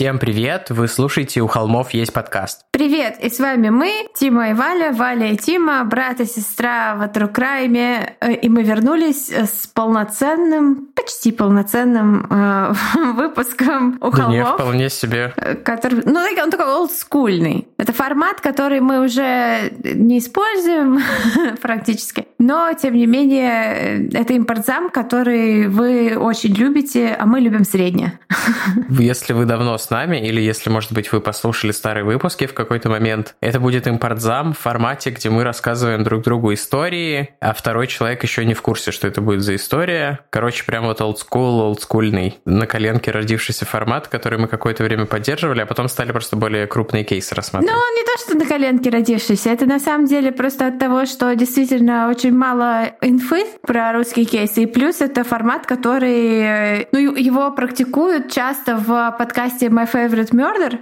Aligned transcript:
Всем 0.00 0.18
привет! 0.18 0.70
Вы 0.70 0.88
слушаете 0.88 1.42
«У 1.42 1.46
холмов 1.46 1.90
есть 1.90 2.14
подкаст». 2.14 2.64
Привет! 2.70 3.18
И 3.20 3.28
с 3.28 3.38
вами 3.38 3.68
мы, 3.68 4.08
Тима 4.14 4.48
и 4.48 4.54
Валя, 4.54 4.92
Валя 4.92 5.30
и 5.30 5.36
Тима, 5.36 5.84
брат 5.84 6.20
и 6.20 6.24
сестра 6.24 6.94
в 6.94 7.02
Crime. 7.02 8.14
Э, 8.18 8.32
и 8.32 8.48
мы 8.48 8.62
вернулись 8.62 9.30
с 9.30 9.66
полноценным, 9.66 10.88
почти 10.96 11.32
полноценным 11.32 12.26
э, 12.30 12.72
выпуском 13.14 13.98
«У 14.00 14.10
да 14.10 14.16
холмов». 14.16 14.32
Не, 14.32 14.44
вполне 14.54 14.88
себе. 14.88 15.34
Э, 15.36 15.54
который, 15.54 16.00
ну, 16.06 16.20
он 16.42 16.50
такой 16.50 16.72
олдскульный. 16.72 17.68
Это 17.76 17.92
формат, 17.92 18.40
который 18.40 18.80
мы 18.80 19.04
уже 19.04 19.70
не 19.82 20.20
используем 20.20 21.02
практически. 21.60 22.26
Но, 22.40 22.72
тем 22.72 22.94
не 22.94 23.06
менее, 23.06 24.08
это 24.14 24.32
импортзам, 24.32 24.88
который 24.88 25.68
вы 25.68 26.16
очень 26.16 26.54
любите, 26.54 27.14
а 27.18 27.26
мы 27.26 27.38
любим 27.38 27.64
среднее. 27.64 28.18
Если 28.88 29.34
вы 29.34 29.44
давно 29.44 29.76
с 29.76 29.90
нами, 29.90 30.16
или 30.26 30.40
если, 30.40 30.70
может 30.70 30.92
быть, 30.92 31.12
вы 31.12 31.20
послушали 31.20 31.70
старые 31.72 32.04
выпуски 32.04 32.46
в 32.46 32.54
какой-то 32.54 32.88
момент, 32.88 33.34
это 33.42 33.60
будет 33.60 33.86
импортзам 33.86 34.54
в 34.54 34.58
формате, 34.58 35.10
где 35.10 35.28
мы 35.28 35.44
рассказываем 35.44 36.02
друг 36.02 36.22
другу 36.22 36.54
истории, 36.54 37.28
а 37.40 37.52
второй 37.52 37.86
человек 37.88 38.22
еще 38.22 38.46
не 38.46 38.54
в 38.54 38.62
курсе, 38.62 38.90
что 38.90 39.06
это 39.06 39.20
будет 39.20 39.42
за 39.42 39.54
история. 39.54 40.20
Короче, 40.30 40.64
прям 40.64 40.86
вот 40.86 41.02
олдскул, 41.02 41.60
олдскульный, 41.60 42.38
на 42.46 42.66
коленке 42.66 43.10
родившийся 43.10 43.66
формат, 43.66 44.08
который 44.08 44.38
мы 44.38 44.48
какое-то 44.48 44.82
время 44.82 45.04
поддерживали, 45.04 45.60
а 45.60 45.66
потом 45.66 45.88
стали 45.88 46.10
просто 46.10 46.36
более 46.36 46.66
крупные 46.66 47.04
кейсы 47.04 47.34
рассматривать. 47.34 47.74
Ну, 47.74 47.96
не 47.98 48.04
то, 48.04 48.24
что 48.24 48.38
на 48.38 48.46
коленке 48.46 48.88
родившийся, 48.88 49.50
это 49.50 49.66
на 49.66 49.78
самом 49.78 50.06
деле 50.06 50.32
просто 50.32 50.68
от 50.68 50.78
того, 50.78 51.04
что 51.04 51.34
действительно 51.34 52.08
очень 52.08 52.29
мало 52.30 52.92
инфы 53.00 53.44
про 53.62 53.92
русские 53.92 54.24
кейсы, 54.24 54.62
и 54.62 54.66
плюс 54.66 55.00
это 55.00 55.24
формат, 55.24 55.66
который, 55.66 56.86
ну, 56.92 57.14
его 57.16 57.50
практикуют 57.52 58.30
часто 58.30 58.76
в 58.76 59.14
подкасте 59.18 59.66
My 59.66 59.90
Favorite 59.90 60.32
Murder, 60.32 60.78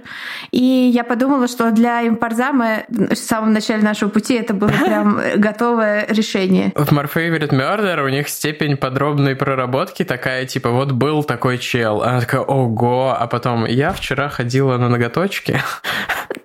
и 0.51 0.63
я 0.63 1.03
подумала, 1.03 1.47
что 1.47 1.71
для 1.71 2.07
импарзама 2.07 2.83
в 2.89 3.15
самом 3.15 3.53
начале 3.53 3.83
нашего 3.83 4.09
пути 4.09 4.35
это 4.35 4.53
было 4.53 4.69
прям 4.85 5.19
готовое 5.35 6.05
решение. 6.09 6.71
В 6.75 6.91
My 6.91 7.09
Favorite 7.11 7.51
Murder 7.51 8.03
у 8.03 8.09
них 8.09 8.29
степень 8.29 8.77
подробной 8.77 9.35
проработки 9.35 10.03
такая, 10.03 10.45
типа, 10.45 10.69
вот 10.69 10.91
был 10.91 11.23
такой 11.23 11.57
чел, 11.57 12.01
она 12.01 12.21
такая, 12.21 12.41
ого, 12.41 13.15
а 13.17 13.27
потом 13.27 13.65
я 13.65 13.91
вчера 13.91 14.29
ходила 14.29 14.77
на 14.77 14.89
ноготочки, 14.89 15.61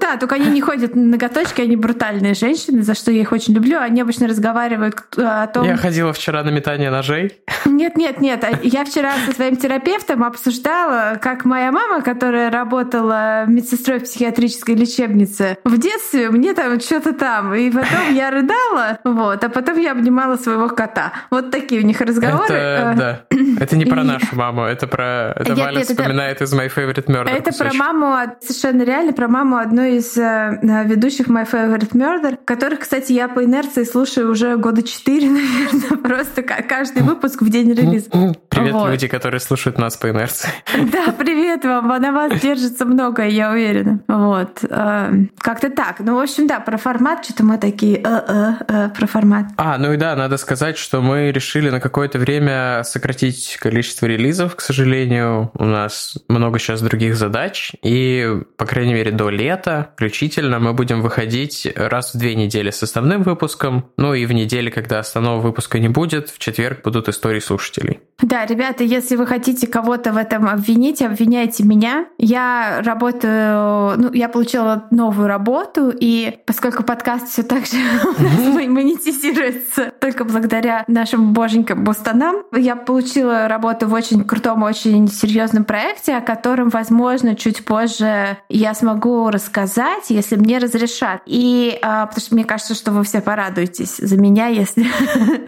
да, 0.00 0.16
только 0.16 0.36
они 0.36 0.48
не 0.48 0.60
ходят 0.60 0.94
на 0.94 1.02
ноготочки, 1.02 1.60
они 1.60 1.76
брутальные 1.76 2.34
женщины, 2.34 2.82
за 2.82 2.94
что 2.94 3.10
я 3.10 3.20
их 3.20 3.32
очень 3.32 3.54
люблю. 3.54 3.78
Они 3.78 4.00
обычно 4.00 4.28
разговаривают 4.28 4.96
о 5.16 5.46
том... 5.46 5.64
Я 5.66 5.76
ходила 5.76 6.12
вчера 6.12 6.42
на 6.42 6.50
метание 6.50 6.90
ножей. 6.90 7.40
Нет, 7.64 7.96
нет, 7.96 8.20
нет. 8.20 8.44
Я 8.62 8.84
вчера 8.84 9.12
со 9.26 9.32
своим 9.32 9.56
терапевтом 9.56 10.24
обсуждала, 10.24 11.18
как 11.20 11.44
моя 11.44 11.72
мама, 11.72 12.02
которая 12.02 12.50
работала 12.50 13.44
медсестрой 13.46 13.98
в 13.98 14.04
психиатрической 14.04 14.74
лечебнице, 14.74 15.58
в 15.64 15.78
детстве 15.78 16.30
мне 16.30 16.54
там 16.54 16.80
что-то 16.80 17.12
там. 17.12 17.54
И 17.54 17.70
потом 17.70 18.14
я 18.14 18.30
рыдала, 18.30 18.98
вот, 19.04 19.42
а 19.42 19.48
потом 19.48 19.78
я 19.78 19.92
обнимала 19.92 20.36
своего 20.36 20.68
кота. 20.68 21.12
Вот 21.30 21.50
такие 21.50 21.80
у 21.80 21.84
них 21.84 22.00
разговоры. 22.00 22.44
Это, 22.44 22.54
э, 22.54 22.94
да. 22.96 23.24
Это 23.60 23.76
не 23.76 23.84
про 23.84 24.04
нашу 24.04 24.36
маму, 24.36 24.62
это 24.62 24.86
про... 24.86 25.32
Это 25.36 25.54
Валя 25.54 25.82
вспоминает 25.82 26.42
из 26.42 26.52
My 26.52 26.70
Favorite 26.74 27.06
Murder. 27.06 27.28
Это 27.28 27.52
про 27.52 27.72
маму, 27.72 28.36
совершенно 28.40 28.82
реально 28.82 29.12
про 29.12 29.28
маму 29.28 29.56
одной 29.56 29.83
из 29.84 30.16
э, 30.16 30.58
ведущих 30.86 31.28
My 31.28 31.48
Favorite 31.50 31.92
Murder, 31.92 32.38
которых, 32.44 32.80
кстати, 32.80 33.12
я 33.12 33.28
по 33.28 33.44
инерции 33.44 33.84
слушаю 33.84 34.30
уже 34.30 34.56
года 34.56 34.82
четыре, 34.82 35.30
наверное, 35.30 35.96
просто 35.98 36.42
каждый 36.42 37.02
выпуск 37.02 37.42
в 37.42 37.48
день 37.48 37.72
релиза. 37.72 38.10
Привет, 38.48 38.72
вот. 38.72 38.90
люди, 38.90 39.08
которые 39.08 39.40
слушают 39.40 39.78
нас 39.78 39.96
по 39.96 40.10
инерции. 40.10 40.50
Да, 40.94 41.12
привет 41.12 41.64
вам, 41.64 41.88
на 41.88 42.12
вас 42.12 42.40
держится 42.40 42.84
многое, 42.84 43.28
я 43.28 43.50
уверена. 43.50 44.00
Вот. 44.06 44.64
Э, 44.68 45.10
как-то 45.38 45.70
так. 45.70 45.96
Ну, 46.00 46.16
в 46.16 46.20
общем, 46.20 46.46
да, 46.46 46.60
про 46.60 46.76
формат, 46.76 47.24
что-то 47.24 47.44
мы 47.44 47.58
такие 47.58 47.96
э-э, 47.96 48.90
про 48.90 49.06
формат. 49.06 49.46
А, 49.56 49.78
ну 49.78 49.92
и 49.92 49.96
да, 49.96 50.14
надо 50.14 50.36
сказать, 50.36 50.78
что 50.78 51.00
мы 51.00 51.32
решили 51.32 51.70
на 51.70 51.80
какое-то 51.80 52.18
время 52.18 52.82
сократить 52.84 53.56
количество 53.60 54.06
релизов, 54.06 54.56
к 54.56 54.60
сожалению. 54.60 55.50
У 55.54 55.64
нас 55.64 56.16
много 56.28 56.58
сейчас 56.58 56.80
других 56.80 57.16
задач, 57.16 57.72
и, 57.82 58.40
по 58.56 58.66
крайней 58.66 58.94
мере, 58.94 59.10
до 59.10 59.30
лета 59.30 59.73
включительно 59.94 60.58
мы 60.58 60.72
будем 60.72 61.02
выходить 61.02 61.66
раз 61.76 62.14
в 62.14 62.18
две 62.18 62.34
недели 62.34 62.70
с 62.70 62.82
основным 62.82 63.22
выпуском, 63.22 63.90
ну 63.96 64.14
и 64.14 64.26
в 64.26 64.32
неделе, 64.32 64.70
когда 64.70 64.98
основного 64.98 65.40
выпуска 65.40 65.78
не 65.78 65.88
будет, 65.88 66.30
в 66.30 66.38
четверг 66.38 66.82
будут 66.84 67.08
истории 67.08 67.40
слушателей. 67.40 68.00
Да, 68.20 68.46
ребята, 68.46 68.84
если 68.84 69.16
вы 69.16 69.26
хотите 69.26 69.66
кого-то 69.66 70.12
в 70.12 70.16
этом 70.16 70.48
обвинить, 70.48 71.02
обвиняйте 71.02 71.64
меня. 71.64 72.06
Я 72.16 72.80
работаю, 72.84 73.98
ну, 73.98 74.12
я 74.12 74.28
получила 74.28 74.86
новую 74.90 75.28
работу, 75.28 75.92
и 75.98 76.38
поскольку 76.46 76.84
подкаст 76.84 77.28
все 77.28 77.42
так 77.42 77.66
же 77.66 77.76
у 78.18 78.22
нас 78.22 78.66
монетизируется 78.68 79.92
только 80.00 80.24
благодаря 80.24 80.84
нашим 80.86 81.32
боженькам 81.32 81.84
Бостонам, 81.84 82.44
я 82.52 82.76
получила 82.76 83.48
работу 83.48 83.88
в 83.88 83.92
очень 83.92 84.24
крутом, 84.24 84.62
очень 84.62 85.08
серьезном 85.08 85.64
проекте, 85.64 86.16
о 86.16 86.20
котором, 86.20 86.68
возможно, 86.68 87.34
чуть 87.34 87.64
позже 87.64 88.38
я 88.48 88.74
смогу 88.74 89.30
рассказать, 89.30 89.63
если 90.10 90.36
мне 90.36 90.58
разрешат. 90.58 91.22
И 91.26 91.78
а, 91.82 92.06
потому 92.06 92.20
что 92.20 92.34
мне 92.34 92.44
кажется, 92.44 92.74
что 92.74 92.92
вы 92.92 93.04
все 93.04 93.20
порадуетесь 93.20 93.96
за 93.96 94.16
меня, 94.16 94.48
если... 94.48 94.86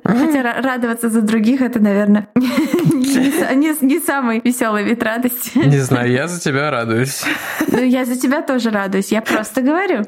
Хотя 0.04 0.60
радоваться 0.60 1.08
за 1.08 1.22
других— 1.22 1.60
это, 1.62 1.80
наверное, 1.80 2.28
не, 2.34 3.74
не 3.80 4.00
самый 4.00 4.40
веселый 4.44 4.84
вид 4.84 5.02
радости. 5.02 5.58
Не 5.58 5.78
знаю, 5.78 6.10
я 6.10 6.28
за 6.28 6.40
тебя 6.40 6.70
радуюсь. 6.70 7.24
Ну, 7.66 7.82
я 7.82 8.04
за 8.04 8.16
тебя 8.16 8.42
тоже 8.42 8.70
радуюсь. 8.70 9.12
Я 9.12 9.22
просто 9.22 9.60
говорю. 9.62 10.04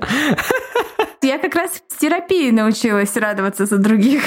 Я 1.23 1.39
как 1.39 1.55
раз 1.55 1.83
в 1.89 1.99
терапии 1.99 2.51
научилась 2.51 3.17
радоваться 3.17 3.67
за 3.67 3.79
других. 3.79 4.23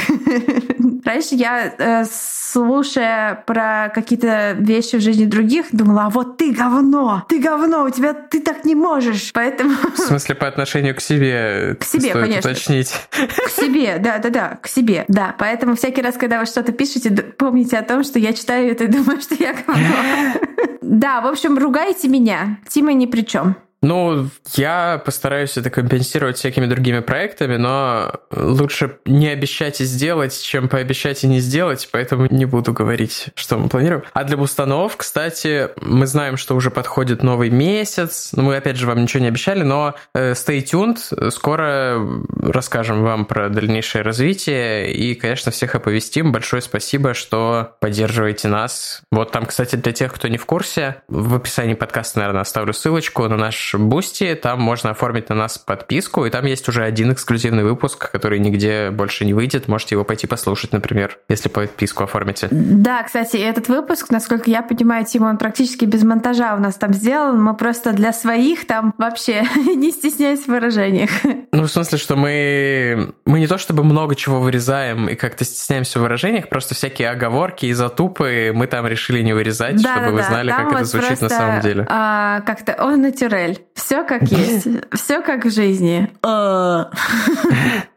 Раньше 1.05 1.35
я, 1.35 1.73
э, 1.77 2.05
слушая 2.51 3.44
про 3.45 3.91
какие-то 3.94 4.56
вещи 4.57 4.97
в 4.97 5.01
жизни 5.01 5.25
других, 5.25 5.67
думала, 5.72 6.06
а 6.06 6.09
вот 6.09 6.38
ты 6.38 6.51
говно, 6.51 7.23
ты 7.29 7.39
говно, 7.39 7.84
у 7.84 7.89
тебя 7.89 8.13
ты 8.13 8.41
так 8.41 8.66
не 8.66 8.75
можешь. 8.75 9.31
Поэтому... 9.34 9.73
В 9.95 10.00
смысле, 10.00 10.35
по 10.35 10.47
отношению 10.47 10.95
к 10.95 11.01
себе? 11.01 11.78
К 11.79 11.84
себе, 11.84 12.09
стоит 12.09 12.25
конечно. 12.25 12.51
уточнить. 12.51 12.94
К 13.45 13.50
себе, 13.50 13.97
да, 14.00 14.17
да, 14.17 14.29
да, 14.29 14.59
к 14.61 14.67
себе, 14.67 15.06
да. 15.07 15.35
Поэтому 15.38 15.75
всякий 15.75 16.01
раз, 16.01 16.17
когда 16.17 16.40
вы 16.40 16.45
что-то 16.45 16.72
пишете, 16.72 17.11
помните 17.11 17.78
о 17.78 17.84
том, 17.84 18.03
что 18.03 18.19
я 18.19 18.34
читаю 18.34 18.72
это 18.72 18.84
и 18.84 18.88
думаю, 18.88 19.22
что 19.22 19.35
я 19.35 19.53
говно. 19.53 19.81
Да, 20.81 21.22
в 21.22 21.28
общем, 21.28 21.58
ругайте 21.58 22.09
меня. 22.09 22.58
Тима 22.67 22.91
ни 22.91 23.05
при 23.05 23.22
чем. 23.22 23.55
Ну, 23.81 24.29
я 24.53 25.01
постараюсь 25.03 25.57
это 25.57 25.72
компенсировать 25.72 26.37
всякими 26.37 26.67
другими 26.67 26.99
проектами, 26.99 27.57
но 27.57 28.13
лучше 28.31 28.97
не 29.05 29.29
обещать 29.29 29.81
и 29.81 29.85
сделать, 29.85 30.39
чем 30.41 30.69
пообещать 30.69 31.23
и 31.23 31.28
не 31.28 31.39
сделать, 31.39 31.89
поэтому 31.91 32.28
не 32.29 32.45
буду 32.45 32.73
говорить, 32.73 33.29
что 33.35 33.57
мы 33.57 33.69
планируем. 33.69 34.03
А 34.13 34.23
для 34.23 34.37
бустанов, 34.37 34.97
кстати, 34.97 35.69
мы 35.81 36.05
знаем, 36.05 36.37
что 36.37 36.55
уже 36.55 36.69
подходит 36.69 37.23
новый 37.23 37.49
месяц. 37.49 38.29
Ну, 38.33 38.43
мы, 38.43 38.57
опять 38.57 38.78
же, 38.78 38.85
вам 38.85 39.01
ничего 39.01 39.22
не 39.22 39.29
обещали, 39.29 39.63
но 39.63 39.95
э, 40.13 40.34
stay 40.34 40.63
tuned. 40.63 41.31
Скоро 41.31 41.99
расскажем 42.39 43.01
вам 43.03 43.25
про 43.25 43.49
дальнейшее 43.49 44.03
развитие 44.03 44.93
и, 44.93 45.16
конечно, 45.16 45.51
всех 45.51 45.73
оповестим. 45.73 46.31
Большое 46.31 46.61
спасибо, 46.61 47.16
что 47.16 47.75
поддерживаете 47.79 48.47
нас. 48.47 49.01
Вот 49.11 49.31
там, 49.31 49.47
кстати, 49.47 49.75
для 49.75 49.91
тех, 49.91 50.13
кто 50.13 50.27
не 50.27 50.37
в 50.37 50.45
курсе, 50.45 50.97
в 51.07 51.35
описании 51.35 51.73
подкаста, 51.73 52.19
наверное, 52.19 52.41
оставлю 52.41 52.73
ссылочку 52.73 53.27
на 53.27 53.37
наш 53.37 53.71
наш 53.73 53.82
Бусти, 53.82 54.35
там 54.35 54.62
можно 54.62 54.91
оформить 54.91 55.29
на 55.29 55.35
нас 55.35 55.58
подписку, 55.58 56.26
и 56.26 56.29
там 56.29 56.46
есть 56.46 56.68
уже 56.70 56.84
один 56.84 57.12
эксклюзивный 57.14 57.64
выпуск, 57.64 58.12
который 58.12 58.40
нигде 58.40 58.90
больше 58.91 59.26
не 59.26 59.34
выйдет. 59.34 59.68
Можете 59.68 59.96
его 59.96 60.03
пойти 60.03 60.28
послушать, 60.28 60.72
например, 60.72 61.18
если 61.29 61.50
подписку 61.50 62.03
оформите. 62.03 62.47
Да, 62.52 63.03
кстати, 63.03 63.38
этот 63.38 63.68
выпуск, 63.68 64.09
насколько 64.09 64.50
я 64.50 64.62
понимаю, 64.62 65.06
Тима, 65.06 65.28
он 65.28 65.38
практически 65.38 65.85
без 65.85 66.03
монтажа 66.03 66.56
у 66.56 66.59
нас 66.59 66.76
там 66.76 66.94
сделан. 66.94 67.41
Мы 67.41 67.56
просто 67.56 67.94
для 67.94 68.14
своих 68.14 68.66
там 68.68 68.94
вообще 68.97 69.44
не 69.76 69.91
стесняясь 69.91 70.41
в 70.41 70.47
выражениях. 70.47 71.09
Ну, 71.52 71.64
в 71.64 71.68
смысле, 71.68 71.97
что 71.97 72.16
мы, 72.16 73.14
мы 73.26 73.40
не 73.40 73.47
то 73.47 73.58
чтобы 73.58 73.84
много 73.84 74.16
чего 74.16 74.40
вырезаем 74.40 75.09
и 75.09 75.16
как-то 75.16 75.44
стесняемся 75.44 76.00
в 76.00 76.02
выражениях, 76.03 76.50
просто 76.50 76.76
всякие 76.76 77.09
оговорки 77.09 77.66
и 77.66 77.73
затупы 77.73 78.52
мы 78.53 78.68
там 78.68 78.88
решили 78.88 79.22
не 79.22 79.34
вырезать, 79.34 79.82
да, 79.82 79.96
чтобы 79.96 80.08
да, 80.08 80.12
вы 80.12 80.23
знали, 80.23 80.50
там 80.50 80.58
как 80.58 80.68
вот 80.68 80.76
это 80.76 80.85
звучит 80.85 81.22
на 81.22 81.29
самом 81.29 81.62
деле. 81.62 81.85
А, 81.90 82.41
как-то 82.41 82.76
он 82.79 83.02
натюрель. 83.02 83.60
Все 83.73 84.03
как 84.03 84.23
есть. 84.23 84.67
Все 84.93 85.22
как 85.22 85.46
в 85.46 85.52
жизни. 85.52 86.11
А. 86.23 86.91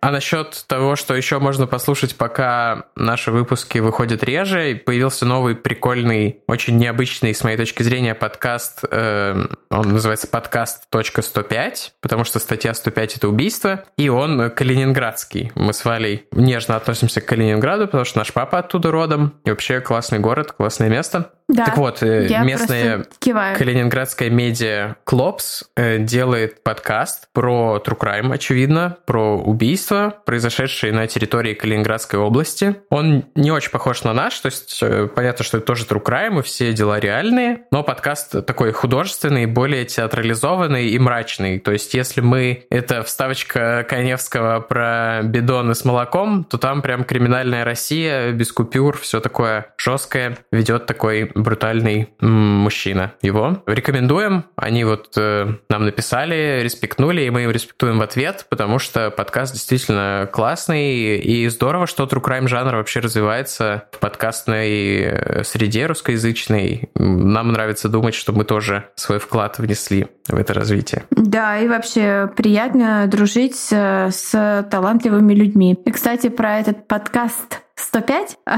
а 0.01 0.11
насчет 0.11 0.65
того, 0.67 0.97
что 0.97 1.15
еще 1.15 1.39
можно 1.39 1.67
послушать, 1.67 2.17
пока 2.17 2.87
наши 2.97 3.31
выпуски 3.31 3.79
выходят 3.79 4.23
реже, 4.25 4.81
появился 4.85 5.27
новый 5.27 5.55
прикольный, 5.55 6.41
очень 6.47 6.77
необычный, 6.79 7.35
с 7.35 7.45
моей 7.45 7.57
точки 7.57 7.83
зрения, 7.83 8.15
подкаст. 8.15 8.85
Э, 8.91 9.47
он 9.71 9.89
называется 9.89 10.27
подкаст 10.27 10.85
.105, 10.93 11.75
потому 12.01 12.25
что 12.25 12.39
статья 12.39 12.75
105— 12.75 13.17
это 13.17 13.29
убийство, 13.29 13.85
и 13.97 14.09
он 14.09 14.51
калининградский. 14.51 15.53
Мы 15.55 15.73
с 15.73 15.85
Валей 15.85 16.27
нежно 16.33 16.77
относимся 16.77 17.21
к 17.21 17.27
Калининграду, 17.27 17.87
потому 17.87 18.05
что 18.05 18.19
наш 18.19 18.33
папа 18.33 18.59
оттуда 18.59 18.91
родом, 18.91 19.35
и 19.45 19.51
вообще 19.51 19.81
классный 19.81 20.19
город, 20.19 20.53
классное 20.53 20.89
место. 20.89 21.33
Да, 21.49 21.67
так 21.67 21.77
вот, 21.77 22.03
э, 22.03 22.27
местная 22.43 23.05
калининградская 23.21 24.31
медиа 24.31 24.97
Клопс 25.05 25.65
э, 25.77 25.99
делает 25.99 26.63
подкаст 26.63 27.29
про 27.35 27.83
true 27.85 27.99
crime, 27.99 28.33
очевидно, 28.33 28.97
про 29.05 29.37
убийство, 29.37 30.23
произошедшее 30.25 30.95
на 30.95 31.07
территории 31.07 31.53
Калининградской 31.53 32.19
области. 32.19 32.77
Он 32.89 33.27
не 33.35 33.51
очень 33.51 33.71
похож 33.71 34.05
на 34.05 34.15
наш, 34.15 34.39
то 34.41 34.47
есть 34.47 34.79
э, 34.83 35.07
понятно, 35.15 35.45
что 35.45 35.59
это 35.59 35.67
тоже 35.67 35.85
true 35.85 36.03
crime, 36.03 36.41
и 36.41 36.43
все 36.43 36.73
дела 36.73 36.99
реальные, 36.99 37.67
но 37.71 37.83
подкаст 37.83 38.47
такой 38.47 38.73
художественный, 38.73 39.45
более 39.45 39.85
театрализованный 39.85 40.89
и 40.89 40.99
мрачный. 40.99 41.59
То 41.59 41.73
есть 41.73 41.93
если 41.93 42.23
мы... 42.23 42.65
Это 42.71 43.03
вставочка 43.03 43.85
Коневского 43.87 44.61
про 44.61 45.21
бидоны 45.23 45.75
с 45.75 45.85
молоком, 45.85 46.45
то 46.45 46.57
там 46.57 46.81
прям 46.81 47.05
криминальная 47.05 47.65
Россия, 47.65 48.33
без 48.33 48.51
купюр, 48.51 48.97
все 48.97 49.21
такое 49.21 49.75
жесткое, 49.77 50.39
ведет 50.51 50.87
такой 50.87 51.34
брутальный 51.35 52.11
мужчина. 52.21 53.15
Его 53.23 53.63
рекомендуем. 53.67 54.45
Они 54.57 54.85
вот 54.85 55.13
э, 55.17 55.47
нам 55.69 55.85
написали, 55.85 56.61
респектнули, 56.63 57.23
и 57.23 57.31
мы 57.31 57.45
им 57.45 57.51
респектуем 57.51 57.99
в 57.99 58.03
ответ, 58.03 58.47
потому 58.49 58.79
что 58.79 59.11
подкаст 59.11 59.53
действительно 59.53 60.29
классный, 60.33 61.19
и 61.19 61.49
здорово, 61.49 61.87
что 61.87 62.05
true 62.05 62.23
crime 62.23 62.49
жанр 62.49 62.77
вообще 62.77 63.01
развивается 63.01 63.85
в 63.93 63.99
подкастной 63.99 65.01
э, 65.01 65.45
среде 65.45 65.87
русскоязычной. 65.87 66.91
Нам 66.95 67.53
нравится 67.53 67.89
думать, 67.89 68.15
что 68.15 68.33
мы 68.33 68.45
тоже 68.45 68.89
свой 68.95 69.19
вклад 69.19 69.59
внесли 69.59 70.07
в 70.29 70.37
это 70.37 70.55
развитие. 70.55 71.05
Да, 71.11 71.59
и 71.59 71.69
вообще 71.69 72.31
приятно 72.37 73.07
дружить 73.07 73.57
с, 73.57 73.73
с 74.11 74.67
талантливыми 74.71 75.35
людьми. 75.35 75.79
И, 75.85 75.91
кстати, 75.91 76.29
про 76.29 76.59
этот 76.59 76.87
подкаст 76.87 77.61
105. 77.85 78.39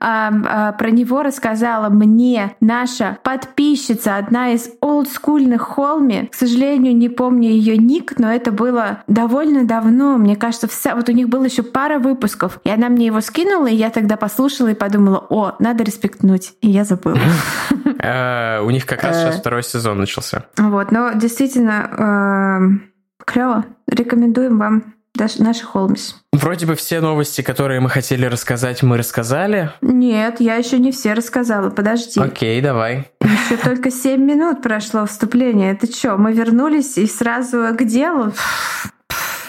А, 0.00 0.30
а, 0.30 0.72
про 0.72 0.90
него 0.90 1.24
рассказала 1.24 1.88
мне 1.88 2.54
наша 2.60 3.18
подписчица, 3.24 4.16
одна 4.16 4.52
из 4.52 4.70
олдскульных 4.80 5.60
холми. 5.62 6.28
К 6.30 6.34
сожалению, 6.34 6.96
не 6.96 7.08
помню 7.08 7.48
ее 7.48 7.76
ник, 7.76 8.16
но 8.16 8.32
это 8.32 8.52
было 8.52 9.02
довольно 9.08 9.64
давно. 9.64 10.16
Мне 10.18 10.36
кажется, 10.36 10.68
вся, 10.68 10.94
вот 10.94 11.08
у 11.08 11.12
них 11.12 11.28
было 11.28 11.44
еще 11.44 11.64
пара 11.64 11.98
выпусков. 11.98 12.60
И 12.62 12.70
она 12.70 12.88
мне 12.88 13.06
его 13.06 13.20
скинула, 13.20 13.66
и 13.66 13.74
я 13.74 13.90
тогда 13.90 14.16
послушала 14.16 14.68
и 14.68 14.74
подумала, 14.74 15.26
о, 15.30 15.56
надо 15.58 15.82
респектнуть. 15.82 16.52
И 16.60 16.70
я 16.70 16.84
забыла. 16.84 17.18
Э, 18.00 18.60
у 18.60 18.70
них 18.70 18.86
как 18.86 19.02
раз 19.02 19.18
сейчас 19.18 19.36
э. 19.36 19.40
второй 19.40 19.64
сезон 19.64 19.98
начался. 19.98 20.44
Вот, 20.56 20.92
но 20.92 21.10
действительно 21.14 22.78
э, 23.18 23.24
клево. 23.24 23.64
Рекомендуем 23.88 24.58
вам 24.58 24.94
наши 25.38 25.64
Холмс. 25.64 26.14
Вроде 26.32 26.66
бы 26.66 26.74
все 26.74 27.00
новости, 27.00 27.42
которые 27.42 27.80
мы 27.80 27.90
хотели 27.90 28.26
рассказать, 28.26 28.82
мы 28.82 28.96
рассказали. 28.96 29.70
Нет, 29.80 30.40
я 30.40 30.56
еще 30.56 30.78
не 30.78 30.92
все 30.92 31.14
рассказала. 31.14 31.70
Подожди. 31.70 32.20
Окей, 32.20 32.60
давай. 32.60 33.10
Еще 33.20 33.56
только 33.56 33.90
7 33.90 34.22
минут 34.22 34.62
прошло 34.62 35.06
вступление. 35.06 35.72
Это 35.72 35.86
что, 35.90 36.16
мы 36.16 36.32
вернулись 36.32 36.98
и 36.98 37.06
сразу 37.06 37.74
к 37.76 37.84
делу? 37.84 38.32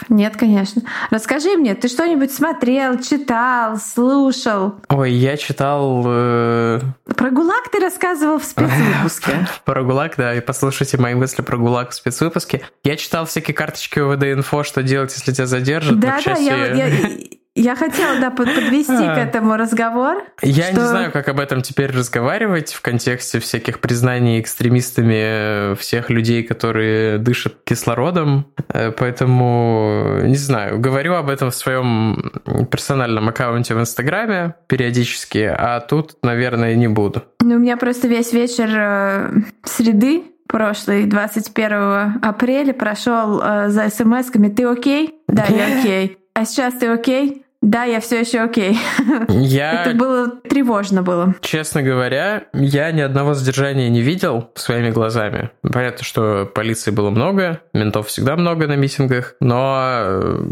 Нет, 0.10 0.38
конечно. 0.38 0.82
Расскажи 1.12 1.56
мне, 1.56 1.76
ты 1.76 1.88
что-нибудь 1.88 2.32
смотрел, 2.32 3.00
читал, 3.00 3.78
слушал? 3.78 4.76
Ой, 4.90 5.12
я 5.12 5.38
читал... 5.38 6.04
Э... 6.06 6.80
Про 7.16 7.30
ГУЛАГ 7.32 7.70
ты 7.72 7.80
рассказывал 7.80 8.40
в 8.40 8.44
спецвыпуске. 8.44 9.48
Про 9.66 9.84
ГУЛАГ, 9.84 10.16
да, 10.18 10.36
и 10.36 10.42
послушайте 10.42 10.98
мои 10.98 11.14
мысли 11.14 11.42
про 11.42 11.58
ГУЛАГ 11.58 11.92
в 11.92 11.94
спецвыпуске. 11.94 12.62
Я 12.84 12.96
читал 12.96 13.26
всякие 13.26 13.54
карточки 13.54 14.00
УВД-инфо, 14.00 14.64
что 14.64 14.84
делать, 14.84 15.14
если 15.14 15.32
тебя 15.32 15.46
задержат. 15.46 16.00
Да, 16.00 16.20
да, 16.26 16.36
я, 16.36 16.90
я 17.62 17.76
хотела, 17.76 18.20
да, 18.20 18.32
подвести 18.32 18.94
к 18.94 19.18
этому 19.18 19.56
разговор. 19.58 20.24
Я 20.42 20.66
что... 20.66 20.82
не 20.82 20.88
знаю, 20.88 21.12
как 21.12 21.28
об 21.28 21.40
этом 21.40 21.62
теперь 21.62 21.92
разговаривать 21.92 22.74
в 22.74 22.82
контексте 22.82 23.40
всяких 23.40 23.80
признаний 23.80 24.40
экстремистами 24.40 25.76
всех 25.76 26.10
людей, 26.10 26.44
которые 26.44 27.18
дышат 27.18 27.56
кислородом. 27.66 28.48
Э, 28.70 28.92
поэтому, 28.92 30.22
не 30.24 30.38
знаю, 30.38 30.80
говорю 30.80 31.16
об 31.16 31.30
этом 31.30 31.52
в 31.52 31.56
своем 31.56 32.32
персональном 32.72 33.28
аккаунте 33.28 33.76
в 33.76 33.80
Инстаграме 33.80 34.56
периодически, 34.68 35.54
а 35.54 35.82
тут, 35.82 36.16
наверное, 36.24 36.76
не 36.76 36.88
буду. 36.88 37.24
Ну, 37.42 37.56
у 37.56 37.60
меня 37.60 37.76
просто 37.78 38.08
весь 38.08 38.32
вечер 38.32 38.70
э, 38.72 39.32
среды 39.64 40.24
прошлый, 40.48 41.06
21 41.06 42.22
апреля, 42.24 42.74
прошел 42.74 43.42
э, 43.42 43.70
за 43.70 43.90
смс-ками 43.90 44.50
«Ты 44.50 44.66
окей?» 44.66 45.22
«Да, 45.28 45.46
я 45.50 45.80
окей». 45.80 46.18
«А 46.34 46.46
сейчас 46.46 46.76
ты 46.76 46.88
окей?» 46.88 47.46
Да, 47.62 47.84
я 47.84 48.00
все 48.00 48.22
еще 48.22 48.40
окей. 48.40 48.78
Я... 49.30 49.84
Это 49.84 49.96
было 49.96 50.30
тревожно 50.30 51.04
было. 51.04 51.36
Честно 51.42 51.82
говоря, 51.84 52.46
я 52.54 52.92
ни 52.92 53.02
одного 53.02 53.34
задержания 53.34 53.90
не 53.90 54.02
видел 54.02 54.50
своими 54.56 54.92
глазами. 54.92 55.52
Понятно, 55.62 56.06
что 56.06 56.50
полиции 56.54 56.92
было 56.92 57.10
много, 57.10 57.60
ментов 57.74 58.08
всегда 58.08 58.38
много 58.38 58.66
на 58.68 58.78
митингах, 58.78 59.36
но 59.42 60.00
э, 60.04 60.46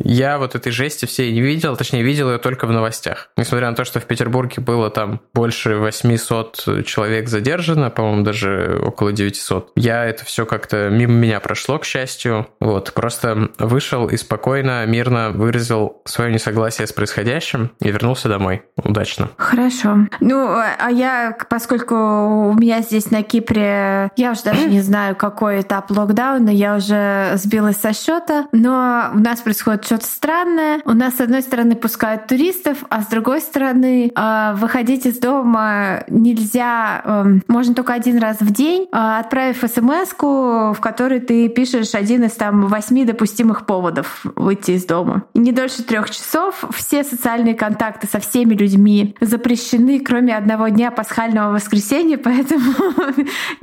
я 0.00 0.38
вот 0.38 0.54
этой 0.54 0.72
жести 0.72 1.04
всей 1.04 1.32
не 1.32 1.42
видел, 1.42 1.76
точнее, 1.76 2.02
видел 2.02 2.30
ее 2.30 2.38
только 2.38 2.66
в 2.66 2.72
новостях. 2.72 3.30
Несмотря 3.36 3.68
на 3.68 3.76
то, 3.76 3.84
что 3.84 4.00
в 4.00 4.04
Петербурге 4.04 4.62
было 4.62 4.88
там 4.90 5.20
больше 5.34 5.76
800 5.76 6.84
человек 6.86 7.28
задержано, 7.28 7.90
по-моему, 7.90 8.22
даже 8.22 8.80
около 8.82 9.12
900. 9.12 9.72
Я 9.76 10.06
это 10.06 10.24
все 10.24 10.46
как-то 10.46 10.88
мимо 10.88 11.12
меня 11.12 11.40
прошло, 11.40 11.78
к 11.78 11.84
счастью. 11.84 12.48
Вот, 12.58 12.94
просто 12.94 13.50
вышел 13.58 14.08
и 14.08 14.16
спокойно, 14.16 14.86
мирно 14.86 15.30
выразил 15.30 16.00
свое 16.06 16.32
несогласие 16.38 16.86
с 16.86 16.92
происходящим 16.92 17.70
и 17.80 17.90
вернулся 17.90 18.28
домой. 18.28 18.62
Удачно. 18.76 19.28
Хорошо. 19.36 20.06
Ну, 20.20 20.46
а 20.46 20.90
я, 20.90 21.36
поскольку 21.50 21.94
у 21.94 22.54
меня 22.54 22.80
здесь 22.80 23.10
на 23.10 23.22
Кипре, 23.22 24.10
я 24.16 24.32
уже 24.32 24.42
даже 24.42 24.68
не 24.68 24.80
знаю, 24.80 25.16
какой 25.16 25.60
этап 25.60 25.90
локдауна, 25.90 26.50
я 26.50 26.76
уже 26.76 27.32
сбилась 27.34 27.76
со 27.76 27.92
счета, 27.92 28.46
но 28.52 29.10
у 29.14 29.18
нас 29.18 29.40
происходит 29.40 29.84
что-то 29.84 30.06
странное. 30.06 30.80
У 30.84 30.92
нас, 30.92 31.16
с 31.16 31.20
одной 31.20 31.42
стороны, 31.42 31.74
пускают 31.74 32.26
туристов, 32.26 32.78
а 32.88 33.02
с 33.02 33.06
другой 33.06 33.40
стороны, 33.40 34.12
а, 34.14 34.54
выходить 34.54 35.06
из 35.06 35.18
дома 35.18 36.04
нельзя, 36.08 37.02
эм, 37.04 37.42
можно 37.48 37.74
только 37.74 37.94
один 37.94 38.18
раз 38.18 38.38
в 38.40 38.52
день, 38.52 38.88
а, 38.92 39.18
отправив 39.18 39.58
смс 39.58 40.12
в 40.18 40.78
которой 40.80 41.20
ты 41.20 41.48
пишешь 41.48 41.94
один 41.94 42.24
из 42.24 42.32
там 42.32 42.66
восьми 42.66 43.04
допустимых 43.04 43.66
поводов 43.66 44.20
выйти 44.36 44.72
из 44.72 44.84
дома. 44.84 45.24
Не 45.34 45.52
дольше 45.52 45.82
трех 45.82 46.10
часов 46.10 46.27
часов 46.28 46.64
все 46.74 47.04
социальные 47.04 47.54
контакты 47.54 48.06
со 48.06 48.20
всеми 48.20 48.54
людьми 48.54 49.16
запрещены, 49.20 50.00
кроме 50.00 50.36
одного 50.36 50.68
дня 50.68 50.90
пасхального 50.90 51.52
воскресенья, 51.52 52.18
поэтому 52.22 52.72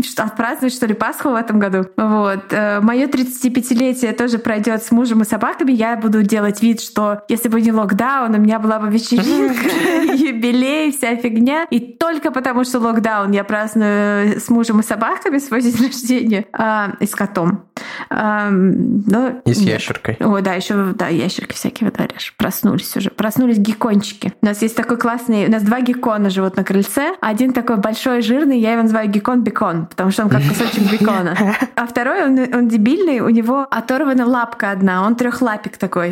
что 0.03 0.24
отпраздновать, 0.24 0.74
что 0.74 0.86
ли, 0.86 0.93
Пасху 0.93 1.29
в 1.29 1.36
этом 1.36 1.60
году. 1.60 1.86
Вот. 1.98 2.45
Э, 2.51 2.79
Мое 2.81 3.07
35-летие 3.07 4.13
тоже 4.13 4.39
пройдет 4.39 4.84
с 4.84 4.91
мужем 4.91 5.22
и 5.22 5.25
собаками. 5.25 5.72
Я 5.72 5.95
буду 5.98 6.24
делать 6.24 6.62
вид, 6.62 6.81
что 6.81 7.22
если 7.27 7.50
бы 7.50 7.62
не 7.62 7.72
локдаун, 7.72 8.34
у 8.34 8.38
меня 8.39 8.60
была 8.60 8.79
бы 8.79 8.89
вечеринка, 8.89 10.13
юбилей, 10.13 10.91
вся 10.91 11.15
фигня. 11.15 11.65
И 11.69 11.79
только 11.79 12.31
потому, 12.31 12.63
что 12.63 12.79
локдаун, 12.79 13.31
я 13.31 13.43
праздную 13.43 14.39
с 14.39 14.50
мужем 14.50 14.79
и 14.79 14.84
собаками 14.84 15.38
свой 15.38 15.62
день 15.62 15.75
рождения 15.86 16.45
а, 16.53 16.93
и 17.00 17.05
с 17.05 17.15
котом. 17.15 17.65
Но 18.10 19.41
и 19.45 19.53
с 19.53 19.60
ящеркой. 19.60 20.17
О, 20.19 20.39
да, 20.41 20.53
еще 20.53 20.93
да, 20.93 21.07
ящерки 21.07 21.53
всякие 21.53 21.89
во 21.89 21.95
дворе. 21.95 22.15
Проснулись 22.55 22.95
уже. 22.95 23.09
Проснулись 23.09 23.57
геккончики. 23.57 24.33
У 24.41 24.45
нас 24.45 24.62
есть 24.62 24.77
такой 24.77 24.97
классный... 24.97 25.47
У 25.47 25.51
нас 25.51 25.62
два 25.62 25.81
геккона 25.81 26.29
живут 26.29 26.55
на 26.55 26.63
крыльце. 26.63 27.15
Один 27.19 27.51
такой 27.51 27.75
большой, 27.75 28.21
жирный, 28.21 28.59
я 28.59 28.71
его 28.71 28.83
называю 28.83 29.09
геккон-бекон, 29.09 29.88
потому 29.88 30.12
что 30.12 30.24
он 30.24 30.29
как 30.29 30.41
кусочек 30.41 30.89
бекона. 30.91 31.35
А 31.75 31.88
второй, 31.88 32.24
он, 32.24 32.39
он 32.53 32.67
дебильный, 32.69 33.19
у 33.19 33.29
него 33.29 33.67
оторвана 33.69 34.25
лапка 34.25 34.71
одна, 34.71 35.05
он 35.05 35.15
трехлапик 35.15 35.77
такой. 35.77 36.09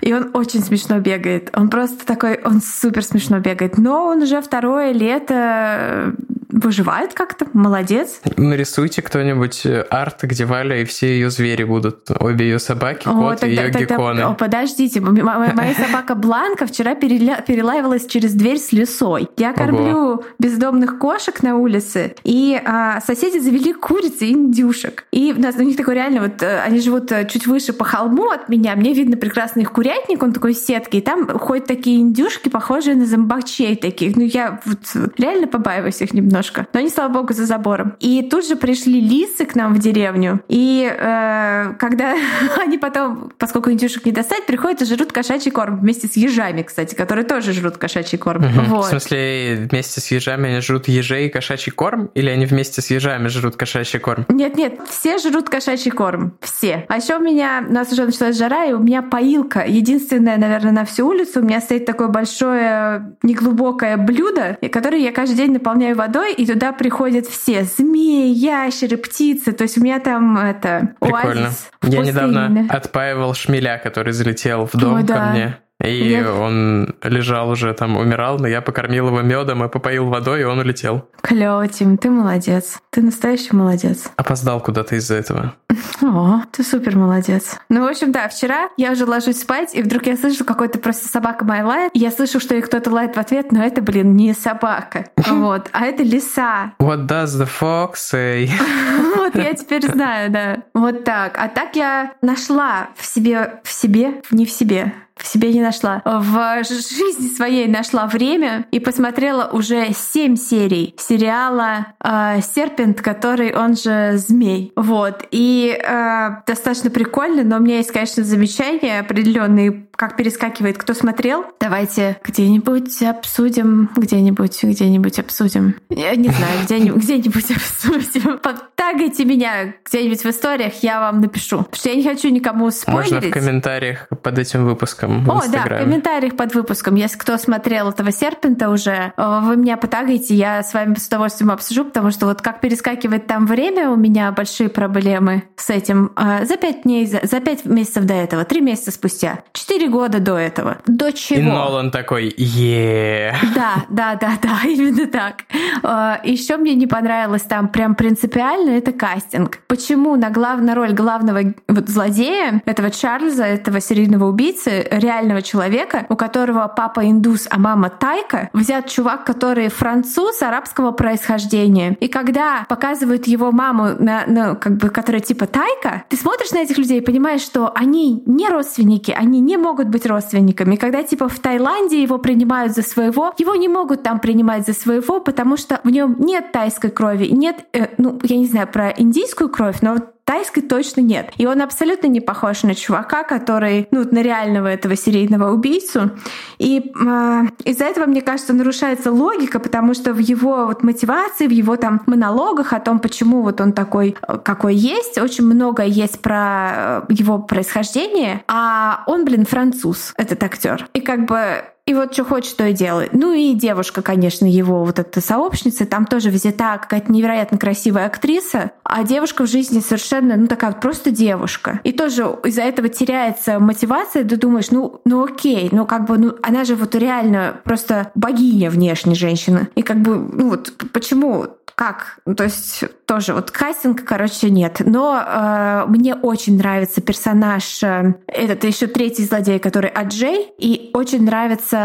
И 0.00 0.12
он 0.12 0.30
очень 0.34 0.62
смешно 0.62 1.00
бегает. 1.00 1.50
Он 1.54 1.68
просто 1.68 2.06
такой, 2.06 2.40
он 2.44 2.60
супер 2.62 3.02
смешно 3.02 3.40
бегает. 3.40 3.76
Но 3.76 4.06
он 4.06 4.22
уже 4.22 4.40
второе 4.40 4.92
лето 4.92 6.14
выживает 6.52 7.14
как-то, 7.14 7.46
молодец. 7.52 8.20
Нарисуйте 8.36 9.02
кто-нибудь 9.02 9.64
э, 9.64 9.82
арт, 9.82 10.22
где 10.22 10.44
Валя 10.44 10.80
и 10.80 10.84
все 10.84 11.08
ее 11.08 11.30
звери 11.30 11.64
будут. 11.64 12.10
Обе 12.10 12.46
ее 12.46 12.58
собаки, 12.58 13.04
кот 13.04 13.36
о, 13.36 13.36
тогда, 13.36 13.46
и 13.46 13.50
ее 13.50 13.72
тогда, 13.72 13.80
гекконы. 13.80 14.20
О, 14.22 14.34
подождите, 14.34 15.00
моя 15.00 15.74
собака 15.86 16.14
Бланка 16.14 16.66
вчера 16.66 16.94
перелаивалась 16.94 18.06
через 18.06 18.34
дверь 18.34 18.58
с 18.58 18.72
лесой. 18.72 19.28
Я 19.36 19.52
кормлю 19.52 19.96
Ого. 19.96 20.24
бездомных 20.38 20.98
кошек 20.98 21.42
на 21.42 21.56
улице, 21.56 22.14
и 22.24 22.60
а, 22.64 23.00
соседи 23.00 23.38
завели 23.38 23.72
курицы 23.72 24.26
и 24.26 24.32
индюшек. 24.32 25.06
И 25.12 25.34
у 25.36 25.40
нас 25.40 25.56
у 25.56 25.62
них 25.62 25.76
такой 25.76 25.94
реально 25.94 26.22
вот, 26.22 26.42
э, 26.42 26.60
они 26.60 26.80
живут 26.80 27.10
э, 27.12 27.26
чуть 27.28 27.46
выше 27.46 27.72
по 27.72 27.84
холму 27.84 28.30
от 28.30 28.48
меня, 28.48 28.76
мне 28.76 28.92
видно 28.92 29.16
прекрасно 29.16 29.60
их 29.60 29.72
курятник, 29.72 30.22
он 30.22 30.32
такой 30.32 30.54
сетки, 30.54 30.96
и 30.96 31.00
там 31.00 31.26
ходят 31.38 31.66
такие 31.66 32.00
индюшки, 32.00 32.48
похожие 32.48 32.96
на 32.96 33.06
зомбачей 33.06 33.76
таких. 33.76 34.16
Ну 34.16 34.22
я 34.22 34.60
вот 34.64 35.12
реально 35.18 35.46
побаиваюсь 35.46 36.00
их 36.02 36.12
немножко. 36.12 36.66
Но 36.72 36.80
они, 36.80 36.90
слава 36.90 37.12
богу, 37.12 37.32
за 37.32 37.46
забором. 37.46 37.94
И 38.00 38.22
тут 38.22 38.46
же 38.46 38.56
пришли 38.56 39.00
лисы 39.00 39.44
к 39.44 39.54
нам 39.54 39.74
в 39.74 39.78
деревню. 39.78 40.40
И 40.48 40.90
э, 40.90 41.74
когда 41.78 42.14
они 42.60 42.78
потом, 42.78 43.32
поскольку 43.38 43.70
индюшек 43.70 44.04
не 44.04 44.12
достать, 44.12 44.46
приходят 44.46 44.82
и 44.82 44.84
жрут 44.84 45.12
кошачий 45.12 45.50
корм 45.50 45.69
вместе 45.76 46.08
с 46.08 46.16
ежами, 46.16 46.62
кстати, 46.62 46.94
которые 46.94 47.24
тоже 47.24 47.52
жрут 47.52 47.76
кошачий 47.76 48.18
корм. 48.18 48.44
Угу. 48.44 48.60
Вот. 48.68 48.86
В 48.86 48.88
смысле, 48.88 49.68
вместе 49.70 50.00
с 50.00 50.10
ежами 50.10 50.50
они 50.50 50.60
жрут 50.60 50.88
ежей 50.88 51.26
и 51.26 51.28
кошачий 51.28 51.72
корм? 51.72 52.10
Или 52.14 52.30
они 52.30 52.46
вместе 52.46 52.82
с 52.82 52.90
ежами 52.90 53.28
жрут 53.28 53.56
кошачий 53.56 53.98
корм? 53.98 54.26
Нет-нет, 54.28 54.80
все 54.88 55.18
жрут 55.18 55.48
кошачий 55.48 55.90
корм. 55.90 56.34
Все. 56.40 56.86
А 56.88 56.96
еще 56.96 57.16
у 57.16 57.20
меня, 57.20 57.64
у 57.68 57.72
нас 57.72 57.92
уже 57.92 58.06
началась 58.06 58.36
жара, 58.36 58.64
и 58.64 58.72
у 58.72 58.80
меня 58.80 59.02
поилка. 59.02 59.64
Единственная, 59.66 60.36
наверное, 60.36 60.72
на 60.72 60.84
всю 60.84 61.06
улицу. 61.06 61.40
У 61.40 61.44
меня 61.44 61.60
стоит 61.60 61.86
такое 61.86 62.08
большое 62.08 63.16
неглубокое 63.22 63.96
блюдо, 63.96 64.58
которое 64.72 65.00
я 65.00 65.12
каждый 65.12 65.36
день 65.36 65.52
наполняю 65.52 65.96
водой, 65.96 66.32
и 66.34 66.46
туда 66.46 66.72
приходят 66.72 67.26
все 67.26 67.64
змеи, 67.64 68.32
ящеры, 68.32 68.96
птицы. 68.96 69.52
То 69.52 69.62
есть 69.62 69.78
у 69.78 69.82
меня 69.82 70.00
там 70.00 70.36
это 70.36 70.94
Прикольно. 71.00 71.50
Я 71.82 72.00
недавно 72.00 72.66
отпаивал 72.68 73.34
шмеля, 73.34 73.80
который 73.82 74.12
залетел 74.12 74.66
в 74.66 74.76
дом 74.76 74.96
О, 74.96 75.02
да. 75.02 75.14
ко 75.14 75.30
мне. 75.32 75.56
И 75.84 76.10
я... 76.10 76.32
он 76.32 76.94
лежал 77.02 77.50
уже 77.50 77.72
там, 77.72 77.96
умирал, 77.96 78.38
но 78.38 78.46
я 78.46 78.60
покормил 78.60 79.08
его 79.08 79.22
медом 79.22 79.64
и 79.64 79.68
попоил 79.68 80.06
водой, 80.06 80.42
и 80.42 80.44
он 80.44 80.58
улетел. 80.58 81.08
Клево, 81.22 81.66
Тим, 81.68 81.96
ты 81.96 82.10
молодец. 82.10 82.78
Ты 82.90 83.02
настоящий 83.02 83.54
молодец. 83.54 84.10
Опоздал 84.16 84.60
куда-то 84.60 84.96
из-за 84.96 85.16
этого. 85.16 85.54
О, 86.02 86.42
ты 86.52 86.62
супер 86.62 86.96
молодец. 86.96 87.58
Ну, 87.68 87.84
в 87.84 87.88
общем, 87.88 88.12
да, 88.12 88.28
вчера 88.28 88.68
я 88.76 88.92
уже 88.92 89.06
ложусь 89.06 89.40
спать, 89.40 89.74
и 89.74 89.82
вдруг 89.82 90.06
я 90.06 90.16
слышу, 90.16 90.44
какой-то 90.44 90.78
просто 90.78 91.08
собака 91.08 91.44
моя 91.44 91.66
лает. 91.66 91.92
Я 91.94 92.10
слышу, 92.10 92.40
что 92.40 92.54
и 92.54 92.60
кто-то 92.60 92.90
лает 92.90 93.16
в 93.16 93.20
ответ, 93.20 93.52
но 93.52 93.62
это, 93.62 93.80
блин, 93.80 94.16
не 94.16 94.34
собака. 94.34 95.06
Вот, 95.40 95.68
а 95.72 95.86
это 95.86 96.02
лиса. 96.02 96.74
What 96.80 97.06
does 97.06 97.40
the 97.40 97.48
fox 97.48 97.94
say? 98.12 98.50
Вот 99.16 99.34
я 99.34 99.54
теперь 99.54 99.86
знаю, 99.86 100.30
да. 100.30 100.62
Вот 100.74 101.04
так. 101.04 101.36
А 101.38 101.48
так 101.48 101.76
я 101.76 102.12
нашла 102.20 102.88
в 102.96 103.06
себе, 103.06 103.60
в 103.62 103.72
себе, 103.72 104.22
не 104.30 104.44
в 104.44 104.50
себе, 104.50 104.92
в 105.22 105.26
себе 105.26 105.52
не 105.52 105.60
нашла. 105.60 106.02
В 106.04 106.64
жизни 106.64 107.28
своей 107.28 107.66
нашла 107.68 108.06
время 108.06 108.66
и 108.70 108.80
посмотрела 108.80 109.48
уже 109.52 109.92
семь 109.92 110.36
серий 110.36 110.94
сериала 110.98 111.86
э, 112.02 112.40
«Серпент», 112.42 113.00
который 113.00 113.54
он 113.54 113.76
же 113.76 114.14
«Змей». 114.16 114.72
Вот. 114.76 115.24
И 115.30 115.78
э, 115.78 116.30
достаточно 116.46 116.90
прикольно, 116.90 117.42
но 117.44 117.56
у 117.56 117.60
меня 117.60 117.76
есть, 117.78 117.92
конечно, 117.92 118.24
замечания 118.24 119.00
определенные, 119.00 119.86
как 119.92 120.16
перескакивает. 120.16 120.78
Кто 120.78 120.94
смотрел? 120.94 121.44
Давайте 121.60 122.18
где-нибудь 122.24 123.02
обсудим, 123.02 123.90
где-нибудь, 123.96 124.62
где-нибудь 124.62 125.18
обсудим. 125.18 125.74
Я 125.90 126.16
не 126.16 126.28
знаю, 126.28 126.60
где-нибудь, 126.64 127.02
где-нибудь 127.02 127.50
обсудим. 127.50 128.38
Подтагайте 128.38 129.24
меня 129.24 129.74
где-нибудь 129.84 130.22
в 130.22 130.26
историях, 130.26 130.82
я 130.82 131.00
вам 131.00 131.20
напишу. 131.20 131.58
Потому 131.58 131.76
что 131.76 131.88
я 131.90 131.96
не 131.96 132.04
хочу 132.04 132.28
никому 132.30 132.70
спойлерить. 132.70 133.12
Можно 133.12 133.28
в 133.28 133.32
комментариях 133.32 134.08
под 134.22 134.38
этим 134.38 134.64
выпуском 134.64 135.09
выпуском 135.18 135.40
в 135.40 135.44
О, 135.44 135.52
да, 135.52 135.64
в 135.64 135.78
комментариях 135.78 136.36
под 136.36 136.54
выпуском. 136.54 136.94
Если 136.94 137.18
кто 137.18 137.36
смотрел 137.36 137.90
этого 137.90 138.12
серпента 138.12 138.70
уже, 138.70 139.12
э, 139.16 139.40
вы 139.42 139.56
меня 139.56 139.76
потагаете, 139.76 140.34
я 140.34 140.62
с 140.62 140.74
вами 140.74 140.94
с 140.94 141.06
удовольствием 141.06 141.50
обсужу, 141.50 141.84
потому 141.84 142.10
что 142.10 142.26
вот 142.26 142.42
как 142.42 142.60
перескакивает 142.60 143.26
там 143.26 143.46
время, 143.46 143.90
у 143.90 143.96
меня 143.96 144.30
большие 144.32 144.68
проблемы 144.68 145.44
с 145.56 145.70
этим. 145.70 146.12
А, 146.16 146.44
за 146.44 146.56
пять 146.56 146.82
дней, 146.82 147.06
за, 147.06 147.20
за 147.22 147.40
пять 147.40 147.64
месяцев 147.64 148.04
до 148.04 148.14
этого, 148.14 148.44
три 148.44 148.60
месяца 148.60 148.90
спустя, 148.90 149.40
четыре 149.52 149.88
года 149.88 150.20
до 150.20 150.36
этого. 150.36 150.78
До 150.86 151.12
чего? 151.12 151.40
И 151.40 151.42
Нолан 151.42 151.90
такой, 151.90 152.32
е 152.36 153.34
Да, 153.54 153.84
да, 153.88 154.14
да, 154.20 154.32
да, 154.42 154.60
именно 154.64 155.06
так. 155.06 155.44
А, 155.82 156.20
Еще 156.24 156.56
мне 156.56 156.74
не 156.74 156.86
понравилось 156.86 157.42
там 157.42 157.68
прям 157.68 157.94
принципиально, 157.94 158.70
это 158.70 158.92
кастинг. 158.92 159.58
Почему 159.66 160.16
на 160.16 160.30
главную 160.30 160.74
роль 160.74 160.92
главного 160.92 161.54
вот, 161.68 161.88
злодея, 161.88 162.62
этого 162.66 162.90
Чарльза, 162.90 163.44
этого 163.44 163.80
серийного 163.80 164.26
убийцы, 164.26 164.86
реального 165.00 165.42
человека, 165.42 166.06
у 166.08 166.16
которого 166.16 166.72
папа 166.74 167.08
индус, 167.08 167.46
а 167.50 167.58
мама 167.58 167.90
тайка, 167.90 168.50
взят 168.52 168.88
чувак, 168.88 169.24
который 169.24 169.68
француз 169.68 170.42
арабского 170.42 170.92
происхождения. 170.92 171.96
И 172.00 172.08
когда 172.08 172.64
показывают 172.68 173.26
его 173.26 173.52
маму, 173.52 173.90
на, 173.98 174.24
на, 174.26 174.54
как 174.54 174.76
бы, 174.76 174.90
которая 174.90 175.20
типа 175.20 175.46
тайка, 175.46 176.04
ты 176.08 176.16
смотришь 176.16 176.52
на 176.52 176.58
этих 176.58 176.78
людей 176.78 176.98
и 176.98 177.04
понимаешь, 177.04 177.42
что 177.42 177.72
они 177.74 178.22
не 178.26 178.48
родственники, 178.48 179.10
они 179.10 179.40
не 179.40 179.56
могут 179.56 179.88
быть 179.88 180.06
родственниками. 180.06 180.76
Когда 180.76 181.02
типа 181.02 181.28
в 181.28 181.38
Таиланде 181.38 182.02
его 182.02 182.18
принимают 182.18 182.74
за 182.74 182.82
своего, 182.82 183.32
его 183.38 183.54
не 183.56 183.68
могут 183.68 184.02
там 184.02 184.20
принимать 184.20 184.66
за 184.66 184.72
своего, 184.72 185.20
потому 185.20 185.56
что 185.56 185.80
в 185.84 185.90
нем 185.90 186.16
нет 186.18 186.52
тайской 186.52 186.90
крови, 186.90 187.26
нет, 187.26 187.64
э, 187.72 187.88
ну, 187.98 188.18
я 188.22 188.36
не 188.36 188.46
знаю 188.46 188.68
про 188.68 188.90
индийскую 188.90 189.48
кровь, 189.48 189.78
но 189.80 189.96
тайской 190.30 190.62
точно 190.62 191.00
нет. 191.00 191.32
И 191.38 191.46
он 191.46 191.60
абсолютно 191.60 192.06
не 192.06 192.20
похож 192.20 192.62
на 192.62 192.76
чувака, 192.76 193.24
который, 193.24 193.88
ну, 193.90 194.06
на 194.08 194.22
реального 194.22 194.68
этого 194.68 194.94
серийного 194.94 195.50
убийцу. 195.50 196.12
И 196.58 196.78
э, 196.78 197.42
из-за 197.64 197.84
этого, 197.86 198.06
мне 198.06 198.22
кажется, 198.22 198.52
нарушается 198.52 199.10
логика, 199.10 199.58
потому 199.58 199.92
что 199.92 200.12
в 200.12 200.18
его 200.18 200.66
вот 200.66 200.84
мотивации, 200.84 201.48
в 201.48 201.50
его 201.50 201.76
там 201.76 202.02
монологах 202.06 202.72
о 202.72 202.78
том, 202.78 203.00
почему 203.00 203.42
вот 203.42 203.60
он 203.60 203.72
такой, 203.72 204.14
э, 204.28 204.38
какой 204.38 204.76
есть, 204.76 205.18
очень 205.18 205.46
много 205.46 205.82
есть 205.82 206.20
про 206.22 207.02
э, 207.08 207.12
его 207.12 207.40
происхождение, 207.40 208.44
а 208.46 209.02
он, 209.08 209.24
блин, 209.24 209.44
француз, 209.44 210.14
этот 210.16 210.44
актер. 210.44 210.86
И 210.92 211.00
как 211.00 211.26
бы 211.26 211.64
и 211.90 211.94
вот 211.94 212.12
что 212.12 212.24
хочет, 212.24 212.56
то 212.56 212.66
и 212.68 212.72
делает. 212.72 213.12
Ну 213.12 213.32
и 213.32 213.52
девушка, 213.52 214.00
конечно, 214.00 214.46
его 214.46 214.84
вот 214.84 215.00
эта 215.00 215.20
сообщница, 215.20 215.86
там 215.86 216.06
тоже 216.06 216.30
взята 216.30 216.78
какая-то 216.78 217.10
невероятно 217.10 217.58
красивая 217.58 218.06
актриса, 218.06 218.70
а 218.84 219.02
девушка 219.02 219.44
в 219.44 219.48
жизни 219.48 219.80
совершенно, 219.80 220.36
ну 220.36 220.46
такая 220.46 220.70
вот 220.70 220.80
просто 220.80 221.10
девушка. 221.10 221.80
И 221.82 221.90
тоже 221.90 222.22
из-за 222.44 222.62
этого 222.62 222.88
теряется 222.88 223.58
мотивация, 223.58 224.22
ты 224.22 224.36
думаешь, 224.36 224.70
ну, 224.70 225.00
ну 225.04 225.24
окей, 225.24 225.68
ну 225.72 225.84
как 225.84 226.06
бы, 226.06 226.16
ну 226.16 226.36
она 226.42 226.62
же 226.62 226.76
вот 226.76 226.94
реально 226.94 227.56
просто 227.64 228.12
богиня 228.14 228.70
внешне 228.70 229.16
женщина. 229.16 229.66
И 229.74 229.82
как 229.82 230.00
бы, 230.00 230.16
ну 230.16 230.50
вот 230.50 230.72
почему 230.92 231.48
как? 231.80 232.18
Ну, 232.26 232.34
то 232.34 232.44
есть 232.44 232.84
тоже 233.06 233.32
вот 233.32 233.50
кастинг, 233.50 234.04
короче, 234.04 234.50
нет. 234.50 234.82
Но 234.84 235.18
э, 235.18 235.84
мне 235.88 236.14
очень 236.14 236.58
нравится 236.58 237.00
персонаж, 237.00 237.82
э, 237.82 238.16
этот 238.26 238.64
еще 238.64 238.86
третий 238.86 239.24
злодей, 239.24 239.58
который 239.58 239.88
Аджей, 239.88 240.52
и 240.58 240.90
очень 240.92 241.24
нравится 241.24 241.79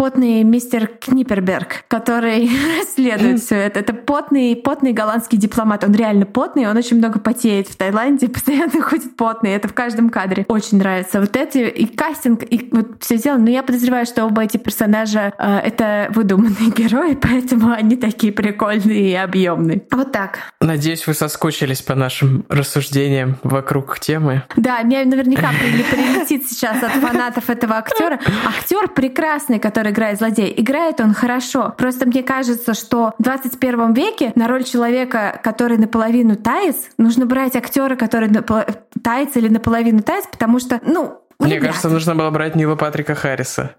потный 0.00 0.44
мистер 0.44 0.86
Книперберг, 0.86 1.84
который 1.88 2.50
расследует 2.78 3.40
все 3.40 3.56
это. 3.56 3.80
Это 3.80 3.92
потный, 3.92 4.56
потный 4.56 4.92
голландский 4.92 5.36
дипломат. 5.36 5.84
Он 5.84 5.92
реально 5.92 6.26
потный, 6.26 6.68
он 6.68 6.76
очень 6.76 6.96
много 6.96 7.18
потеет 7.18 7.68
в 7.68 7.76
Таиланде, 7.76 8.28
постоянно 8.30 8.80
ходит 8.80 9.16
потный. 9.16 9.50
Это 9.52 9.68
в 9.68 9.74
каждом 9.74 10.10
кадре. 10.10 10.46
Очень 10.48 10.78
нравится. 10.78 11.20
Вот 11.20 11.36
эти 11.36 11.58
и 11.58 11.86
кастинг, 11.86 12.42
и 12.44 12.70
вот 12.72 12.86
все 13.00 13.16
сделано. 13.16 13.44
Но 13.44 13.50
я 13.50 13.62
подозреваю, 13.62 14.06
что 14.06 14.24
оба 14.24 14.44
эти 14.44 14.56
персонажа 14.56 15.32
э, 15.38 15.58
это 15.58 16.08
выдуманные 16.14 16.70
герои, 16.76 17.14
поэтому 17.14 17.72
они 17.72 17.96
такие 17.96 18.32
прикольные 18.32 19.10
и 19.10 19.14
объемный. 19.14 19.82
Вот 19.90 20.12
так. 20.12 20.38
Надеюсь, 20.60 21.06
вы 21.06 21.14
соскучились 21.14 21.82
по 21.82 21.94
нашим 21.94 22.44
рассуждениям 22.48 23.36
вокруг 23.42 23.98
темы. 24.00 24.44
Да, 24.56 24.80
мне 24.82 25.04
наверняка 25.04 25.50
прилетит 25.50 26.48
сейчас 26.48 26.82
от 26.82 26.92
фанатов 26.92 27.50
этого 27.50 27.76
актера. 27.76 28.18
Актер 28.46 28.88
прекрасный, 28.88 29.29
который 29.58 29.92
играет 29.92 30.18
злодей. 30.18 30.52
Играет 30.56 31.00
он 31.00 31.14
хорошо. 31.14 31.74
Просто 31.76 32.06
мне 32.06 32.22
кажется, 32.22 32.74
что 32.74 33.12
в 33.18 33.22
21 33.22 33.92
веке 33.94 34.32
на 34.34 34.48
роль 34.48 34.64
человека, 34.64 35.40
который 35.42 35.78
наполовину 35.78 36.36
таец, 36.36 36.76
нужно 36.98 37.26
брать 37.26 37.56
актера, 37.56 37.96
который 37.96 38.28
напол... 38.28 38.60
таец 39.02 39.36
или 39.36 39.48
наполовину 39.48 40.02
таец, 40.02 40.24
потому 40.30 40.58
что, 40.58 40.80
ну, 40.84 41.20
мне 41.40 41.56
Ребят. 41.56 41.68
кажется, 41.68 41.88
нужно 41.88 42.14
было 42.14 42.30
брать 42.30 42.54
Нила 42.54 42.76
Патрика 42.76 43.14
Харриса. 43.14 43.74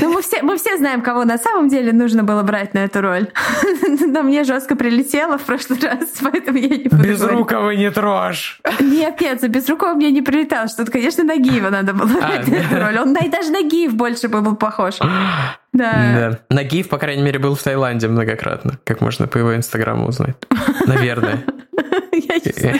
Ну, 0.00 0.12
мы 0.12 0.22
все, 0.22 0.42
мы 0.42 0.56
все 0.56 0.76
знаем, 0.76 1.02
кого 1.02 1.24
на 1.24 1.38
самом 1.38 1.68
деле 1.68 1.92
нужно 1.92 2.24
было 2.24 2.42
брать 2.42 2.74
на 2.74 2.80
эту 2.80 3.00
роль. 3.00 3.28
Но 4.00 4.22
мне 4.22 4.44
жестко 4.44 4.76
прилетело 4.76 5.38
в 5.38 5.42
прошлый 5.42 5.78
раз, 5.80 6.08
поэтому 6.20 6.58
я 6.58 6.68
не 6.68 6.88
буду 6.88 7.02
Безрукого 7.02 7.70
не 7.70 7.90
трожь. 7.90 8.60
Нет, 8.80 9.20
нет, 9.20 9.40
за 9.40 9.48
Безрукова 9.48 9.94
мне 9.94 10.10
не 10.10 10.22
прилетало. 10.22 10.68
Что-то, 10.68 10.90
конечно, 10.90 11.24
Нагиева 11.24 11.70
надо 11.70 11.94
было 11.94 12.10
а, 12.10 12.28
брать 12.28 12.48
на 12.48 12.54
эту 12.54 12.78
роль. 12.78 12.98
Он 12.98 13.14
даже 13.14 13.50
Нагиев 13.50 13.94
больше 13.94 14.28
был 14.28 14.56
похож. 14.56 14.98
Да. 14.98 15.10
да. 15.72 16.38
Нагиев, 16.50 16.88
по 16.88 16.98
крайней 16.98 17.22
мере, 17.22 17.38
был 17.38 17.54
в 17.54 17.62
Таиланде 17.62 18.08
многократно, 18.08 18.78
как 18.84 19.00
можно 19.00 19.26
по 19.26 19.38
его 19.38 19.54
инстаграму 19.54 20.06
узнать. 20.08 20.36
Наверное. 20.86 21.44
Я 22.12 22.72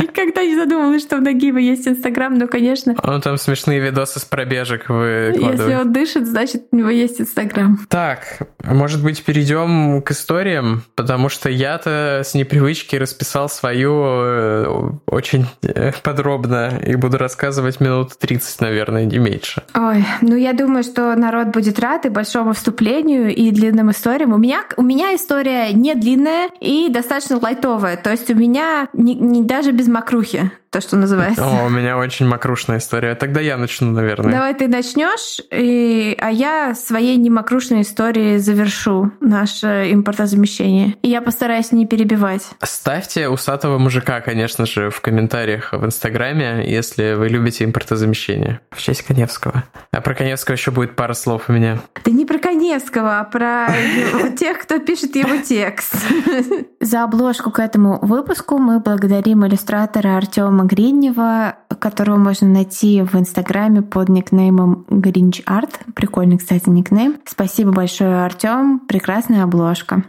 никогда 0.00 0.44
не 0.44 0.54
задумывалась, 0.54 1.02
что 1.02 1.16
у 1.16 1.20
Нагиева 1.20 1.58
есть 1.58 1.88
Инстаграм, 1.88 2.36
но, 2.36 2.46
конечно... 2.46 2.94
Он 3.02 3.20
там 3.20 3.36
смешные 3.36 3.80
видосы 3.80 4.20
с 4.20 4.24
пробежек 4.24 4.88
выкладывает. 4.88 5.58
Если 5.58 5.74
он 5.74 5.92
дышит, 5.92 6.26
значит, 6.26 6.66
у 6.70 6.76
него 6.76 6.88
есть 6.88 7.20
Инстаграм. 7.20 7.78
Так, 7.88 8.42
может 8.64 9.02
быть, 9.02 9.22
перейдем 9.24 10.02
к 10.02 10.12
историям, 10.12 10.84
потому 10.94 11.28
что 11.28 11.48
я-то 11.50 12.22
с 12.24 12.34
непривычки 12.34 12.96
расписал 12.96 13.48
свою 13.48 13.92
э, 13.94 14.90
очень 15.06 15.46
э, 15.62 15.92
подробно 16.02 16.80
и 16.84 16.94
буду 16.94 17.18
рассказывать 17.18 17.80
минут 17.80 18.16
30, 18.18 18.60
наверное, 18.60 19.04
не 19.04 19.18
меньше. 19.18 19.62
Ой, 19.74 20.04
ну 20.20 20.36
я 20.36 20.52
думаю, 20.52 20.84
что 20.84 21.14
народ 21.16 21.48
будет 21.48 21.78
рад 21.80 22.06
и 22.06 22.08
большому 22.08 22.52
вступлению, 22.52 23.34
и 23.34 23.50
длинным 23.50 23.90
историям. 23.90 24.32
У 24.32 24.38
меня, 24.38 24.64
у 24.76 24.82
меня 24.82 25.14
история 25.14 25.72
не 25.72 25.94
длинная 25.94 26.48
и 26.60 26.88
достаточно 26.88 27.38
лайтовая. 27.38 27.96
То 27.96 28.10
есть 28.10 28.30
у 28.30 28.34
меня 28.34 28.51
не, 28.92 29.14
не 29.14 29.42
даже 29.42 29.72
без 29.72 29.88
мокрухи 29.88 30.50
то, 30.72 30.80
что 30.80 30.96
называется. 30.96 31.44
О, 31.44 31.66
у 31.66 31.68
меня 31.68 31.98
очень 31.98 32.26
мокрушная 32.26 32.78
история. 32.78 33.14
Тогда 33.14 33.40
я 33.40 33.58
начну, 33.58 33.90
наверное. 33.90 34.32
Давай 34.32 34.54
ты 34.54 34.68
начнешь, 34.68 35.40
и... 35.50 36.16
а 36.18 36.30
я 36.30 36.74
своей 36.74 37.16
немокрушной 37.18 37.82
историей 37.82 38.38
завершу 38.38 39.12
наше 39.20 39.92
импортозамещение. 39.92 40.96
И 41.02 41.10
я 41.10 41.20
постараюсь 41.20 41.72
не 41.72 41.86
перебивать. 41.86 42.48
Ставьте 42.62 43.28
усатого 43.28 43.76
мужика, 43.76 44.20
конечно 44.22 44.64
же, 44.64 44.88
в 44.88 45.02
комментариях 45.02 45.72
в 45.72 45.84
Инстаграме, 45.84 46.64
если 46.66 47.14
вы 47.14 47.28
любите 47.28 47.64
импортозамещение. 47.64 48.60
В 48.70 48.80
честь 48.80 49.02
Коневского. 49.02 49.64
А 49.92 50.00
про 50.00 50.14
Коневского 50.14 50.54
еще 50.54 50.70
будет 50.70 50.96
пара 50.96 51.12
слов 51.12 51.44
у 51.48 51.52
меня. 51.52 51.80
Да 52.02 52.10
не 52.10 52.24
про 52.24 52.38
Коневского, 52.38 53.20
а 53.20 53.24
про 53.24 53.68
тех, 54.38 54.58
кто 54.60 54.78
пишет 54.78 55.14
его 55.16 55.36
текст. 55.36 55.94
За 56.80 57.04
обложку 57.04 57.50
к 57.50 57.58
этому 57.58 57.98
выпуску 58.00 58.56
мы 58.56 58.80
благодарим 58.80 59.46
иллюстратора 59.46 60.16
Артема 60.16 60.61
Артема 60.62 60.66
Гринева, 60.66 61.56
которого 61.78 62.16
можно 62.16 62.48
найти 62.48 63.02
в 63.02 63.14
Инстаграме 63.16 63.82
под 63.82 64.08
никнеймом 64.08 64.84
Grinch 64.88 65.44
Art. 65.44 65.70
Прикольный, 65.94 66.38
кстати, 66.38 66.68
никнейм. 66.68 67.16
Спасибо 67.24 67.72
большое, 67.72 68.24
Артем. 68.24 68.80
Прекрасная 68.80 69.44
обложка. 69.44 70.04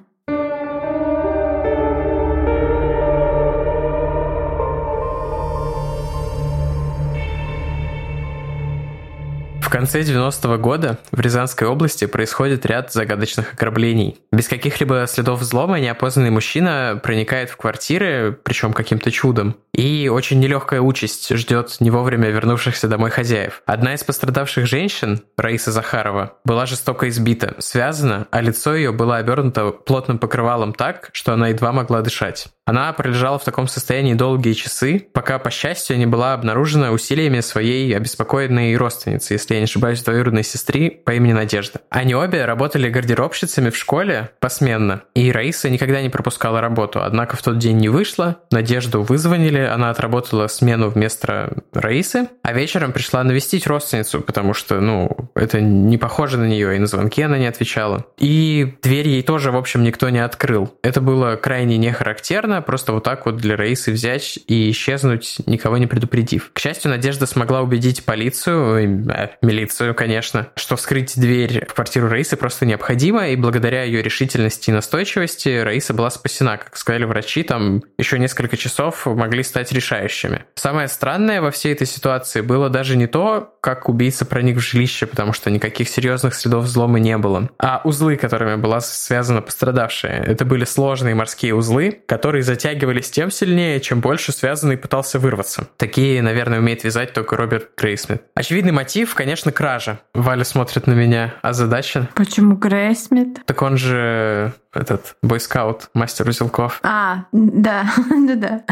Конце 9.73 10.01
90-го 10.01 10.59
года 10.59 10.99
в 11.11 11.19
Рязанской 11.19 11.67
области 11.67 12.05
происходит 12.05 12.63
ряд 12.67 12.93
загадочных 12.93 13.53
ограблений. 13.55 14.19
Без 14.31 14.47
каких-либо 14.47 15.05
следов 15.07 15.39
взлома 15.39 15.79
неопознанный 15.79 16.29
мужчина 16.29 16.99
проникает 17.01 17.49
в 17.49 17.57
квартиры, 17.57 18.37
причем 18.43 18.71
каким-то 18.71 19.09
чудом. 19.09 19.55
И 19.73 20.09
очень 20.09 20.39
нелегкая 20.39 20.79
участь 20.79 21.35
ждет 21.35 21.77
не 21.79 21.89
вовремя 21.89 22.29
вернувшихся 22.29 22.87
домой 22.87 23.09
хозяев. 23.09 23.63
Одна 23.65 23.95
из 23.95 24.03
пострадавших 24.03 24.67
женщин, 24.67 25.23
Раиса 25.37 25.71
Захарова, 25.71 26.33
была 26.45 26.67
жестоко 26.67 27.09
избита, 27.09 27.55
связана, 27.57 28.27
а 28.29 28.41
лицо 28.41 28.75
ее 28.75 28.91
было 28.91 29.17
обернуто 29.17 29.71
плотным 29.71 30.19
покрывалом 30.19 30.73
так, 30.73 31.09
что 31.13 31.33
она 31.33 31.47
едва 31.47 31.71
могла 31.71 32.03
дышать. 32.03 32.49
Она 32.65 32.93
пролежала 32.93 33.37
в 33.37 33.43
таком 33.43 33.67
состоянии 33.67 34.13
долгие 34.13 34.53
часы, 34.53 35.07
пока, 35.11 35.37
по 35.37 35.51
счастью, 35.51 35.97
не 35.97 36.05
была 36.05 36.33
обнаружена 36.33 36.91
усилиями 36.91 37.41
своей 37.41 37.95
обеспокоенной 37.95 38.75
родственницы, 38.77 39.33
если 39.33 39.55
я 39.55 39.59
не 39.59 39.65
ошибаюсь, 39.65 40.01
двоюродной 40.01 40.43
сестры 40.43 40.89
по 40.89 41.11
имени 41.11 41.33
Надежда. 41.33 41.81
Они 41.89 42.15
обе 42.15 42.45
работали 42.45 42.89
гардеробщицами 42.89 43.69
в 43.69 43.77
школе 43.77 44.31
посменно, 44.39 45.03
и 45.13 45.31
Раиса 45.31 45.69
никогда 45.69 46.01
не 46.01 46.09
пропускала 46.09 46.61
работу, 46.61 47.03
однако 47.03 47.35
в 47.35 47.41
тот 47.41 47.57
день 47.57 47.77
не 47.77 47.89
вышла, 47.89 48.39
Надежду 48.51 49.01
вызвонили, 49.01 49.59
она 49.59 49.89
отработала 49.89 50.47
смену 50.47 50.89
вместо 50.89 51.63
Раисы, 51.73 52.29
а 52.43 52.53
вечером 52.53 52.93
пришла 52.93 53.23
навестить 53.23 53.67
родственницу, 53.67 54.21
потому 54.21 54.53
что, 54.53 54.79
ну, 54.79 55.29
это 55.35 55.59
не 55.59 55.97
похоже 55.97 56.37
на 56.37 56.45
нее, 56.45 56.75
и 56.75 56.79
на 56.79 56.87
звонки 56.87 57.21
она 57.21 57.37
не 57.37 57.47
отвечала. 57.47 58.05
И 58.17 58.75
дверь 58.81 59.09
ей 59.09 59.21
тоже, 59.21 59.51
в 59.51 59.57
общем, 59.57 59.83
никто 59.83 60.09
не 60.09 60.19
открыл. 60.19 60.73
Это 60.81 61.01
было 61.01 61.35
крайне 61.35 61.77
не 61.77 61.91
характерно, 61.91 62.52
Наверное, 62.53 62.67
просто 62.67 62.93
вот 62.93 63.03
так 63.03 63.25
вот 63.25 63.37
для 63.37 63.55
Раисы 63.55 63.91
взять 63.91 64.37
и 64.47 64.69
исчезнуть, 64.69 65.37
никого 65.47 65.79
не 65.79 65.87
предупредив. 65.87 66.51
К 66.53 66.59
счастью, 66.59 66.91
Надежда 66.91 67.25
смогла 67.25 67.61
убедить 67.61 68.05
полицию, 68.05 69.07
э, 69.11 69.29
милицию, 69.41 69.95
конечно, 69.95 70.49
что 70.55 70.75
вскрыть 70.75 71.19
дверь 71.19 71.65
в 71.67 71.73
квартиру 71.73 72.09
Раисы 72.09 72.37
просто 72.37 72.67
необходимо, 72.67 73.27
и 73.29 73.35
благодаря 73.35 73.81
ее 73.83 74.03
решительности 74.03 74.69
и 74.69 74.73
настойчивости 74.73 75.61
Раиса 75.61 75.95
была 75.95 76.11
спасена. 76.11 76.57
Как 76.57 76.77
сказали 76.77 77.05
врачи, 77.05 77.41
там 77.41 77.81
еще 77.97 78.19
несколько 78.19 78.55
часов 78.55 79.07
могли 79.07 79.41
стать 79.41 79.71
решающими. 79.71 80.45
Самое 80.53 80.89
странное 80.89 81.41
во 81.41 81.49
всей 81.49 81.73
этой 81.73 81.87
ситуации 81.87 82.41
было 82.41 82.69
даже 82.69 82.95
не 82.95 83.07
то, 83.07 83.52
как 83.63 83.87
убийца 83.87 84.25
проник 84.25 84.57
в 84.57 84.59
жилище, 84.59 85.05
потому 85.05 85.31
что 85.31 85.49
никаких 85.49 85.87
серьезных 85.87 86.35
следов 86.35 86.65
взлома 86.65 86.99
не 86.99 87.17
было, 87.17 87.49
а 87.57 87.79
узлы, 87.85 88.17
которыми 88.17 88.55
была 88.55 88.81
связана 88.81 89.41
пострадавшая. 89.41 90.21
Это 90.21 90.43
были 90.43 90.65
сложные 90.65 91.15
морские 91.15 91.55
узлы, 91.55 92.01
которые 92.05 92.43
затягивались 92.43 93.09
тем 93.09 93.31
сильнее, 93.31 93.79
чем 93.79 94.01
больше 94.01 94.33
связанный 94.33 94.75
пытался 94.75 95.17
вырваться. 95.17 95.69
Такие, 95.77 96.21
наверное, 96.21 96.59
умеет 96.59 96.83
вязать 96.83 97.13
только 97.13 97.37
Роберт 97.37 97.69
Грейсмит. 97.77 98.23
Очевидный 98.35 98.73
мотив, 98.73 99.15
конечно, 99.15 99.53
кража. 99.53 99.99
Валя 100.13 100.43
смотрит 100.43 100.85
на 100.85 100.93
меня 100.93 101.35
озадачен. 101.41 102.09
Почему 102.15 102.57
Грейсмит? 102.57 103.45
Так 103.45 103.61
он 103.61 103.77
же 103.77 104.51
этот 104.73 105.15
бойскаут, 105.21 105.89
мастер 105.93 106.27
узелков. 106.27 106.79
А, 106.83 107.25
да, 107.31 107.85
да, 108.09 108.35
да. 108.35 108.63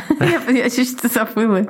Я 0.49 0.69
чуть-чуть 0.69 1.11
забыла. 1.11 1.67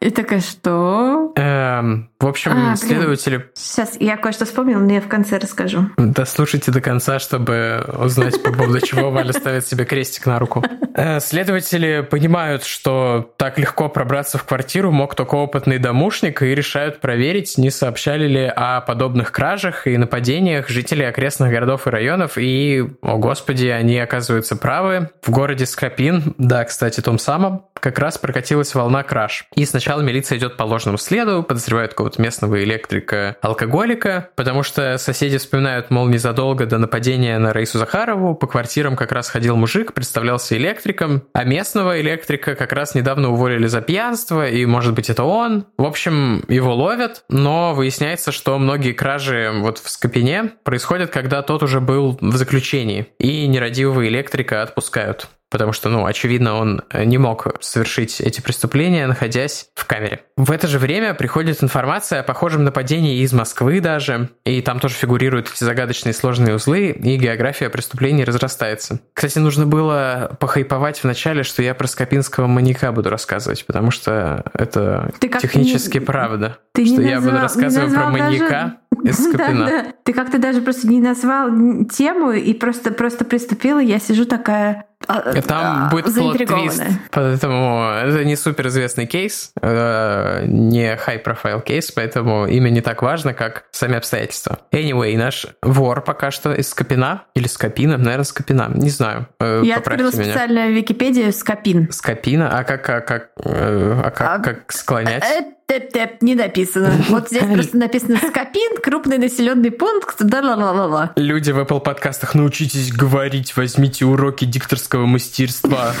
И 0.00 0.10
такая, 0.10 0.40
что? 0.40 1.32
Эм, 1.36 2.10
в 2.20 2.26
общем, 2.26 2.52
а, 2.54 2.76
следователи... 2.76 3.50
Сейчас 3.54 3.96
я 4.00 4.16
кое-что 4.16 4.44
вспомнила, 4.44 4.80
но 4.80 4.92
я 4.92 5.00
в 5.00 5.08
конце 5.08 5.38
расскажу. 5.38 5.90
Да 5.96 6.24
слушайте 6.26 6.70
до 6.70 6.80
конца, 6.80 7.18
чтобы 7.18 7.84
узнать, 7.98 8.42
по 8.42 8.52
поводу 8.52 8.80
чего 8.80 9.10
Валя 9.10 9.32
ставит 9.32 9.66
себе 9.66 9.84
крестик 9.84 10.26
на 10.26 10.38
руку. 10.38 10.62
Э, 10.94 11.20
следователи 11.20 12.06
понимают, 12.08 12.64
что 12.64 13.32
так 13.36 13.58
легко 13.58 13.88
пробраться 13.88 14.38
в 14.38 14.44
квартиру 14.44 14.90
мог 14.90 15.14
только 15.14 15.34
опытный 15.34 15.78
домушник 15.78 16.42
и 16.42 16.54
решают 16.54 17.00
проверить, 17.00 17.58
не 17.58 17.70
сообщали 17.70 18.26
ли 18.26 18.44
о 18.44 18.80
подобных 18.80 19.30
кражах 19.32 19.86
и 19.86 19.96
нападениях 19.96 20.68
жители 20.68 21.02
окрестных 21.02 21.50
городов 21.50 21.86
и 21.86 21.90
районов. 21.90 22.38
И, 22.38 22.84
о 23.02 23.18
господи, 23.36 23.66
они 23.66 23.98
оказываются 23.98 24.56
правы. 24.56 25.10
В 25.22 25.30
городе 25.30 25.66
Скопин, 25.66 26.34
да, 26.38 26.64
кстати, 26.64 27.02
том 27.02 27.18
самом, 27.18 27.66
как 27.80 27.98
раз 27.98 28.18
прокатилась 28.18 28.74
волна 28.74 29.02
краж. 29.02 29.46
И 29.54 29.64
сначала 29.64 30.00
милиция 30.00 30.38
идет 30.38 30.56
по 30.56 30.64
ложному 30.64 30.98
следу, 30.98 31.42
подозревают 31.42 31.92
какого-то 31.92 32.20
местного 32.20 32.62
электрика-алкоголика, 32.62 34.30
потому 34.34 34.62
что 34.62 34.98
соседи 34.98 35.38
вспоминают, 35.38 35.90
мол, 35.90 36.08
незадолго 36.08 36.66
до 36.66 36.78
нападения 36.78 37.38
на 37.38 37.52
Раису 37.52 37.78
Захарову 37.78 38.34
по 38.34 38.46
квартирам 38.46 38.96
как 38.96 39.12
раз 39.12 39.28
ходил 39.28 39.56
мужик, 39.56 39.92
представлялся 39.92 40.56
электриком, 40.56 41.22
а 41.32 41.44
местного 41.44 42.00
электрика 42.00 42.54
как 42.54 42.72
раз 42.72 42.94
недавно 42.94 43.30
уволили 43.30 43.66
за 43.66 43.80
пьянство, 43.80 44.48
и, 44.48 44.64
может 44.66 44.94
быть, 44.94 45.10
это 45.10 45.24
он. 45.24 45.66
В 45.78 45.84
общем, 45.84 46.44
его 46.48 46.74
ловят, 46.74 47.24
но 47.28 47.74
выясняется, 47.74 48.32
что 48.32 48.58
многие 48.58 48.92
кражи 48.92 49.50
вот 49.54 49.78
в 49.78 49.88
Скопине 49.88 50.52
происходят, 50.64 51.10
когда 51.10 51.42
тот 51.42 51.62
уже 51.62 51.80
был 51.80 52.18
в 52.20 52.36
заключении, 52.36 53.08
и 53.18 53.46
нерадивого 53.46 54.06
электрика 54.06 54.62
отпускают. 54.62 55.28
Потому 55.50 55.72
что, 55.72 55.88
ну, 55.88 56.06
очевидно, 56.06 56.54
он 56.54 56.82
не 56.92 57.18
мог 57.18 57.56
совершить 57.60 58.20
эти 58.20 58.40
преступления, 58.40 59.06
находясь 59.06 59.68
в 59.74 59.84
камере. 59.86 60.22
В 60.36 60.50
это 60.50 60.66
же 60.66 60.78
время 60.78 61.14
приходит 61.14 61.62
информация 61.62 62.20
о 62.20 62.22
похожем 62.22 62.64
нападении 62.64 63.20
из 63.22 63.32
Москвы 63.32 63.80
даже, 63.80 64.30
и 64.44 64.60
там 64.62 64.80
тоже 64.80 64.94
фигурируют 64.94 65.50
эти 65.52 65.64
загадочные 65.64 66.12
сложные 66.12 66.54
узлы, 66.54 66.90
и 66.90 67.16
география 67.16 67.70
преступлений 67.70 68.24
разрастается. 68.24 69.00
Кстати, 69.12 69.38
нужно 69.38 69.66
было 69.66 70.36
похайповать 70.40 71.02
вначале, 71.02 71.42
что 71.42 71.62
я 71.62 71.74
про 71.74 71.86
Скопинского 71.86 72.46
маньяка 72.46 72.92
буду 72.92 73.10
рассказывать, 73.10 73.64
потому 73.66 73.90
что 73.90 74.44
это 74.52 75.12
технически 75.20 75.98
не... 75.98 76.04
правда, 76.04 76.58
ты 76.72 76.86
что 76.86 77.02
я 77.02 77.16
назвал, 77.16 77.32
буду 77.32 77.42
рассказывать 77.42 77.94
про 77.94 78.10
маньяка. 78.10 78.46
Даже 78.46 78.85
из 79.04 79.18
Скопина. 79.18 79.66
Да, 79.66 79.82
да. 79.82 79.92
Ты 80.04 80.12
как-то 80.12 80.38
даже 80.38 80.60
просто 80.60 80.88
не 80.88 81.00
назвал 81.00 81.48
тему 81.86 82.32
и 82.32 82.54
просто, 82.54 82.90
просто 82.92 83.24
приступила. 83.24 83.78
Я 83.78 83.98
сижу 83.98 84.24
такая 84.24 84.86
а, 85.06 85.40
Там 85.42 85.86
а, 85.86 85.90
будет 85.90 86.06
плот-твист, 86.06 86.82
поэтому 87.10 87.92
это 87.92 88.24
не 88.24 88.34
суперизвестный 88.34 89.06
кейс, 89.06 89.52
э, 89.60 90.44
не 90.46 90.96
high-profile 90.96 91.62
кейс, 91.62 91.92
поэтому 91.92 92.46
имя 92.46 92.70
не 92.70 92.80
так 92.80 93.02
важно, 93.02 93.34
как 93.34 93.66
сами 93.70 93.96
обстоятельства. 93.96 94.58
Anyway, 94.72 95.16
наш 95.16 95.46
вор 95.62 96.02
пока 96.02 96.30
что 96.30 96.52
из 96.54 96.70
Скопина, 96.70 97.24
или 97.34 97.46
Скопина, 97.46 97.98
наверное, 97.98 98.24
Скопина, 98.24 98.70
не 98.74 98.90
знаю. 98.90 99.28
Э, 99.38 99.60
Я 99.64 99.76
открыла 99.76 100.10
меня. 100.10 100.24
специально 100.24 100.70
Википедию 100.70 101.32
Скопин. 101.32 101.90
Скопина, 101.92 102.58
а 102.58 102.64
как, 102.64 102.82
как, 102.82 103.06
как, 103.06 103.30
э, 103.44 104.00
а 104.02 104.10
как, 104.10 104.28
а, 104.28 104.38
как 104.38 104.72
склонять? 104.72 105.22
Тэп-тэп, 105.66 106.22
не 106.22 106.34
написано. 106.34 106.92
Вот 107.08 107.28
здесь 107.28 107.42
просто 107.44 107.76
написано 107.76 108.18
Скопин, 108.18 108.80
крупный 108.82 109.18
населенный 109.18 109.70
пункт, 109.70 110.16
да 110.20 110.40
ла 110.40 110.54
ла 110.54 110.72
ла 110.72 110.86
ла 110.86 111.12
Люди 111.16 111.50
в 111.50 111.58
Apple 111.58 111.80
подкастах, 111.80 112.34
научитесь 112.34 112.92
говорить, 112.92 113.56
возьмите 113.56 114.04
уроки 114.04 114.44
дикторского 114.44 115.06
мастерства. 115.06 115.92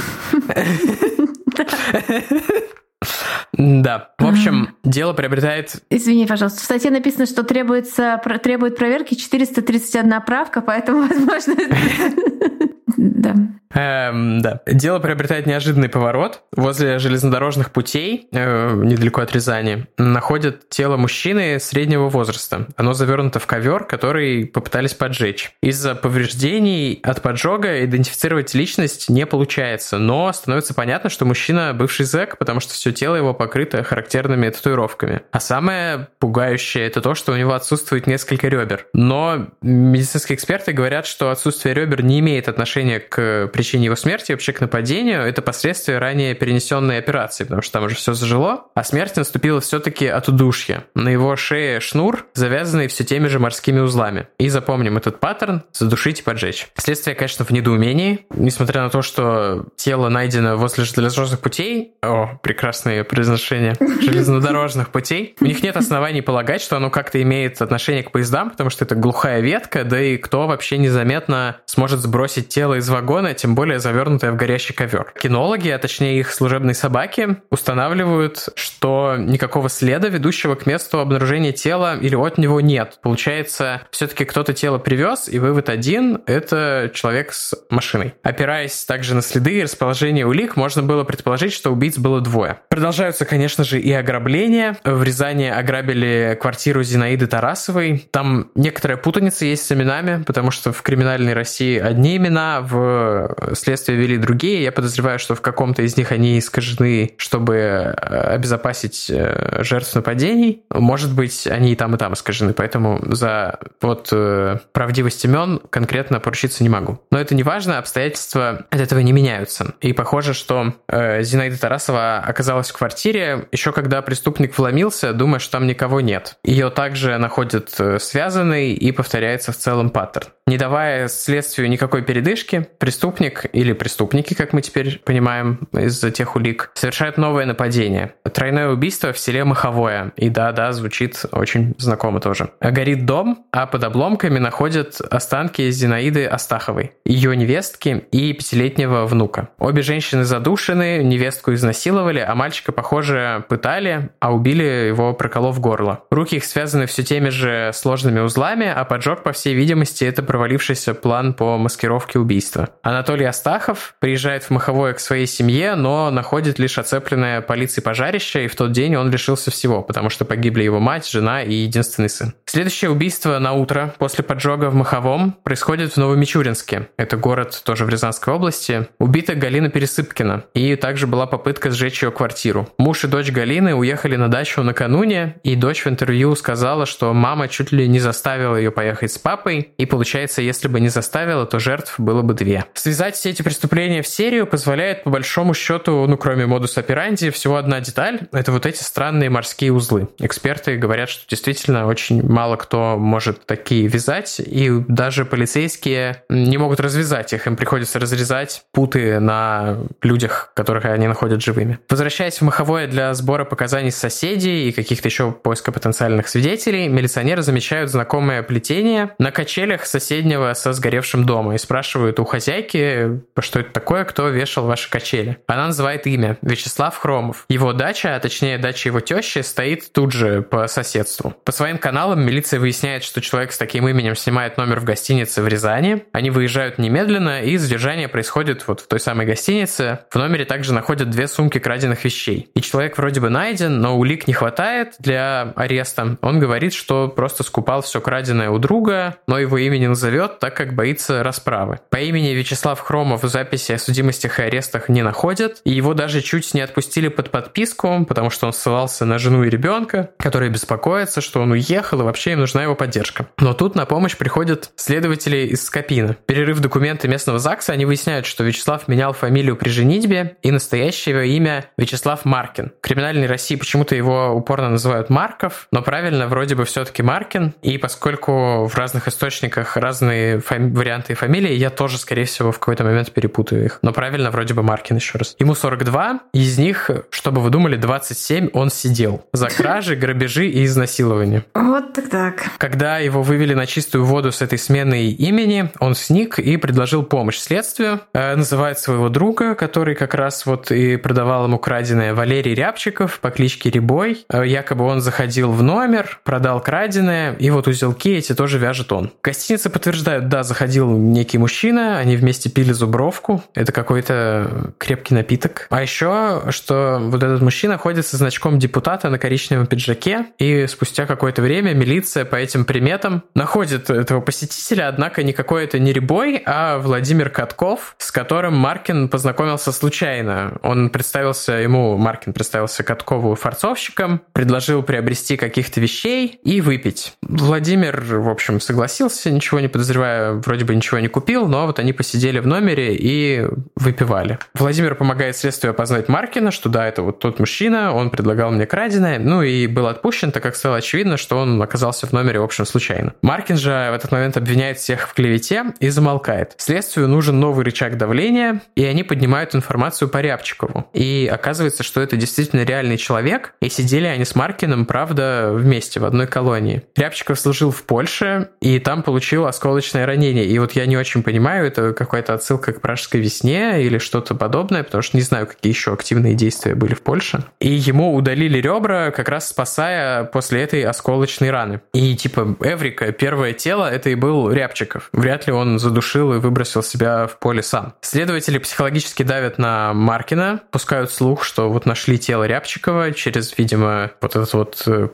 Да. 3.52 4.10
В 4.18 4.26
общем, 4.26 4.74
дело 4.84 5.12
приобретает... 5.12 5.82
Извини, 5.90 6.26
пожалуйста. 6.26 6.60
В 6.60 6.64
статье 6.64 6.90
написано, 6.90 7.26
что 7.26 7.42
требуется, 7.42 8.20
требует 8.42 8.76
проверки 8.76 9.14
431 9.14 10.22
правка, 10.22 10.60
поэтому, 10.60 11.02
возможно... 11.08 11.54
Да. 12.96 13.34
Эм, 13.74 14.40
да. 14.40 14.60
Дело 14.66 14.98
приобретает 14.98 15.46
неожиданный 15.46 15.88
поворот. 15.88 16.42
Возле 16.52 16.98
железнодорожных 16.98 17.72
путей, 17.72 18.28
э, 18.32 18.72
недалеко 18.74 19.20
от 19.20 19.32
Рязани, 19.32 19.86
находят 19.98 20.68
тело 20.68 20.96
мужчины 20.96 21.58
среднего 21.60 22.08
возраста. 22.08 22.68
Оно 22.76 22.94
завернуто 22.94 23.38
в 23.38 23.46
ковер, 23.46 23.84
который 23.84 24.46
попытались 24.46 24.94
поджечь. 24.94 25.52
Из-за 25.62 25.94
повреждений 25.94 27.00
от 27.02 27.22
поджога 27.22 27.84
идентифицировать 27.84 28.54
личность 28.54 29.08
не 29.08 29.26
получается, 29.26 29.98
но 29.98 30.32
становится 30.32 30.74
понятно, 30.74 31.10
что 31.10 31.24
мужчина 31.24 31.72
бывший 31.74 32.06
зэк, 32.06 32.38
потому 32.38 32.60
что 32.60 32.74
все 32.74 32.92
тело 32.92 33.16
его 33.16 33.34
покрыто 33.34 33.82
характерными 33.82 34.48
татуировками. 34.48 35.22
А 35.32 35.40
самое 35.40 36.08
пугающее 36.18 36.86
это 36.86 37.00
то, 37.00 37.14
что 37.14 37.32
у 37.32 37.36
него 37.36 37.52
отсутствует 37.52 38.06
несколько 38.06 38.48
ребер. 38.48 38.86
Но 38.92 39.48
медицинские 39.62 40.36
эксперты 40.36 40.72
говорят, 40.72 41.06
что 41.06 41.30
отсутствие 41.30 41.74
ребер 41.74 42.02
не 42.02 42.20
имеет 42.20 42.48
отношения 42.48 43.00
к 43.00 43.48
причине 43.56 43.86
его 43.86 43.96
смерти, 43.96 44.32
вообще 44.32 44.52
к 44.52 44.60
нападению, 44.60 45.22
это 45.22 45.40
последствия 45.40 45.98
ранее 45.98 46.34
перенесенной 46.34 46.98
операции, 46.98 47.44
потому 47.44 47.62
что 47.62 47.72
там 47.72 47.84
уже 47.84 47.94
все 47.94 48.12
зажило, 48.12 48.66
а 48.74 48.84
смерть 48.84 49.16
наступила 49.16 49.62
все-таки 49.62 50.06
от 50.06 50.28
удушья. 50.28 50.84
На 50.94 51.08
его 51.08 51.34
шее 51.36 51.80
шнур, 51.80 52.26
завязанный 52.34 52.88
все 52.88 53.02
теми 53.02 53.28
же 53.28 53.38
морскими 53.38 53.80
узлами. 53.80 54.28
И 54.38 54.50
запомним 54.50 54.98
этот 54.98 55.20
паттерн– 55.20 55.62
задушить 55.72 56.20
и 56.20 56.22
поджечь. 56.22 56.68
Следствие, 56.76 57.16
конечно, 57.16 57.46
в 57.46 57.50
недоумении, 57.50 58.26
несмотря 58.28 58.82
на 58.82 58.90
то, 58.90 59.00
что 59.00 59.64
тело 59.76 60.10
найдено 60.10 60.58
возле 60.58 60.84
железнодорожных 60.84 61.40
путей, 61.40 61.94
о, 62.02 62.38
прекрасное 62.42 63.04
произношение, 63.04 63.74
железнодорожных 64.02 64.90
путей, 64.90 65.34
у 65.40 65.46
них 65.46 65.62
нет 65.62 65.78
оснований 65.78 66.20
полагать, 66.20 66.60
что 66.60 66.76
оно 66.76 66.90
как-то 66.90 67.22
имеет 67.22 67.62
отношение 67.62 68.02
к 68.02 68.10
поездам, 68.10 68.50
потому 68.50 68.68
что 68.68 68.84
это 68.84 68.96
глухая 68.96 69.40
ветка, 69.40 69.84
да 69.84 69.98
и 69.98 70.18
кто 70.18 70.46
вообще 70.46 70.76
незаметно 70.76 71.56
сможет 71.64 72.00
сбросить 72.00 72.48
тело 72.48 72.74
из 72.74 72.88
вагона, 72.90 73.32
тем 73.32 73.45
более 73.54 73.78
завернутая 73.78 74.32
в 74.32 74.36
горящий 74.36 74.74
ковер. 74.74 75.12
Кинологи, 75.20 75.68
а 75.68 75.78
точнее 75.78 76.18
их 76.18 76.32
служебные 76.32 76.74
собаки, 76.74 77.36
устанавливают, 77.50 78.48
что 78.54 79.16
никакого 79.18 79.68
следа, 79.68 80.08
ведущего 80.08 80.54
к 80.54 80.66
месту 80.66 81.00
обнаружения 81.00 81.52
тела 81.52 81.96
или 81.96 82.14
от 82.14 82.38
него 82.38 82.60
нет. 82.60 82.98
Получается, 83.02 83.82
все-таки 83.90 84.24
кто-то 84.24 84.52
тело 84.52 84.78
привез, 84.78 85.28
и 85.28 85.38
вывод 85.38 85.68
один— 85.68 86.22
это 86.26 86.90
человек 86.94 87.32
с 87.32 87.54
машиной. 87.70 88.14
Опираясь 88.22 88.84
также 88.84 89.14
на 89.14 89.22
следы 89.22 89.58
и 89.58 89.62
расположение 89.62 90.26
улик, 90.26 90.56
можно 90.56 90.82
было 90.82 91.04
предположить, 91.04 91.52
что 91.52 91.70
убийц 91.70 91.98
было 91.98 92.20
двое. 92.20 92.58
Продолжаются, 92.68 93.24
конечно 93.24 93.64
же, 93.64 93.80
и 93.80 93.92
ограбления. 93.92 94.76
В 94.84 95.02
Рязани 95.02 95.46
ограбили 95.46 96.36
квартиру 96.40 96.82
Зинаиды 96.82 97.26
Тарасовой. 97.26 98.08
Там 98.10 98.50
некоторая 98.54 98.96
путаница 98.96 99.44
есть 99.44 99.66
с 99.66 99.72
именами, 99.72 100.22
потому 100.24 100.50
что 100.50 100.72
в 100.72 100.82
криминальной 100.82 101.32
России 101.32 101.78
одни 101.78 102.16
имена, 102.16 102.60
в 102.60 103.35
следствие 103.54 103.98
вели 103.98 104.18
другие. 104.18 104.62
Я 104.62 104.72
подозреваю, 104.72 105.18
что 105.18 105.34
в 105.34 105.40
каком-то 105.40 105.82
из 105.82 105.96
них 105.96 106.12
они 106.12 106.38
искажены, 106.38 107.14
чтобы 107.16 107.54
э, 107.56 107.90
обезопасить 107.90 109.10
э, 109.10 109.62
жертв 109.62 109.94
нападений. 109.94 110.62
Может 110.70 111.14
быть, 111.14 111.46
они 111.46 111.72
и 111.72 111.76
там, 111.76 111.94
и 111.94 111.98
там 111.98 112.14
искажены, 112.14 112.52
поэтому 112.52 113.00
за 113.14 113.58
вот 113.80 114.08
э, 114.12 114.58
правдивость 114.72 115.24
имен 115.24 115.60
конкретно 115.70 116.20
поручиться 116.20 116.62
не 116.62 116.68
могу. 116.68 117.00
Но 117.10 117.18
это 117.18 117.34
не 117.34 117.42
важно, 117.42 117.78
обстоятельства 117.78 118.66
от 118.70 118.80
этого 118.80 119.00
не 119.00 119.12
меняются. 119.12 119.74
И 119.80 119.92
похоже, 119.92 120.34
что 120.34 120.74
Зинаида 120.88 121.58
Тарасова 121.58 122.18
оказалась 122.18 122.70
в 122.70 122.76
квартире 122.76 123.46
еще 123.52 123.72
когда 123.72 124.02
преступник 124.02 124.56
вломился, 124.56 125.12
думая, 125.12 125.38
что 125.38 125.52
там 125.52 125.66
никого 125.66 126.00
нет. 126.00 126.36
Ее 126.44 126.70
также 126.70 127.16
находят 127.18 127.78
связанной 127.98 128.72
и 128.72 128.92
повторяется 128.92 129.52
в 129.52 129.56
целом 129.56 129.90
паттерн. 129.90 130.28
Не 130.46 130.58
давая 130.58 131.08
следствию 131.08 131.68
никакой 131.68 132.02
передышки, 132.02 132.68
преступник 132.78 133.25
или 133.52 133.72
преступники, 133.72 134.34
как 134.34 134.52
мы 134.52 134.62
теперь 134.62 135.00
понимаем 135.04 135.68
из 135.72 136.00
тех 136.12 136.36
улик, 136.36 136.70
совершают 136.74 137.18
новое 137.18 137.46
нападение. 137.46 138.14
Тройное 138.32 138.68
убийство 138.68 139.12
в 139.12 139.18
селе 139.18 139.44
Маховое. 139.44 140.12
И 140.16 140.28
да-да, 140.28 140.72
звучит 140.72 141.24
очень 141.32 141.74
знакомо 141.78 142.20
тоже. 142.20 142.50
Горит 142.60 143.06
дом, 143.06 143.46
а 143.52 143.66
под 143.66 143.84
обломками 143.84 144.38
находят 144.38 145.00
останки 145.00 145.70
Зинаиды 145.70 146.26
Астаховой, 146.26 146.92
ее 147.04 147.36
невестки 147.36 148.04
и 148.10 148.32
пятилетнего 148.32 149.06
внука. 149.06 149.48
Обе 149.58 149.82
женщины 149.82 150.24
задушены, 150.24 151.02
невестку 151.02 151.54
изнасиловали, 151.54 152.20
а 152.20 152.34
мальчика, 152.34 152.72
похоже, 152.72 153.44
пытали, 153.48 154.10
а 154.20 154.34
убили 154.34 154.88
его, 154.88 155.14
проколов 155.14 155.60
горло. 155.60 156.04
Руки 156.10 156.36
их 156.36 156.44
связаны 156.44 156.86
все 156.86 157.02
теми 157.02 157.30
же 157.30 157.70
сложными 157.72 158.20
узлами, 158.20 158.66
а 158.66 158.84
поджог, 158.84 159.22
по 159.22 159.32
всей 159.32 159.54
видимости, 159.54 160.04
это 160.04 160.22
провалившийся 160.22 160.94
план 160.94 161.32
по 161.32 161.56
маскировке 161.56 162.18
убийства. 162.18 162.68
Анатолий 162.82 163.15
Астахов 163.24 163.96
приезжает 163.98 164.44
в 164.44 164.50
Маховое 164.50 164.94
к 164.94 165.00
своей 165.00 165.26
семье, 165.26 165.74
но 165.74 166.10
находит 166.10 166.60
лишь 166.60 166.78
оцепленное 166.78 167.40
полицией 167.40 167.82
пожарище, 167.82 168.44
и 168.44 168.48
в 168.48 168.54
тот 168.54 168.70
день 168.70 168.96
он 168.96 169.10
лишился 169.10 169.50
всего, 169.50 169.82
потому 169.82 170.08
что 170.08 170.24
погибли 170.24 170.62
его 170.62 170.78
мать, 170.78 171.08
жена 171.08 171.42
и 171.42 171.52
единственный 171.52 172.08
сын. 172.08 172.34
Следующее 172.46 172.90
убийство 172.90 173.38
на 173.40 173.52
утро 173.52 173.92
после 173.98 174.22
поджога 174.22 174.70
в 174.70 174.74
Маховом 174.74 175.32
происходит 175.42 175.92
в 175.92 175.96
Новомичуринске. 175.96 176.88
Это 176.96 177.16
город 177.16 177.60
тоже 177.64 177.84
в 177.84 177.88
Рязанской 177.88 178.32
области. 178.32 178.86
Убита 179.00 179.34
Галина 179.34 179.68
Пересыпкина. 179.68 180.44
И 180.54 180.76
также 180.76 181.06
была 181.06 181.26
попытка 181.26 181.70
сжечь 181.70 182.02
ее 182.02 182.12
квартиру. 182.12 182.68
Муж 182.78 183.02
и 183.04 183.08
дочь 183.08 183.32
Галины 183.32 183.74
уехали 183.74 184.14
на 184.16 184.28
дачу 184.28 184.62
накануне, 184.62 185.36
и 185.42 185.56
дочь 185.56 185.84
в 185.84 185.88
интервью 185.88 186.34
сказала, 186.36 186.86
что 186.86 187.12
мама 187.12 187.48
чуть 187.48 187.72
ли 187.72 187.88
не 187.88 187.98
заставила 187.98 188.56
ее 188.56 188.70
поехать 188.70 189.10
с 189.10 189.18
папой, 189.18 189.72
и 189.76 189.86
Получается, 189.96 190.42
если 190.42 190.68
бы 190.68 190.78
не 190.78 190.90
заставила, 190.90 191.46
то 191.46 191.58
жертв 191.58 191.98
было 191.98 192.20
бы 192.20 192.34
две. 192.34 192.66
Связать 192.74 193.05
все 193.14 193.30
эти 193.30 193.42
преступления 193.42 194.02
в 194.02 194.08
серию 194.08 194.46
позволяет, 194.46 195.04
по 195.04 195.10
большому 195.10 195.54
счету, 195.54 196.06
ну, 196.06 196.16
кроме 196.16 196.46
модус 196.46 196.76
операнди, 196.76 197.30
всего 197.30 197.56
одна 197.56 197.80
деталь— 197.80 198.20
это 198.32 198.52
вот 198.52 198.66
эти 198.66 198.82
странные 198.82 199.30
морские 199.30 199.72
узлы. 199.72 200.08
Эксперты 200.18 200.76
говорят, 200.76 201.08
что 201.08 201.28
действительно 201.28 201.86
очень 201.86 202.26
мало 202.26 202.56
кто 202.56 202.96
может 202.98 203.46
такие 203.46 203.86
вязать, 203.86 204.40
и 204.40 204.70
даже 204.88 205.24
полицейские 205.24 206.24
не 206.28 206.58
могут 206.58 206.80
развязать 206.80 207.32
их, 207.32 207.46
им 207.46 207.56
приходится 207.56 207.98
разрезать 207.98 208.64
путы 208.72 209.20
на 209.20 209.78
людях, 210.02 210.52
которых 210.54 210.86
они 210.86 211.06
находят 211.06 211.42
живыми. 211.42 211.78
Возвращаясь 211.88 212.40
в 212.40 212.42
Маховое 212.42 212.86
для 212.86 213.12
сбора 213.14 213.44
показаний 213.44 213.90
соседей 213.90 214.68
и 214.68 214.72
каких-то 214.72 215.08
еще 215.08 215.32
поиска 215.32 215.72
потенциальных 215.72 216.28
свидетелей, 216.28 216.88
милиционеры 216.88 217.42
замечают 217.42 217.90
знакомое 217.90 218.42
плетение. 218.42 219.10
На 219.18 219.30
качелях 219.30 219.86
соседнего 219.86 220.52
со 220.54 220.72
сгоревшим 220.72 221.24
домом 221.24 221.52
и 221.52 221.58
спрашивают 221.58 222.18
у 222.20 222.24
хозяйки, 222.24 222.95
что 223.40 223.60
это 223.60 223.72
такое, 223.72 224.04
кто 224.04 224.28
вешал 224.28 224.66
ваши 224.66 224.90
качели. 224.90 225.38
Она 225.46 225.66
называет 225.66 226.06
имя 226.06 226.38
Вячеслав 226.42 226.96
Хромов. 226.96 227.44
Его 227.48 227.72
дача, 227.72 228.16
а 228.16 228.20
точнее 228.20 228.58
дача 228.58 228.88
его 228.88 229.00
тещи, 229.00 229.40
стоит 229.40 229.92
тут 229.92 230.12
же 230.12 230.42
по 230.42 230.66
соседству. 230.66 231.34
По 231.44 231.52
своим 231.52 231.78
каналам 231.78 232.24
милиция 232.24 232.60
выясняет, 232.60 233.02
что 233.04 233.20
человек 233.20 233.52
с 233.52 233.58
таким 233.58 233.88
именем 233.88 234.16
снимает 234.16 234.56
номер 234.56 234.80
в 234.80 234.84
гостинице 234.84 235.42
в 235.42 235.48
Рязани. 235.48 236.04
Они 236.12 236.30
выезжают 236.30 236.78
немедленно, 236.78 237.42
и 237.42 237.56
задержание 237.56 238.08
происходит 238.08 238.66
вот 238.66 238.80
в 238.80 238.86
той 238.86 239.00
самой 239.00 239.26
гостинице. 239.26 240.00
В 240.10 240.16
номере 240.16 240.44
также 240.44 240.72
находят 240.72 241.10
две 241.10 241.28
сумки 241.28 241.58
краденных 241.58 242.04
вещей. 242.04 242.48
И 242.54 242.60
человек 242.60 242.98
вроде 242.98 243.20
бы 243.20 243.28
найден, 243.28 243.80
но 243.80 243.98
улик 243.98 244.26
не 244.26 244.34
хватает 244.34 244.94
для 244.98 245.52
ареста. 245.56 246.16
Он 246.20 246.38
говорит, 246.38 246.74
что 246.74 247.08
просто 247.08 247.42
скупал 247.42 247.82
все 247.82 248.00
краденое 248.00 248.50
у 248.50 248.58
друга, 248.58 249.16
но 249.26 249.38
его 249.38 249.58
имя 249.58 249.78
не 249.78 249.88
назовет, 249.88 250.38
так 250.38 250.56
как 250.56 250.74
боится 250.74 251.22
расправы. 251.22 251.80
По 251.90 251.96
имени 251.96 252.28
Вячеслав 252.28 252.80
Хромов 252.86 253.22
записи 253.22 253.72
о 253.72 253.78
судимостях 253.78 254.38
и 254.38 254.44
арестах 254.44 254.88
не 254.88 255.02
находят, 255.02 255.60
и 255.64 255.72
его 255.72 255.92
даже 255.92 256.20
чуть 256.20 256.54
не 256.54 256.60
отпустили 256.60 257.08
под 257.08 257.32
подписку, 257.32 258.04
потому 258.06 258.30
что 258.30 258.46
он 258.46 258.52
ссылался 258.52 259.04
на 259.04 259.18
жену 259.18 259.42
и 259.42 259.50
ребенка, 259.50 260.10
которые 260.18 260.52
беспокоятся, 260.52 261.20
что 261.20 261.40
он 261.40 261.50
уехал, 261.50 262.00
и 262.00 262.04
вообще 262.04 262.32
им 262.32 262.40
нужна 262.40 262.62
его 262.62 262.76
поддержка. 262.76 263.26
Но 263.38 263.54
тут 263.54 263.74
на 263.74 263.86
помощь 263.86 264.16
приходят 264.16 264.70
следователи 264.76 265.48
из 265.48 265.64
Скопина. 265.64 266.16
Перерыв 266.26 266.60
документы 266.60 267.08
местного 267.08 267.40
ЗАГСа, 267.40 267.72
они 267.72 267.84
выясняют, 267.86 268.24
что 268.24 268.44
Вячеслав 268.44 268.86
менял 268.86 269.12
фамилию 269.12 269.56
при 269.56 269.68
женитьбе, 269.68 270.36
и 270.42 270.52
настоящее 270.52 271.26
имя 271.26 271.64
Вячеслав 271.76 272.24
Маркин. 272.24 272.70
В 272.78 272.82
криминальной 272.82 273.26
России 273.26 273.56
почему-то 273.56 273.96
его 273.96 274.30
упорно 274.30 274.70
называют 274.70 275.10
Марков, 275.10 275.66
но 275.72 275.82
правильно 275.82 276.28
вроде 276.28 276.54
бы 276.54 276.64
все-таки 276.64 277.02
Маркин, 277.02 277.52
и 277.62 277.78
поскольку 277.78 278.66
в 278.66 278.76
разных 278.76 279.08
источниках 279.08 279.76
разные 279.76 280.38
фами- 280.38 280.72
варианты 280.72 281.14
фамилии, 281.14 281.52
я 281.52 281.70
тоже, 281.70 281.98
скорее 281.98 282.26
всего, 282.26 282.52
в 282.52 282.60
какой-то 282.76 282.84
момент 282.84 283.12
перепутаю 283.12 283.64
их. 283.64 283.78
Но 283.82 283.92
правильно 283.92 284.30
вроде 284.30 284.54
бы 284.54 284.62
Маркин 284.62 284.96
еще 284.96 285.18
раз. 285.18 285.34
Ему 285.38 285.54
42, 285.54 286.20
из 286.32 286.58
них, 286.58 286.90
чтобы 287.10 287.40
вы 287.40 287.50
думали, 287.50 287.76
27 287.76 288.50
он 288.52 288.70
сидел 288.70 289.24
за 289.32 289.48
кражи, 289.48 289.96
грабежи 290.06 290.48
и 290.48 290.64
изнасилование. 290.64 291.44
Вот 291.54 291.92
так 291.94 292.08
так. 292.10 292.44
Когда 292.58 292.98
его 292.98 293.22
вывели 293.22 293.54
на 293.54 293.66
чистую 293.66 294.04
воду 294.04 294.30
с 294.32 294.42
этой 294.42 294.58
сменой 294.58 295.10
имени, 295.10 295.70
он 295.80 295.94
сник 295.94 296.38
и 296.38 296.56
предложил 296.56 297.02
помощь 297.02 297.38
следствию. 297.38 298.00
Э, 298.12 298.36
называет 298.36 298.78
своего 298.78 299.08
друга, 299.08 299.54
который 299.54 299.94
как 299.94 300.14
раз 300.14 300.44
вот 300.44 300.70
и 300.70 300.96
продавал 300.96 301.44
ему 301.44 301.58
краденое, 301.58 302.14
Валерий 302.14 302.54
Рябчиков 302.54 303.20
по 303.20 303.30
кличке 303.30 303.70
Рябой. 303.70 304.24
Э, 304.28 304.46
якобы 304.46 304.84
он 304.84 305.00
заходил 305.00 305.52
в 305.52 305.62
номер, 305.62 306.20
продал 306.24 306.60
краденое, 306.60 307.32
и 307.34 307.50
вот 307.50 307.68
узелки 307.68 308.10
эти 308.10 308.34
тоже 308.34 308.58
вяжет 308.58 308.92
он. 308.92 309.12
Гостиницы 309.22 309.70
подтверждают, 309.70 310.28
да, 310.28 310.42
заходил 310.42 310.90
некий 310.90 311.38
мужчина, 311.38 311.98
они 311.98 312.16
вместе 312.16 312.50
пили 312.56 312.72
зубровку. 312.72 313.44
Это 313.52 313.70
какой-то 313.70 314.72
крепкий 314.78 315.14
напиток. 315.14 315.66
А 315.68 315.82
еще, 315.82 316.44
что 316.48 316.98
вот 317.02 317.22
этот 317.22 317.42
мужчина 317.42 317.76
ходит 317.76 318.06
со 318.06 318.16
значком 318.16 318.58
депутата 318.58 319.10
на 319.10 319.18
коричневом 319.18 319.66
пиджаке, 319.66 320.28
и 320.38 320.66
спустя 320.66 321.04
какое-то 321.04 321.42
время 321.42 321.74
милиция 321.74 322.24
по 322.24 322.36
этим 322.36 322.64
приметам 322.64 323.22
находит 323.34 323.90
этого 323.90 324.22
посетителя, 324.22 324.88
однако 324.88 325.22
никакой 325.22 325.64
это 325.64 325.78
не 325.78 325.92
Рябой, 325.92 326.42
а 326.46 326.78
Владимир 326.78 327.28
Катков, 327.28 327.94
с 327.98 328.10
которым 328.10 328.56
Маркин 328.56 329.10
познакомился 329.10 329.70
случайно. 329.70 330.56
Он 330.62 330.88
представился 330.88 331.52
ему, 331.52 331.98
Маркин 331.98 332.32
представился 332.32 332.84
Каткову 332.84 333.34
форцовщиком, 333.34 334.22
предложил 334.32 334.82
приобрести 334.82 335.36
каких-то 335.36 335.78
вещей 335.78 336.40
и 336.42 336.62
выпить. 336.62 337.12
Владимир, 337.20 338.00
в 338.00 338.30
общем, 338.30 338.60
согласился, 338.60 339.30
ничего 339.30 339.60
не 339.60 339.68
подозревая, 339.68 340.32
вроде 340.32 340.64
бы 340.64 340.74
ничего 340.74 341.00
не 341.00 341.08
купил, 341.08 341.46
но 341.46 341.66
вот 341.66 341.78
они 341.78 341.92
посидели 341.92 342.45
в 342.46 342.48
номере 342.48 342.94
и 342.94 343.44
выпивали. 343.74 344.38
Владимир 344.54 344.94
помогает 344.94 345.36
следствию 345.36 345.72
опознать 345.72 346.08
Маркина, 346.08 346.52
что 346.52 346.68
да, 346.68 346.86
это 346.86 347.02
вот 347.02 347.18
тот 347.18 347.40
мужчина, 347.40 347.92
он 347.92 348.08
предлагал 348.08 348.52
мне 348.52 348.66
краденое, 348.66 349.18
ну 349.18 349.42
и 349.42 349.66
был 349.66 349.88
отпущен, 349.88 350.30
так 350.30 350.44
как 350.44 350.54
стало 350.54 350.76
очевидно, 350.76 351.16
что 351.16 351.38
он 351.38 351.60
оказался 351.60 352.06
в 352.06 352.12
номере, 352.12 352.38
в 352.38 352.44
общем, 352.44 352.64
случайно. 352.64 353.14
Маркин 353.20 353.56
же 353.56 353.70
в 353.70 353.94
этот 353.94 354.12
момент 354.12 354.36
обвиняет 354.36 354.78
всех 354.78 355.08
в 355.08 355.14
клевете 355.14 355.64
и 355.80 355.88
замолкает. 355.88 356.54
Следствию 356.56 357.08
нужен 357.08 357.40
новый 357.40 357.64
рычаг 357.64 357.96
давления, 357.96 358.62
и 358.76 358.84
они 358.84 359.02
поднимают 359.02 359.56
информацию 359.56 360.08
по 360.08 360.20
Рябчикову. 360.20 360.88
И 360.92 361.28
оказывается, 361.32 361.82
что 361.82 362.00
это 362.00 362.16
действительно 362.16 362.62
реальный 362.62 362.96
человек, 362.96 363.54
и 363.60 363.68
сидели 363.68 364.06
они 364.06 364.24
с 364.24 364.36
Маркиным, 364.36 364.86
правда, 364.86 365.50
вместе 365.52 365.98
в 365.98 366.04
одной 366.04 366.28
колонии. 366.28 366.84
Рябчиков 366.94 367.40
служил 367.40 367.72
в 367.72 367.82
Польше, 367.82 368.50
и 368.60 368.78
там 368.78 369.02
получил 369.02 369.46
осколочное 369.46 370.06
ранение. 370.06 370.44
И 370.44 370.56
вот 370.60 370.72
я 370.72 370.86
не 370.86 370.96
очень 370.96 371.24
понимаю, 371.24 371.66
это 371.66 371.92
какая-то 371.92 372.35
отсылка 372.36 372.72
к 372.72 372.80
пражской 372.80 373.20
весне 373.20 373.82
или 373.82 373.98
что-то 373.98 374.34
подобное, 374.34 374.82
потому 374.82 375.02
что 375.02 375.16
не 375.16 375.22
знаю, 375.22 375.46
какие 375.46 375.72
еще 375.72 375.92
активные 375.92 376.34
действия 376.34 376.74
были 376.74 376.94
в 376.94 377.02
Польше. 377.02 377.44
И 377.60 377.68
ему 377.68 378.14
удалили 378.14 378.58
ребра, 378.58 379.10
как 379.10 379.28
раз 379.28 379.48
спасая 379.48 380.24
после 380.24 380.62
этой 380.62 380.82
осколочной 380.82 381.50
раны. 381.50 381.80
И 381.92 382.14
типа 382.16 382.56
Эврика, 382.60 383.12
первое 383.12 383.52
тело, 383.52 383.90
это 383.90 384.10
и 384.10 384.14
был 384.14 384.50
Рябчиков. 384.50 385.08
Вряд 385.12 385.46
ли 385.46 385.52
он 385.52 385.78
задушил 385.78 386.34
и 386.34 386.38
выбросил 386.38 386.82
себя 386.82 387.26
в 387.26 387.38
поле 387.38 387.62
сам. 387.62 387.94
Следователи 388.00 388.58
психологически 388.58 389.22
давят 389.22 389.58
на 389.58 389.92
Маркина, 389.94 390.60
пускают 390.70 391.10
слух, 391.10 391.44
что 391.44 391.70
вот 391.70 391.86
нашли 391.86 392.18
тело 392.18 392.44
Рябчикова 392.44 393.12
через, 393.12 393.56
видимо, 393.56 394.10
вот 394.20 394.36
этот 394.36 394.52
вот 394.52 394.82
э, 394.86 395.08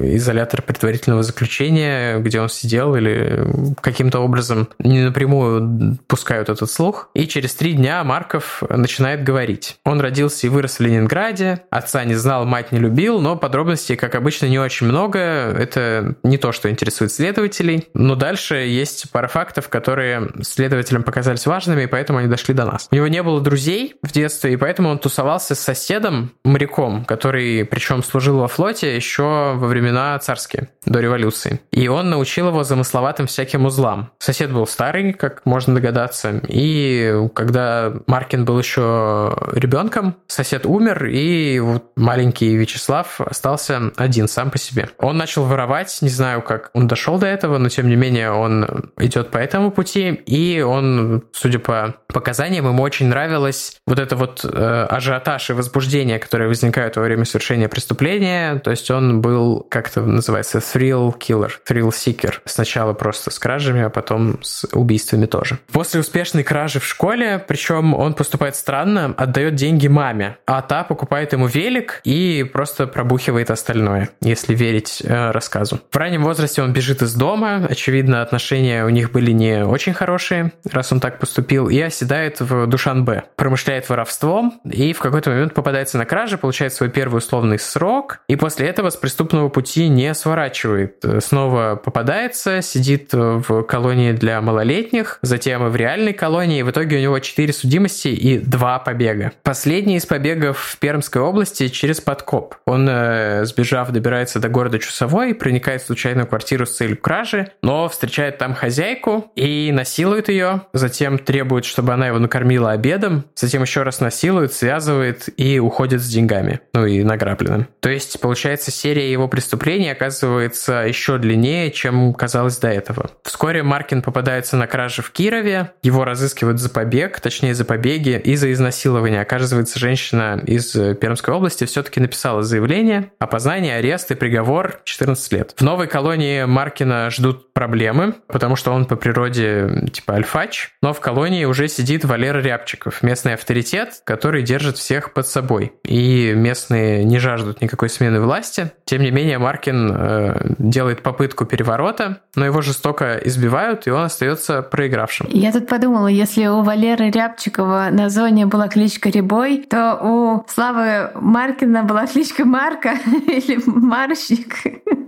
изолятор 0.00 0.62
предварительного 0.62 1.22
заключения, 1.22 2.18
где 2.18 2.40
он 2.40 2.48
сидел 2.48 2.94
или 2.94 3.46
каким-то 3.80 4.20
образом 4.20 4.68
не 4.78 5.02
напрямую 5.02 5.98
пускают 6.06 6.49
этот 6.50 6.70
слух. 6.70 7.10
И 7.14 7.26
через 7.26 7.54
три 7.54 7.74
дня 7.74 8.02
Марков 8.04 8.62
начинает 8.68 9.24
говорить. 9.24 9.78
Он 9.84 10.00
родился 10.00 10.46
и 10.46 10.50
вырос 10.50 10.78
в 10.78 10.80
Ленинграде, 10.80 11.62
отца 11.70 12.04
не 12.04 12.14
знал, 12.14 12.44
мать 12.44 12.72
не 12.72 12.78
любил, 12.78 13.20
но 13.20 13.36
подробностей, 13.36 13.96
как 13.96 14.14
обычно, 14.14 14.46
не 14.46 14.58
очень 14.58 14.86
много. 14.86 15.18
Это 15.18 16.14
не 16.22 16.38
то, 16.38 16.52
что 16.52 16.70
интересует 16.70 17.12
следователей. 17.12 17.88
Но 17.94 18.14
дальше 18.14 18.56
есть 18.56 19.10
пара 19.10 19.28
фактов, 19.28 19.68
которые 19.68 20.30
следователям 20.42 21.02
показались 21.02 21.46
важными, 21.46 21.82
и 21.82 21.86
поэтому 21.86 22.18
они 22.18 22.28
дошли 22.28 22.54
до 22.54 22.64
нас. 22.64 22.88
У 22.90 22.94
него 22.94 23.08
не 23.08 23.22
было 23.22 23.40
друзей 23.40 23.94
в 24.02 24.12
детстве, 24.12 24.52
и 24.52 24.56
поэтому 24.56 24.90
он 24.90 24.98
тусовался 24.98 25.54
с 25.54 25.60
соседом, 25.60 26.32
моряком, 26.44 27.04
который, 27.04 27.64
причем, 27.64 28.02
служил 28.02 28.38
во 28.38 28.48
флоте 28.48 28.94
еще 28.94 29.54
во 29.54 29.66
времена 29.66 30.18
царские, 30.18 30.68
до 30.84 31.00
революции. 31.00 31.60
И 31.70 31.88
он 31.88 32.10
научил 32.10 32.48
его 32.48 32.64
замысловатым 32.64 33.26
всяким 33.26 33.66
узлам. 33.66 34.10
Сосед 34.18 34.52
был 34.52 34.66
старый, 34.66 35.12
как 35.12 35.44
можно 35.44 35.74
догадаться, 35.74 36.39
и 36.48 37.28
когда 37.34 37.92
Маркин 38.06 38.44
был 38.44 38.58
еще 38.58 39.36
ребенком, 39.52 40.16
сосед 40.26 40.66
умер, 40.66 41.06
и 41.06 41.58
вот 41.60 41.92
маленький 41.96 42.56
Вячеслав 42.56 43.20
остался 43.20 43.92
один 43.96 44.28
сам 44.28 44.50
по 44.50 44.58
себе. 44.58 44.90
Он 44.98 45.16
начал 45.16 45.44
воровать, 45.44 45.98
не 46.00 46.08
знаю, 46.08 46.42
как 46.42 46.70
он 46.74 46.86
дошел 46.86 47.18
до 47.18 47.26
этого, 47.26 47.58
но 47.58 47.68
тем 47.68 47.88
не 47.88 47.96
менее 47.96 48.32
он 48.32 48.90
идет 48.98 49.30
по 49.30 49.38
этому 49.38 49.70
пути, 49.70 50.08
и 50.26 50.60
он, 50.60 51.24
судя 51.32 51.58
по 51.58 51.94
показаниям, 52.08 52.66
ему 52.66 52.82
очень 52.82 53.06
нравилось 53.06 53.76
вот 53.86 53.98
это 53.98 54.16
вот 54.16 54.44
э, 54.44 54.86
ажиотаж 54.88 55.50
и 55.50 55.52
возбуждение, 55.52 56.18
которые 56.18 56.48
возникают 56.48 56.96
во 56.96 57.02
время 57.02 57.24
совершения 57.24 57.68
преступления. 57.68 58.58
То 58.58 58.70
есть 58.70 58.90
он 58.90 59.20
был, 59.20 59.66
как 59.68 59.88
это 59.88 60.02
называется, 60.02 60.58
thrill 60.58 61.16
killer, 61.18 61.50
thrill 61.68 61.90
seeker. 61.90 62.34
Сначала 62.44 62.92
просто 62.92 63.30
с 63.30 63.38
кражами, 63.38 63.82
а 63.82 63.90
потом 63.90 64.42
с 64.42 64.66
убийствами 64.72 65.26
тоже. 65.26 65.58
После 65.72 66.00
успешной 66.30 66.44
кражи 66.44 66.78
в 66.78 66.86
школе, 66.86 67.44
причем 67.46 67.92
он 67.94 68.14
поступает 68.14 68.54
странно, 68.54 69.14
отдает 69.16 69.56
деньги 69.56 69.88
маме, 69.88 70.36
а 70.46 70.62
та 70.62 70.84
покупает 70.84 71.32
ему 71.32 71.46
велик 71.48 72.00
и 72.04 72.48
просто 72.52 72.86
пробухивает 72.86 73.50
остальное, 73.50 74.10
если 74.20 74.54
верить 74.54 75.02
э, 75.04 75.32
рассказу. 75.32 75.80
В 75.90 75.96
раннем 75.96 76.22
возрасте 76.22 76.62
он 76.62 76.72
бежит 76.72 77.02
из 77.02 77.14
дома, 77.14 77.66
очевидно, 77.68 78.22
отношения 78.22 78.84
у 78.84 78.90
них 78.90 79.10
были 79.10 79.32
не 79.32 79.64
очень 79.64 79.92
хорошие, 79.92 80.52
раз 80.70 80.92
он 80.92 81.00
так 81.00 81.18
поступил, 81.18 81.68
и 81.68 81.80
оседает 81.80 82.40
в 82.40 82.66
Душанбе. 82.66 83.24
Промышляет 83.36 83.88
воровством 83.88 84.60
и 84.64 84.92
в 84.92 85.00
какой-то 85.00 85.30
момент 85.30 85.54
попадается 85.54 85.98
на 85.98 86.04
краже, 86.04 86.38
получает 86.38 86.72
свой 86.72 86.90
первый 86.90 87.18
условный 87.18 87.58
срок, 87.58 88.20
и 88.28 88.36
после 88.36 88.68
этого 88.68 88.90
с 88.90 88.96
преступного 88.96 89.48
пути 89.48 89.88
не 89.88 90.14
сворачивает. 90.14 91.04
Снова 91.18 91.74
попадается, 91.74 92.62
сидит 92.62 93.12
в 93.12 93.62
колонии 93.62 94.12
для 94.12 94.40
малолетних, 94.40 95.18
затем 95.22 95.66
и 95.66 95.70
в 95.70 95.76
реальной 95.76 96.12
колонии, 96.20 96.60
в 96.60 96.70
итоге 96.70 96.98
у 96.98 97.00
него 97.00 97.18
4 97.18 97.50
судимости 97.54 98.08
и 98.08 98.36
2 98.36 98.78
побега. 98.80 99.32
Последний 99.42 99.96
из 99.96 100.04
побегов 100.04 100.58
в 100.58 100.78
Пермской 100.78 101.22
области 101.22 101.68
через 101.68 102.02
подкоп. 102.02 102.56
Он, 102.66 102.86
э, 102.90 103.46
сбежав, 103.46 103.90
добирается 103.90 104.38
до 104.38 104.50
города 104.50 104.78
Чусовой, 104.78 105.34
проникает 105.34 105.80
в 105.80 105.86
случайную 105.86 106.26
квартиру 106.26 106.66
с 106.66 106.76
целью 106.76 106.98
кражи, 106.98 107.52
но 107.62 107.88
встречает 107.88 108.36
там 108.36 108.54
хозяйку 108.54 109.32
и 109.34 109.72
насилует 109.72 110.28
ее, 110.28 110.60
затем 110.74 111.18
требует, 111.18 111.64
чтобы 111.64 111.94
она 111.94 112.08
его 112.08 112.18
накормила 112.18 112.72
обедом, 112.72 113.24
затем 113.34 113.62
еще 113.62 113.82
раз 113.82 114.00
насилует, 114.00 114.52
связывает 114.52 115.30
и 115.38 115.58
уходит 115.58 116.02
с 116.02 116.08
деньгами, 116.08 116.60
ну 116.74 116.84
и 116.84 117.02
награбленным. 117.02 117.66
То 117.80 117.88
есть, 117.88 118.20
получается, 118.20 118.70
серия 118.70 119.10
его 119.10 119.26
преступлений 119.26 119.88
оказывается 119.88 120.84
еще 120.86 121.16
длиннее, 121.16 121.70
чем 121.70 122.12
казалось 122.12 122.58
до 122.58 122.68
этого. 122.68 123.10
Вскоре 123.22 123.62
Маркин 123.62 124.02
попадается 124.02 124.58
на 124.58 124.66
краже 124.66 125.00
в 125.00 125.10
Кирове, 125.12 125.72
его 125.82 126.04
разыскивают 126.10 126.60
за 126.60 126.68
побег, 126.70 127.20
точнее 127.20 127.54
за 127.54 127.64
побеги 127.64 128.20
и 128.22 128.36
за 128.36 128.52
изнасилование. 128.52 129.22
Оказывается, 129.22 129.78
женщина 129.78 130.42
из 130.46 130.72
Пермской 130.72 131.34
области 131.34 131.64
все-таки 131.64 132.00
написала 132.00 132.42
заявление, 132.42 133.12
опознание, 133.18 133.76
арест 133.76 134.10
и 134.10 134.14
приговор 134.14 134.80
14 134.84 135.32
лет. 135.32 135.54
В 135.56 135.62
новой 135.62 135.86
колонии 135.86 136.44
Маркина 136.44 137.10
ждут 137.10 137.52
проблемы, 137.52 138.14
потому 138.26 138.56
что 138.56 138.72
он 138.72 138.84
по 138.84 138.96
природе 138.96 139.88
типа 139.92 140.14
альфач, 140.14 140.70
но 140.82 140.92
в 140.92 141.00
колонии 141.00 141.44
уже 141.44 141.68
сидит 141.68 142.04
Валера 142.04 142.40
Рябчиков, 142.40 143.02
местный 143.02 143.34
авторитет, 143.34 144.02
который 144.04 144.42
держит 144.42 144.76
всех 144.76 145.12
под 145.12 145.26
собой. 145.26 145.72
И 145.84 146.32
местные 146.34 147.04
не 147.04 147.18
жаждут 147.18 147.60
никакой 147.60 147.88
смены 147.88 148.20
власти. 148.20 148.72
Тем 148.84 149.02
не 149.02 149.10
менее, 149.10 149.38
Маркин 149.38 149.92
э, 149.92 150.54
делает 150.58 151.02
попытку 151.02 151.44
переворота, 151.44 152.20
но 152.34 152.44
его 152.44 152.62
жестоко 152.62 153.20
избивают, 153.24 153.86
и 153.86 153.90
он 153.90 154.04
остается 154.04 154.62
проигравшим. 154.62 155.26
Я 155.30 155.52
тут 155.52 155.68
подумала, 155.68 155.89
если 156.08 156.46
у 156.46 156.62
Валеры 156.62 157.10
Рябчикова 157.10 157.88
на 157.90 158.08
зоне 158.08 158.46
была 158.46 158.68
кличка 158.68 159.10
Рябой, 159.10 159.64
то 159.68 159.98
у 160.02 160.44
Славы 160.48 161.10
Маркина 161.14 161.84
была 161.84 162.06
кличка 162.06 162.44
Марка 162.44 162.94
или 163.26 163.60
Марщик. 163.66 164.56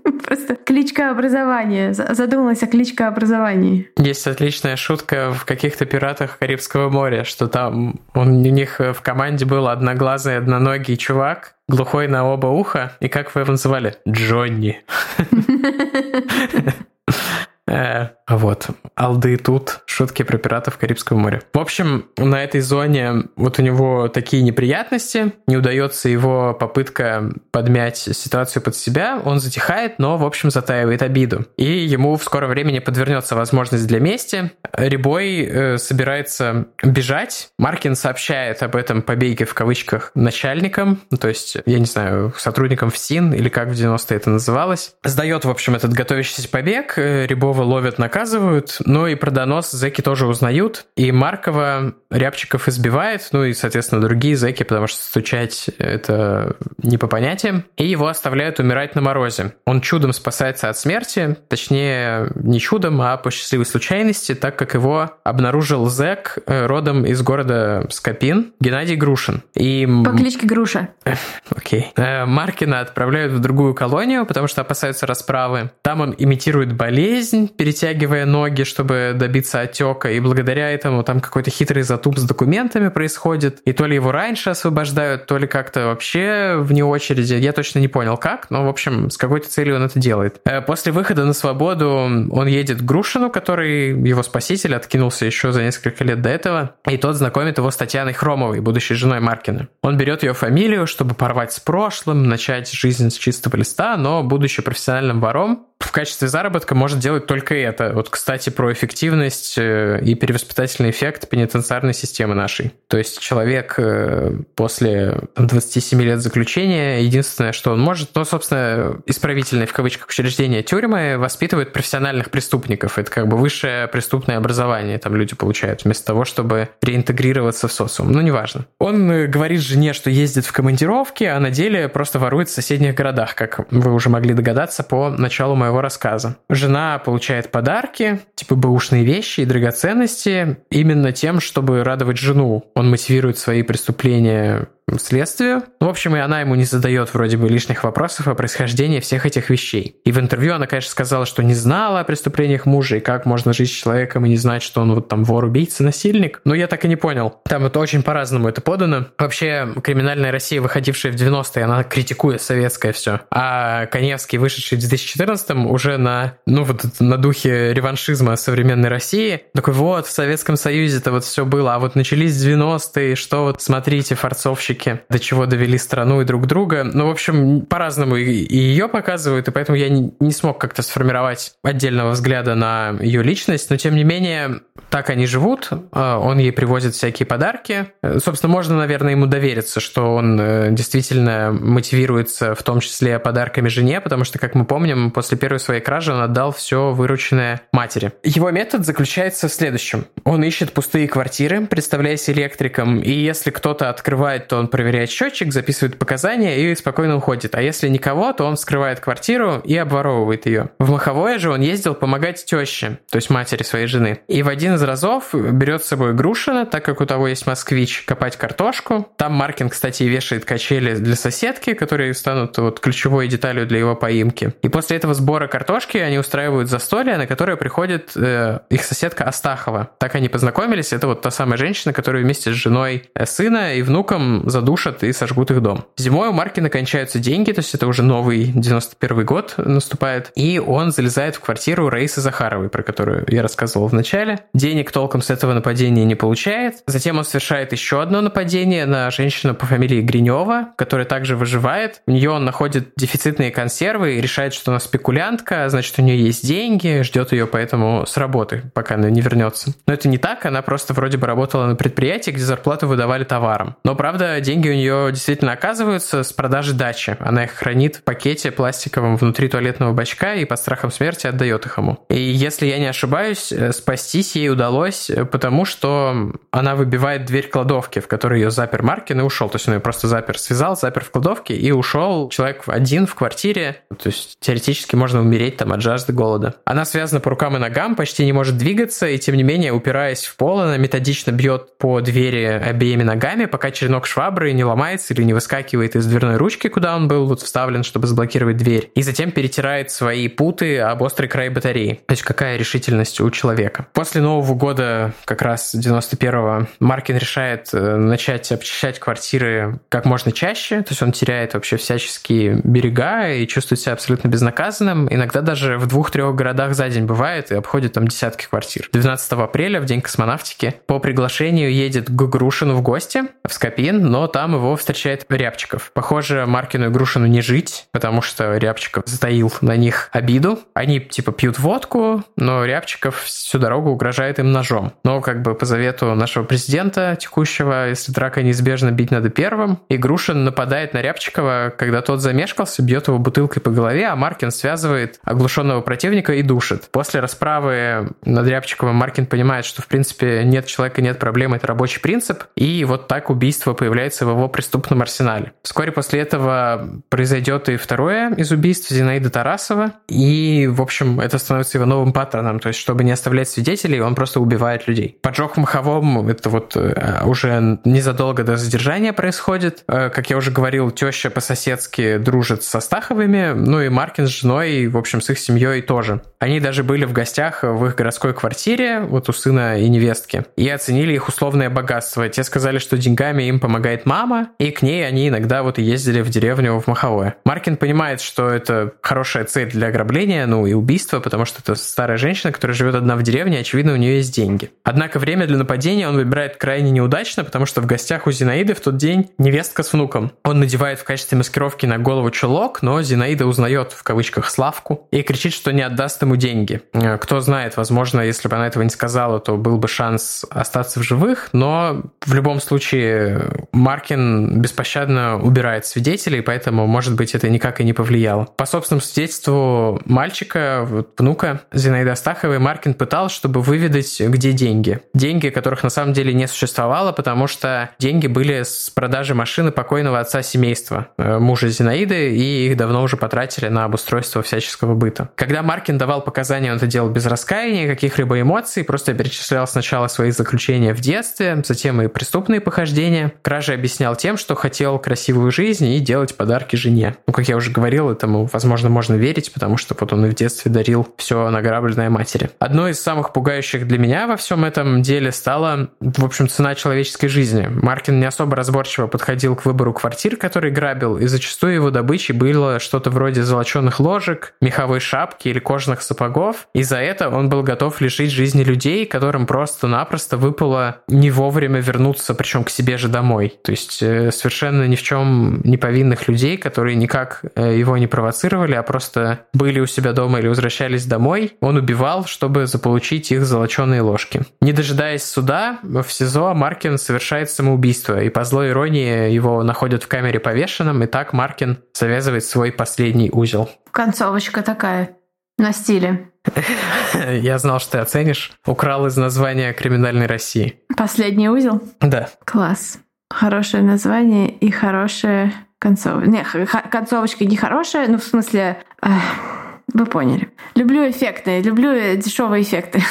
Просто 0.27 0.57
кличка 0.57 1.11
образования. 1.11 1.93
Задумалась 1.93 2.63
о 2.63 2.67
кличка 2.67 3.09
образовании. 3.09 3.89
Есть 3.97 4.27
отличная 4.27 4.77
шутка 4.77 5.33
в 5.33 5.45
каких-то 5.45 5.85
пиратах 5.85 6.39
Карибского 6.39 6.91
моря, 6.91 7.25
что 7.25 7.49
там 7.49 8.01
он, 8.15 8.29
у 8.29 8.51
них 8.51 8.79
в 8.79 9.01
команде 9.03 9.45
был 9.45 9.69
одноглазый, 9.69 10.37
одноногий 10.37 10.97
чувак, 10.97 11.55
глухой 11.69 12.09
на 12.09 12.27
оба 12.27 12.47
уха. 12.47 12.97
И 13.01 13.09
как 13.09 13.35
вы 13.35 13.43
его 13.43 13.53
называли? 13.53 13.97
Джонни. 14.09 14.83
Э, 17.67 18.09
вот. 18.29 18.69
Алды 18.97 19.37
тут. 19.37 19.81
Шутки 19.87 20.23
про 20.23 20.39
пиратов 20.39 20.79
Карибского 20.79 21.19
моря. 21.19 21.43
В 21.53 21.59
общем, 21.59 22.07
на 22.17 22.43
этой 22.43 22.61
зоне 22.61 23.25
вот 23.37 23.59
у 23.59 23.63
него 23.63 24.09
такие 24.09 24.43
неприятности. 24.43 25.33
Не 25.47 25.57
удается 25.57 26.09
его 26.09 26.55
попытка 26.55 27.31
подмять 27.51 27.99
ситуацию 27.99 28.63
под 28.63 28.75
себя. 28.77 29.21
Он 29.25 29.39
затихает, 29.39 29.99
но, 29.99 30.17
в 30.17 30.25
общем, 30.25 30.51
затаивает 30.51 31.03
обиду. 31.03 31.47
И 31.57 31.65
ему 31.65 32.17
в 32.17 32.25
скором 32.25 32.51
времени 32.51 32.79
подвернется 32.79 33.37
возможность 33.37 33.87
для 33.87 34.01
мести. 34.01 34.53
Рябой 34.73 35.41
э, 35.41 35.79
собирается 35.79 36.67
бежать. 36.83 37.51
Маркин 37.59 37.95
сообщает 37.95 38.63
об 38.63 38.77
этом 38.77 39.03
побеге 39.03 39.45
в 39.45 39.55
кавычках 39.55 40.11
начальникам, 40.15 41.01
то 41.21 41.29
есть, 41.29 41.57
я 41.67 41.79
не 41.79 41.85
знаю, 41.87 42.33
сотрудникам 42.37 42.91
ФСИН 42.91 43.35
или 43.35 43.49
как 43.49 43.69
в 43.69 43.73
90-е 43.73 44.17
это 44.17 44.31
называлось. 44.31 44.95
Сдает, 45.05 45.45
в 45.45 45.51
общем, 45.51 45.75
этот 45.75 45.93
готовящийся 45.93 46.49
побег. 46.49 46.95
Э, 46.97 47.27
Рябова 47.53 47.65
ловят, 47.65 47.99
наказывают, 47.99 48.79
но 48.87 49.07
и 49.07 49.15
про 49.15 49.31
донос 49.31 49.71
зэки 49.71 50.01
тоже 50.01 50.27
узнают. 50.27 50.87
И 50.97 51.13
Маркова 51.13 51.95
Рябчиков 52.11 52.67
избивает, 52.69 53.29
ну 53.33 53.45
и, 53.45 53.53
соответственно, 53.53 54.01
другие 54.01 54.37
зэки, 54.37 54.63
потому 54.63 54.87
что 54.87 55.03
стучать 55.03 55.69
это 55.79 56.57
не 56.83 56.97
по 56.97 57.09
понятиям. 57.09 57.65
И 57.77 57.87
его 57.87 58.07
оставляют 58.07 58.59
умирать 58.59 58.95
на 58.95 59.03
морозе. 59.03 59.55
Он 59.67 59.83
чудом 59.83 60.15
спасается 60.15 60.71
от 60.71 60.79
смерти, 60.79 61.37
точнее, 61.49 62.31
не 62.37 62.59
чудом, 62.59 63.01
а 63.03 63.19
по 63.19 63.31
счастливой 63.31 63.67
случайности, 63.67 64.35
так 64.35 64.57
как 64.57 64.73
его 64.75 65.11
обнаружил 65.23 65.87
зэк 65.87 66.39
э, 66.47 66.67
родом 66.67 67.05
из 67.05 67.21
города 67.23 67.87
Скопин, 67.91 68.53
Геннадий 68.61 68.97
Грушин. 68.97 69.43
И... 69.55 69.87
По 70.05 70.13
кличке 70.13 70.47
Груша. 70.47 70.89
Окей. 71.51 71.93
Okay. 71.97 72.03
Э, 72.03 72.25
Маркина 72.25 72.81
отправляют 72.81 73.33
в 73.33 73.41
другую 73.41 73.75
колонию, 73.75 74.25
потому 74.25 74.47
что 74.47 74.63
опасаются 74.63 75.07
расправы. 75.07 75.71
Там 75.83 76.01
он 76.01 76.15
имитирует 76.17 76.73
болезнь, 76.73 77.42
перетягивая 77.49 78.27
ноги, 78.27 78.63
чтобы 78.65 79.13
добиться 79.15 79.61
отека, 79.61 80.11
и 80.11 80.21
благодаря 80.21 80.71
этому 80.71 81.03
там 81.03 81.21
какой-то 81.21 81.51
хитрый 81.51 81.83
затуп 81.83 82.19
с 82.19 82.25
документами 82.25 82.89
происходит, 82.89 83.61
и 83.65 83.73
то 83.73 83.87
ли 83.87 83.95
его 83.95 84.13
раньше 84.13 84.51
освобождают, 84.51 85.27
то 85.27 85.39
ли 85.39 85.47
как-то 85.47 85.87
вообще 85.87 86.57
вне 86.59 86.85
очереди, 86.85 87.35
я 87.35 87.53
точно 87.53 87.79
не 87.79 87.89
понял 87.89 88.17
как, 88.17 88.51
но, 88.51 88.65
в 88.65 88.69
общем, 88.69 89.11
с 89.11 89.17
какой-то 89.17 89.49
целью 89.49 89.77
он 89.77 89.83
это 89.83 89.99
делает. 89.99 90.41
Э, 90.45 90.61
после 90.61 90.93
выхода 90.93 91.25
на 91.25 91.33
свободу 91.33 91.89
он 91.89 92.47
едет 92.47 92.81
к 92.81 92.85
Грушину, 92.85 93.31
который 93.31 93.89
его 94.09 94.23
спаситель, 94.23 94.75
откинулся 94.75 95.27
еще 95.27 95.53
за 95.53 95.63
несколько 95.63 96.05
лет 96.05 96.23
до 96.23 96.29
этого, 96.29 96.77
и 96.89 96.97
тот 96.97 97.17
знакомит 97.17 97.59
его 97.59 97.71
с 97.71 97.77
Татьяной 97.77 98.13
Хромовой, 98.13 98.61
будущей 98.61 98.95
женой 98.95 99.21
Маркина. 99.21 99.69
Он 99.83 99.97
берет 99.97 100.23
ее 100.23 100.35
фамилию, 100.35 100.87
чтобы 100.87 101.15
порвать 101.15 101.53
с 101.53 101.61
прошлым, 101.61 102.29
начать 102.29 102.71
жизнь 102.71 103.11
с 103.11 103.15
чистого 103.15 103.57
листа, 103.57 103.97
но, 103.97 104.23
будучи 104.23 104.63
профессиональным 104.63 105.21
вором, 105.21 105.67
в 105.85 105.93
качестве 105.93 106.29
заработка 106.29 106.75
может 106.75 106.99
делать 106.99 107.27
только 107.27 107.55
это. 107.55 107.93
Вот, 107.95 108.09
кстати, 108.09 108.51
про 108.51 108.73
эффективность 108.73 109.55
э, 109.59 110.01
и 110.03 110.15
перевоспитательный 110.15 110.91
эффект 110.91 111.29
пенитенциарной 111.29 111.95
системы 111.95 112.35
нашей. 112.35 112.73
То 112.89 112.99
есть 112.99 113.21
человек 113.21 113.75
э, 113.79 114.33
после 114.55 115.21
27 115.37 116.03
лет 116.03 116.21
заключения, 116.21 117.03
единственное, 117.03 117.53
что 117.53 117.73
он 117.73 117.81
может, 117.81 118.11
ну, 118.15 118.25
собственно, 118.25 118.99
исправительное 119.07 119.67
в 119.67 119.73
кавычках 119.73 120.09
учреждение 120.09 120.63
тюрьмы 120.63 121.17
воспитывает 121.19 121.73
профессиональных 121.73 122.31
преступников. 122.31 122.99
Это 122.99 123.11
как 123.11 123.29
бы 123.29 123.37
высшее 123.37 123.89
преступное 123.89 124.37
образование 124.37 124.99
там 124.99 125.17
люди 125.17 125.35
получают, 125.35 125.85
вместо 125.85 126.07
того, 126.07 126.25
чтобы 126.25 126.69
реинтегрироваться 126.83 127.69
в 127.69 127.73
социум. 127.73 128.13
Ну, 128.13 128.21
неважно. 128.21 128.67
Он 128.79 129.11
э, 129.11 129.27
говорит 129.27 129.61
жене, 129.61 129.93
что 129.93 130.11
ездит 130.11 130.47
в 130.47 130.53
командировки, 130.53 131.25
а 131.25 131.39
на 131.41 131.51
деле 131.51 131.89
просто 131.89 132.19
ворует 132.19 132.49
в 132.49 132.53
соседних 132.53 132.95
городах, 132.95 133.35
как 133.35 133.67
вы 133.71 133.93
уже 133.93 134.09
могли 134.09 134.35
догадаться 134.35 134.83
по 134.83 135.11
началу 135.11 135.55
моего 135.55 135.72
рассказа. 135.81 136.37
Жена 136.51 136.99
получает 136.99 137.51
подарки, 137.51 138.21
типа 138.35 138.55
бэушные 138.57 139.05
вещи 139.05 139.41
и 139.41 139.47
драгоценности, 139.47 140.59
именно 140.71 141.13
тем, 141.13 141.41
чтобы 141.41 141.83
радовать 141.85 142.19
жену. 142.19 142.65
Он 142.75 142.91
мотивирует 142.91 143.39
свои 143.39 143.63
преступления 143.63 144.69
следствию. 144.99 145.63
Ну, 145.81 145.87
в 145.87 145.91
общем, 145.91 146.17
и 146.17 146.21
она 146.21 146.41
ему 146.41 146.55
не 146.55 146.65
задает 146.65 147.13
вроде 147.15 147.37
бы 147.37 147.49
лишних 147.49 147.85
вопросов 147.85 148.29
о 148.29 148.35
происхождении 148.35 149.01
всех 149.01 149.27
этих 149.27 149.51
вещей. 149.51 149.97
И 150.05 150.13
в 150.13 150.19
интервью 150.19 150.55
она, 150.55 150.67
конечно, 150.67 150.91
сказала, 150.91 151.27
что 151.27 151.43
не 151.43 151.55
знала 151.55 152.01
о 152.01 152.05
преступлениях 152.05 152.67
мужа 152.67 152.97
и 152.97 153.01
как 153.01 153.25
можно 153.27 153.53
жить 153.53 153.71
с 153.71 153.73
человеком 153.73 154.27
и 154.27 154.29
не 154.29 154.37
знать, 154.37 154.63
что 154.63 154.81
он 154.83 154.95
вот 154.95 155.09
там 155.09 155.25
вор, 155.25 155.45
убийца, 155.45 155.83
насильник. 155.83 156.41
Но 156.45 156.55
я 156.55 156.67
так 156.67 156.85
и 156.85 156.89
не 156.89 156.97
понял. 156.97 157.41
Там 157.45 157.65
это 157.65 157.79
очень 157.79 158.03
по-разному 158.03 158.49
это 158.49 158.61
подано. 158.61 159.07
Вообще, 159.19 159.69
криминальная 159.83 160.33
Россия, 160.33 160.61
выходившая 160.61 161.13
в 161.13 161.17
90-е, 161.17 161.65
она 161.65 161.85
критикует 161.85 162.43
советское 162.43 162.93
все. 162.93 163.21
А 163.31 163.87
Коневский, 163.87 164.39
вышедший 164.39 164.79
в 164.79 164.81
2014-м, 164.83 165.67
уже 165.67 165.97
на, 165.97 166.35
ну, 166.47 166.65
вот 166.65 166.85
на 167.01 167.17
духе 167.17 167.73
реваншизма 167.73 168.37
современной 168.37 168.89
России, 168.89 169.43
такой, 169.55 169.75
вот, 169.75 170.07
в 170.07 170.11
Советском 170.11 170.57
Союзе-то 170.57 171.13
вот 171.13 171.25
все 171.25 171.45
было, 171.45 171.75
а 171.75 171.79
вот 171.79 171.95
начались 171.95 172.35
90-е, 172.35 173.15
что 173.15 173.45
вот, 173.45 173.63
смотрите, 173.63 174.15
форцовщики 174.15 174.72
политики, 174.73 175.01
до 175.09 175.19
чего 175.19 175.47
довели 175.47 175.79
страну 175.79 176.21
и 176.21 176.25
друг 176.25 176.47
друга. 176.47 176.85
Ну, 176.85 177.07
в 177.07 177.11
общем, 177.11 177.63
по-разному 177.63 178.17
и, 178.17 178.55
ее 178.55 178.89
показывают, 178.89 179.49
и 179.49 179.51
поэтому 179.51 179.77
я 179.77 179.89
не 179.89 180.33
смог 180.33 180.61
как-то 180.61 180.83
сформировать 180.83 181.55
отдельного 181.63 182.11
взгляда 182.11 182.55
на 182.55 182.97
ее 183.01 183.23
личность, 183.23 183.71
но 183.71 183.77
тем 183.77 183.95
не 183.95 184.05
менее, 184.05 184.61
так 184.93 185.09
они 185.09 185.27
живут, 185.27 185.71
а, 185.93 186.19
он 186.19 186.37
ей 186.37 186.53
привозит 186.53 186.95
всякие 186.95 187.27
подарки. 187.27 187.87
Собственно, 188.19 188.53
можно, 188.53 188.77
наверное, 188.77 189.13
ему 189.13 189.25
довериться, 189.25 189.81
что 189.81 190.15
он 190.15 190.39
э, 190.39 190.69
действительно 190.71 191.51
мотивируется 191.51 192.55
в 192.55 192.63
том 192.63 192.81
числе 192.81 193.19
подарками 193.19 193.69
жене, 193.69 194.03
потому 194.03 194.25
что, 194.25 194.39
как 194.39 194.55
мы 194.55 194.67
помним, 194.67 195.11
после 195.11 195.39
первой 195.39 195.61
своей 195.61 195.81
кражи 195.81 196.13
он 196.13 196.21
отдал 196.21 196.53
все 196.53 196.91
вырученное 196.91 197.63
матери. 197.73 198.13
Его 198.23 198.51
метод 198.51 198.85
заключается 198.85 199.49
в 199.49 199.53
следующем. 199.55 200.05
Он 200.25 200.45
ищет 200.45 200.73
пустые 200.73 201.09
квартиры, 201.09 201.67
представляясь 201.67 202.29
электриком, 202.29 203.01
и 203.01 203.13
если 203.13 203.51
кто-то 203.51 203.89
открывает, 203.89 204.49
то 204.49 204.59
он 204.59 204.69
проверяет 204.69 205.09
счетчик, 205.09 205.55
записывает 205.55 205.99
показания 205.99 206.71
и 206.71 206.75
спокойно 206.75 207.17
уходит. 207.17 207.55
А 207.55 207.63
если 207.63 207.89
никого, 207.89 208.35
то 208.35 208.45
он 208.45 208.57
вскрывает 208.57 209.01
квартиру 209.01 209.63
и 209.65 209.75
обворовывает 209.75 210.45
ее. 210.45 210.69
В 210.79 210.91
Маховое 210.91 211.39
же 211.39 211.51
он 211.51 211.63
ездил 211.63 211.95
помогать 211.95 212.45
теще, 212.45 212.99
то 213.11 213.17
есть 213.17 213.31
матери 213.31 213.63
своей 213.63 213.87
жены. 213.87 214.21
И 214.29 214.43
в 214.43 214.49
один 214.49 214.75
из 214.75 214.82
разов 214.87 215.35
берет 215.35 215.85
с 215.85 215.89
собой 215.89 216.15
Грушина, 216.15 216.67
так 216.67 216.85
как 216.85 217.01
у 217.01 217.07
того 217.07 217.29
есть 217.29 217.47
москвич, 217.47 218.03
копать 218.07 218.37
картошку. 218.37 219.09
Там 219.17 219.35
Маркин, 219.35 219.69
кстати, 219.69 220.05
вешает 220.05 220.45
качели 220.45 220.95
для 220.95 221.17
соседки, 221.17 221.75
которые 221.75 222.15
станут 222.15 222.59
вот 222.59 222.81
ключевой 222.81 223.29
деталью 223.29 223.67
для 223.67 223.79
его 223.79 223.95
поимки. 223.95 224.55
И 224.63 224.69
после 224.69 224.97
этого 224.97 225.15
сбора 225.15 225.47
картошки 225.47 225.99
они 225.99 226.19
устраивают 226.19 226.69
застолье, 226.69 227.17
на 227.17 227.27
которое 227.27 227.57
приходит 227.57 228.13
э, 228.17 228.61
их 228.71 228.85
соседка 228.85 229.25
Астахова. 229.25 229.91
Так 229.99 230.15
они 230.15 230.29
познакомились. 230.29 230.93
Это 230.93 231.07
вот 231.07 231.23
та 231.23 231.31
самая 231.31 231.57
женщина, 231.57 231.93
которая 231.93 232.23
вместе 232.23 232.51
с 232.51 232.55
женой 232.55 233.05
э, 233.15 233.27
сына 233.27 233.75
и 233.75 233.83
внуком 233.83 234.49
задушат 234.49 235.03
и 235.03 235.13
сожгут 235.13 235.51
их 235.51 235.63
дом. 235.63 235.85
Зимой 235.97 236.29
у 236.29 236.33
Маркина 236.33 236.71
кончаются 236.71 237.19
деньги, 237.19 237.53
то 237.53 237.61
есть 237.61 237.75
это 237.75 237.87
уже 237.87 238.03
новый 238.03 238.47
91 238.47 239.25
год 239.25 239.55
наступает, 239.59 240.33
и 240.35 240.59
он 240.59 240.91
залезает 240.93 241.37
в 241.37 241.41
квартиру 241.41 241.89
Раисы 241.89 242.21
Захаровой, 242.21 242.69
про 242.69 242.83
которую 242.83 243.25
я 243.29 243.43
рассказывал 243.43 243.89
в 243.89 243.95
начале. 243.95 244.41
Деньги 244.55 244.72
денег 244.73 244.91
толком 244.91 245.21
с 245.21 245.29
этого 245.29 245.53
нападения 245.53 246.05
не 246.07 246.15
получает. 246.15 246.77
Затем 246.87 247.19
он 247.19 247.25
совершает 247.25 247.73
еще 247.73 248.01
одно 248.01 248.23
нападение 248.23 248.87
на 248.87 249.11
женщину 249.11 249.55
по 249.55 249.67
фамилии 249.67 250.01
Гринева, 250.01 250.69
которая 250.77 251.05
также 251.05 251.37
выживает. 251.37 252.01
У 252.07 252.11
нее 252.11 252.31
он 252.31 252.47
находит 252.47 252.93
дефицитные 252.97 253.51
консервы 253.51 254.15
и 254.15 254.21
решает, 254.23 254.55
что 254.55 254.71
она 254.71 254.81
спекулянтка, 254.81 255.69
значит, 255.69 255.99
у 255.99 256.03
нее 256.03 256.19
есть 256.19 256.47
деньги, 256.47 257.03
ждет 257.03 257.33
ее 257.33 257.47
поэтому 257.47 258.07
с 258.07 258.17
работы, 258.17 258.63
пока 258.73 258.95
она 258.95 259.11
не 259.11 259.21
вернется. 259.21 259.75
Но 259.87 259.93
это 259.93 260.09
не 260.09 260.17
так, 260.17 260.47
она 260.47 260.63
просто 260.63 260.95
вроде 260.95 261.19
бы 261.19 261.27
работала 261.27 261.67
на 261.67 261.77
предприятии, 261.77 262.31
где 262.31 262.43
зарплату 262.43 262.87
выдавали 262.87 263.25
товаром. 263.25 263.77
Но, 263.85 263.95
правда, 263.95 264.41
деньги 264.41 264.71
у 264.71 264.75
нее 264.75 265.11
действительно 265.13 265.53
оказываются 265.53 266.23
с 266.23 266.33
продажи 266.33 266.73
дачи. 266.73 267.19
Она 267.21 267.45
их 267.45 267.51
хранит 267.51 267.97
в 267.97 268.05
пакете 268.05 268.51
пластиковом 268.51 269.17
внутри 269.17 269.49
туалетного 269.49 269.93
бачка 269.93 270.33
и 270.35 270.47
под 270.47 270.59
страхом 270.59 270.91
смерти 270.91 271.27
отдает 271.27 271.67
их 271.67 271.77
ему. 271.77 271.99
И 272.09 272.19
если 272.19 272.67
я 272.67 272.79
не 272.79 272.87
ошибаюсь, 272.87 273.53
э, 273.53 273.73
спастись 273.73 274.35
ей 274.35 274.49
удалось, 274.49 274.62
э, 275.11 275.25
потому 275.25 275.65
что 275.65 276.33
она 276.51 276.75
выбивает 276.75 277.25
дверь 277.25 277.49
кладовки, 277.49 277.99
в 277.99 278.09
которой 278.09 278.41
ее 278.41 278.51
запер 278.51 278.83
Маркин 278.83 279.21
и 279.21 279.23
ушел. 279.23 279.49
То 279.49 279.57
есть 279.57 279.69
он 279.69 279.75
ее 279.75 279.81
просто 279.81 280.09
запер, 280.09 280.39
связал, 280.39 280.77
запер 280.77 281.05
в 281.05 281.11
кладовке 281.11 281.55
и 281.55 281.71
ушел. 281.71 282.29
Человек 282.29 282.63
один 282.67 283.07
в 283.07 283.15
квартире. 283.15 283.83
То 283.89 284.09
есть 284.09 284.37
теоретически 284.41 284.97
можно 284.97 285.21
умереть 285.21 285.57
там 285.57 285.73
от 285.73 285.81
жажды 285.81 286.13
голода. 286.13 286.57
Она 286.65 286.85
связана 286.85 287.21
по 287.21 287.31
рукам 287.31 287.57
и 287.57 287.59
ногам, 287.59 287.97
почти 287.97 288.25
не 288.25 288.33
может 288.33 288.57
двигаться, 288.57 289.07
и 289.09 289.19
тем 289.19 289.37
не 289.37 289.43
менее, 289.43 289.73
упираясь 289.73 290.25
в 290.25 290.37
пол, 290.37 290.61
она 290.61 290.77
методично 290.77 291.31
бьет 291.31 291.79
по 291.79 292.01
двери 292.01 292.45
обеими 292.45 293.03
ногами, 293.03 293.47
пока 293.47 293.71
черенок 293.71 294.07
швабры 294.07 294.53
не 294.53 294.65
ломается 294.65 295.15
или 295.15 295.23
не 295.23 295.33
выскакивает 295.35 295.97
из 295.97 296.07
дверной 296.07 296.37
ручки, 296.37 296.69
куда 296.69 296.97
он 296.97 297.09
был 297.09 297.27
вот 297.27 297.41
вставлен, 297.43 297.83
чтобы 297.83 298.07
заблокировать 298.07 298.57
дверь. 298.57 298.91
И 298.95 299.03
затем 299.03 299.33
перетирает 299.33 299.91
свои 299.91 300.29
путы 300.29 300.79
об 300.81 301.03
острый 301.03 301.27
край 301.27 301.49
батареи. 301.49 302.01
То 302.07 302.13
есть 302.13 302.23
какая 302.23 302.57
решительность 302.57 303.21
у 303.21 303.31
человека. 303.31 303.87
После 303.93 304.21
Нового 304.21 304.42
года, 304.51 305.13
как 305.25 305.43
раз 305.43 305.75
91-го, 305.75 306.67
Маркин 306.81 307.17
решает 307.17 307.69
э, 307.73 307.97
начать 307.97 308.51
обчищать 308.53 308.99
квартиры 308.99 309.81
как 309.89 310.05
можно 310.05 310.33
чаще. 310.33 310.83
То 310.83 310.91
есть 310.91 311.03
он 311.03 311.13
теряет 311.13 311.55
вообще 311.55 311.77
всяческие 311.77 312.61
берега 312.65 313.31
и 313.31 313.47
чувствует 313.47 313.81
себя 313.81 313.93
абсолютно 313.93 314.29
безнаказанным. 314.29 315.13
Иногда 315.13 315.41
даже 315.41 315.79
в 315.79 315.87
двух-трех 315.87 316.35
городах 316.35 316.75
за 316.75 316.89
день 316.89 317.05
бывает 317.05 317.51
и 317.51 317.55
обходит 317.55 317.93
там 317.93 318.09
десятки 318.09 318.47
квартир. 318.47 318.89
12 318.93 319.33
апреля, 319.33 319.81
в 319.81 319.85
день 319.85 320.01
космонавтики, 320.01 320.75
по 320.87 320.99
приглашению 320.99 321.73
едет 321.73 322.09
к 322.09 322.13
Грушину 322.13 322.75
в 322.75 322.83
гости 322.83 323.25
в 323.47 323.53
Скопин, 323.53 324.03
но 324.11 324.27
там 324.27 324.55
его 324.55 324.77
встречает 324.77 325.27
Рябчиков. 325.29 325.91
Похоже, 325.95 326.47
Маркину 326.47 326.87
и 326.87 326.89
Грушину 326.89 327.27
не 327.27 327.41
жить, 327.41 327.87
потому 327.93 328.23
что 328.23 328.57
Рябчиков 328.57 329.05
затаил 329.07 329.53
на 329.61 329.77
них 329.77 330.09
обиду. 330.13 330.61
Они 330.75 331.01
типа 331.01 331.33
пьют 331.33 331.59
водку, 331.59 332.23
но 332.37 332.65
Рябчиков 332.65 333.23
всю 333.23 333.59
дорогу 333.59 333.91
угрожает 333.91 334.32
им 334.39 334.53
ножом. 334.53 334.93
Но 335.05 335.21
как 335.21 335.43
бы 335.43 335.55
по 335.55 335.67
завету 335.67 336.15
нашего 336.15 336.45
президента 336.45 337.17
текущего, 337.21 337.89
если 337.89 338.13
драка 338.13 338.43
неизбежна, 338.43 338.91
бить 338.91 339.11
надо 339.11 339.31
первым. 339.31 339.79
И 339.89 339.97
Грушин 339.97 340.45
нападает 340.45 340.95
на 340.95 341.03
Рябчикова, 341.03 341.73
когда 341.77 342.03
тот 342.03 342.21
замешкался, 342.21 342.83
бьет 342.83 343.09
его 343.09 343.19
бутылкой 343.19 343.63
по 343.63 343.71
голове, 343.71 344.07
а 344.07 344.17
Маркин 344.17 344.51
связывает 344.51 345.21
оглушенного 345.25 345.81
противника 345.81 346.35
и 346.35 346.43
душит. 346.43 346.89
После 346.91 347.21
расправы 347.21 348.11
над 348.25 348.47
Рябчиковым 348.47 348.97
Маркин 348.97 349.27
понимает, 349.27 349.65
что 349.65 349.83
в 349.83 349.87
принципе 349.87 350.43
нет 350.45 350.67
человека, 350.67 351.03
нет 351.03 351.19
проблемы, 351.19 351.57
это 351.57 351.67
рабочий 351.67 352.01
принцип. 352.01 352.45
И 352.57 352.85
вот 352.85 353.09
так 353.09 353.31
убийство 353.31 353.73
появляется 353.73 354.27
в 354.27 354.31
его 354.31 354.49
преступном 354.49 355.03
арсенале. 355.03 355.53
Вскоре 355.63 355.93
после 355.93 356.21
этого 356.21 357.03
произойдет 357.09 357.69
и 357.69 357.77
второе 357.77 358.35
из 358.35 358.51
убийств 358.53 358.91
Зинаиды 358.91 359.31
Тарасова. 359.31 359.95
И, 360.09 360.69
в 360.71 360.81
общем, 360.83 361.21
это 361.21 361.39
становится 361.39 361.79
его 361.79 361.87
новым 361.87 362.13
паттерном. 362.13 362.61
То 362.61 362.69
есть, 362.69 362.81
чтобы 362.81 363.05
не 363.05 363.13
оставлять 363.13 363.49
свидетелей, 363.49 364.01
он 364.01 364.15
просто 364.23 364.39
убивает 364.39 364.87
людей. 364.87 365.19
Поджог 365.21 365.57
в 365.57 365.61
Маховом, 365.61 366.29
это 366.29 366.49
вот 366.49 366.77
э, 366.77 367.25
уже 367.25 367.81
незадолго 367.85 368.45
до 368.45 368.57
задержания 368.57 369.13
происходит. 369.13 369.83
Э, 369.89 370.11
как 370.11 370.31
я 370.31 370.37
уже 370.37 370.53
говорил, 370.53 370.93
теща 370.93 371.29
по-соседски 371.29 372.19
дружит 372.19 372.63
со 372.63 372.79
Стаховыми, 372.79 373.53
ну 373.53 373.81
и 373.81 373.89
Маркин 373.89 374.29
с 374.29 374.31
женой, 374.31 374.87
в 374.87 374.97
общем, 374.97 375.21
с 375.21 375.29
их 375.31 375.41
семьей 375.41 375.83
тоже. 375.83 376.21
Они 376.39 376.61
даже 376.61 376.85
были 376.85 377.05
в 377.05 377.13
гостях 377.13 377.65
в 377.65 377.85
их 377.85 377.97
городской 377.97 378.33
квартире, 378.33 379.01
вот 379.01 379.29
у 379.29 379.33
сына 379.33 379.81
и 379.81 379.89
невестки, 379.89 380.45
и 380.57 380.69
оценили 380.69 381.15
их 381.15 381.27
условное 381.27 381.69
богатство. 381.69 382.29
Те 382.29 382.45
сказали, 382.45 382.79
что 382.79 382.97
деньгами 382.97 383.43
им 383.43 383.59
помогает 383.59 384.07
мама, 384.07 384.51
и 384.61 384.71
к 384.71 384.83
ней 384.83 385.05
они 385.05 385.31
иногда 385.31 385.65
вот 385.65 385.81
и 385.81 385.83
ездили 385.83 386.21
в 386.21 386.31
деревню 386.31 386.79
в 386.79 386.87
Маховое. 386.87 387.35
Маркин 387.45 387.77
понимает, 387.77 388.21
что 388.21 388.49
это 388.49 388.93
хорошая 389.03 389.47
цель 389.47 389.73
для 389.73 389.89
ограбления, 389.89 390.47
ну 390.47 390.65
и 390.65 390.75
убийства, 390.75 391.19
потому 391.19 391.45
что 391.45 391.61
это 391.61 391.75
старая 391.75 392.19
женщина, 392.19 392.53
которая 392.53 392.77
живет 392.77 392.95
одна 392.95 393.17
в 393.17 393.25
деревне, 393.25 393.59
очевидно, 393.59 393.95
у 393.95 393.97
нее 393.97 394.12
есть 394.17 394.35
деньги. 394.35 394.71
Однако 394.85 395.19
время 395.19 395.47
для 395.47 395.57
нападения 395.57 396.09
он 396.09 396.17
выбирает 396.17 396.57
крайне 396.57 396.91
неудачно, 396.91 397.45
потому 397.45 397.67
что 397.67 397.81
в 397.81 397.87
гостях 397.87 398.27
у 398.27 398.33
Зинаиды 398.33 398.75
в 398.75 398.81
тот 398.81 398.97
день 398.97 399.31
невестка 399.39 399.83
с 399.83 399.93
внуком. 399.93 400.33
Он 400.45 400.61
надевает 400.61 400.99
в 400.99 401.05
качестве 401.05 401.39
маскировки 401.39 401.87
на 401.87 401.99
голову 401.99 402.31
чулок, 402.31 402.83
но 402.83 403.03
Зинаида 403.03 403.47
узнает 403.47 403.93
в 403.93 404.03
кавычках 404.03 404.51
Славку 404.51 405.09
и 405.11 405.23
кричит, 405.23 405.53
что 405.53 405.73
не 405.73 405.83
отдаст 405.83 406.23
ему 406.23 406.37
деньги. 406.37 406.83
Э, 406.93 407.19
кто 407.19 407.41
знает, 407.41 407.77
возможно, 407.77 408.21
если 408.21 408.49
бы 408.49 408.57
она 408.57 408.67
этого 408.67 408.83
не 408.83 408.91
сказала, 408.91 409.41
то 409.41 409.57
был 409.57 409.79
бы 409.79 409.89
шанс 409.89 410.45
остаться 410.51 411.01
в 411.01 411.03
живых, 411.03 411.49
но 411.53 412.03
в 412.21 412.35
любом 412.35 412.61
случае 412.61 413.67
Маркин 413.73 414.61
беспощадно 414.61 415.41
убирает 415.41 415.87
свидетелей, 415.87 416.41
поэтому, 416.41 416.87
может 416.87 417.15
быть, 417.15 417.35
это 417.35 417.49
никак 417.49 417.81
и 417.81 417.85
не 417.85 417.93
повлияло. 417.93 418.47
По 418.57 418.67
собственному 418.67 419.03
свидетельству 419.03 420.01
мальчика, 420.05 420.87
внука 421.19 421.63
Зинаиды 421.73 422.11
Астаховой, 422.11 422.59
Маркин 422.59 422.95
пытал, 422.95 423.29
чтобы 423.29 423.61
выведать, 423.61 424.02
где 424.21 424.53
деньги. 424.53 425.01
Деньги, 425.15 425.49
которых 425.49 425.83
на 425.83 425.91
самом 425.91 426.13
деле 426.13 426.33
не 426.33 426.47
существовало, 426.47 427.13
потому 427.13 427.47
что 427.47 427.91
деньги 427.99 428.27
были 428.27 428.63
с 428.63 428.91
продажи 428.91 429.35
машины 429.35 429.71
покойного 429.71 430.21
отца 430.21 430.43
семейства, 430.43 431.09
э, 431.19 431.39
мужа 431.39 431.69
Зинаиды, 431.69 432.37
и 432.37 432.69
их 432.69 432.77
давно 432.77 433.03
уже 433.03 433.17
потратили 433.17 433.69
на 433.69 433.85
обустройство 433.85 434.43
всяческого 434.43 434.95
быта. 434.95 435.31
Когда 435.35 435.63
Маркин 435.63 435.99
давал 435.99 436.23
показания, 436.23 436.71
он 436.71 436.77
это 436.77 436.87
делал 436.87 437.11
без 437.11 437.27
раскаяния, 437.27 437.89
каких-либо 437.89 438.41
эмоций, 438.41 438.85
просто 438.85 439.15
перечислял 439.15 439.67
сначала 439.67 440.09
свои 440.09 440.31
заключения 440.31 440.95
в 440.95 441.01
детстве, 441.01 441.63
затем 441.65 442.01
и 442.03 442.09
преступные 442.09 442.61
похождения. 442.61 443.33
Кражи 443.43 443.73
объяснял 443.73 444.17
тем, 444.17 444.37
что 444.37 444.55
хотел 444.55 444.99
красивую 444.99 445.51
жизнь 445.51 445.87
и 445.87 446.01
делать 446.01 446.37
подарки 446.37 446.77
жене. 446.77 447.17
Ну, 447.27 447.33
как 447.33 447.49
я 447.49 447.57
уже 447.57 447.71
говорил, 447.71 448.11
этому, 448.11 448.49
возможно, 448.53 448.89
можно 448.89 449.15
верить, 449.15 449.53
потому 449.53 449.77
что 449.77 449.97
вот 449.99 450.13
он 450.13 450.27
и 450.27 450.31
в 450.31 450.35
детстве 450.35 450.71
дарил 450.71 451.07
все 451.17 451.51
награбленное 451.51 452.11
матери. 452.11 452.51
Одной 452.59 452.93
из 452.93 453.03
самых 453.03 453.33
пугающих 453.33 453.87
для 453.93 453.99
меня 453.99 454.27
во 454.27 454.39
всем 454.39 454.65
этом 454.65 455.03
деле 455.03 455.33
стала, 455.33 455.91
в 456.01 456.25
общем, 456.25 456.49
цена 456.49 456.75
человеческой 456.75 457.29
жизни. 457.29 457.69
Маркин 457.71 458.21
не 458.21 458.25
особо 458.25 458.57
разборчиво 458.57 459.07
подходил 459.07 459.55
к 459.55 459.67
выбору 459.67 459.93
квартир, 459.93 460.37
которые 460.37 460.73
грабил, 460.73 461.19
и 461.19 461.27
зачастую 461.27 461.75
его 461.75 461.91
добычей 461.91 462.35
было 462.35 462.81
что-то 462.81 463.11
вроде 463.11 463.43
золоченых 463.43 464.01
ложек, 464.01 464.55
меховой 464.63 465.01
шапки 465.01 465.49
или 465.49 465.59
кожаных 465.59 466.01
сапогов, 466.01 466.69
и 466.73 466.83
за 466.83 466.97
это 466.97 467.29
он 467.29 467.51
был 467.51 467.63
готов 467.63 468.01
лишить 468.01 468.31
жизни 468.31 468.65
людей, 468.65 469.05
которым 469.05 469.45
просто-напросто 469.45 470.39
выпало 470.39 471.03
не 471.07 471.31
вовремя 471.31 471.81
вернуться, 471.81 472.35
причем 472.35 472.65
к 472.65 472.71
себе 472.71 472.97
же 472.97 473.09
домой. 473.09 473.53
То 473.63 473.73
есть 473.73 474.03
э, 474.03 474.33
совершенно 474.33 474.85
ни 474.85 474.97
в 474.97 475.03
чем 475.03 475.61
не 475.65 475.77
повинных 475.77 476.29
людей, 476.29 476.57
которые 476.57 476.97
никак 476.97 477.43
э, 477.57 477.77
его 477.77 477.99
не 477.99 478.07
провоцировали, 478.07 478.73
а 478.73 478.83
просто 478.83 479.41
были 479.53 479.81
у 479.81 479.87
себя 479.87 480.15
дома 480.15 480.39
или 480.39 480.49
возвращались 480.49 481.05
домой, 481.05 481.59
он 481.61 481.77
убивал, 481.77 482.25
чтобы 482.25 482.67
заполучить 482.67 483.31
их 483.31 483.45
золоченые 483.45 483.82
ложки. 484.01 484.43
Не 484.61 484.73
дожидаясь 484.73 485.25
суда, 485.25 485.79
в 485.83 486.05
СИЗО 486.09 486.55
Маркин 486.55 486.99
совершает 486.99 487.51
самоубийство, 487.51 488.23
и 488.23 488.29
по 488.29 488.45
злой 488.45 488.71
иронии 488.71 489.31
его 489.31 489.63
находят 489.63 490.03
в 490.03 490.09
камере 490.09 490.41
повешенным, 490.41 491.03
и 491.03 491.07
так 491.07 491.33
Маркин 491.33 491.79
завязывает 491.95 492.45
свой 492.45 492.73
последний 492.73 493.31
узел. 493.31 493.71
Концовочка 493.91 494.63
такая, 494.63 495.17
на 495.59 495.73
стиле. 495.73 496.31
Я 497.15 497.59
знал, 497.59 497.79
что 497.81 497.93
ты 497.93 497.99
оценишь. 497.99 498.53
Украл 498.67 499.07
из 499.07 499.17
названия 499.17 499.73
«Криминальной 499.73 500.27
России». 500.27 500.81
Последний 500.97 501.49
узел? 501.49 501.83
Да. 502.01 502.29
Класс. 502.45 502.99
Хорошее 503.31 503.83
название 503.83 504.51
и 504.51 504.71
хорошая 504.71 505.53
концовочка. 505.79 506.31
Не, 506.31 506.45
концовочка 506.91 507.45
не 507.45 507.57
хорошая, 507.57 508.09
ну 508.09 508.19
в 508.19 508.25
смысле... 508.25 508.83
Эх 509.01 509.62
вы 509.93 510.07
поняли. 510.07 510.51
Люблю 510.75 511.09
эффекты, 511.09 511.61
люблю 511.61 512.17
дешевые 512.17 512.63
эффекты. 512.63 513.03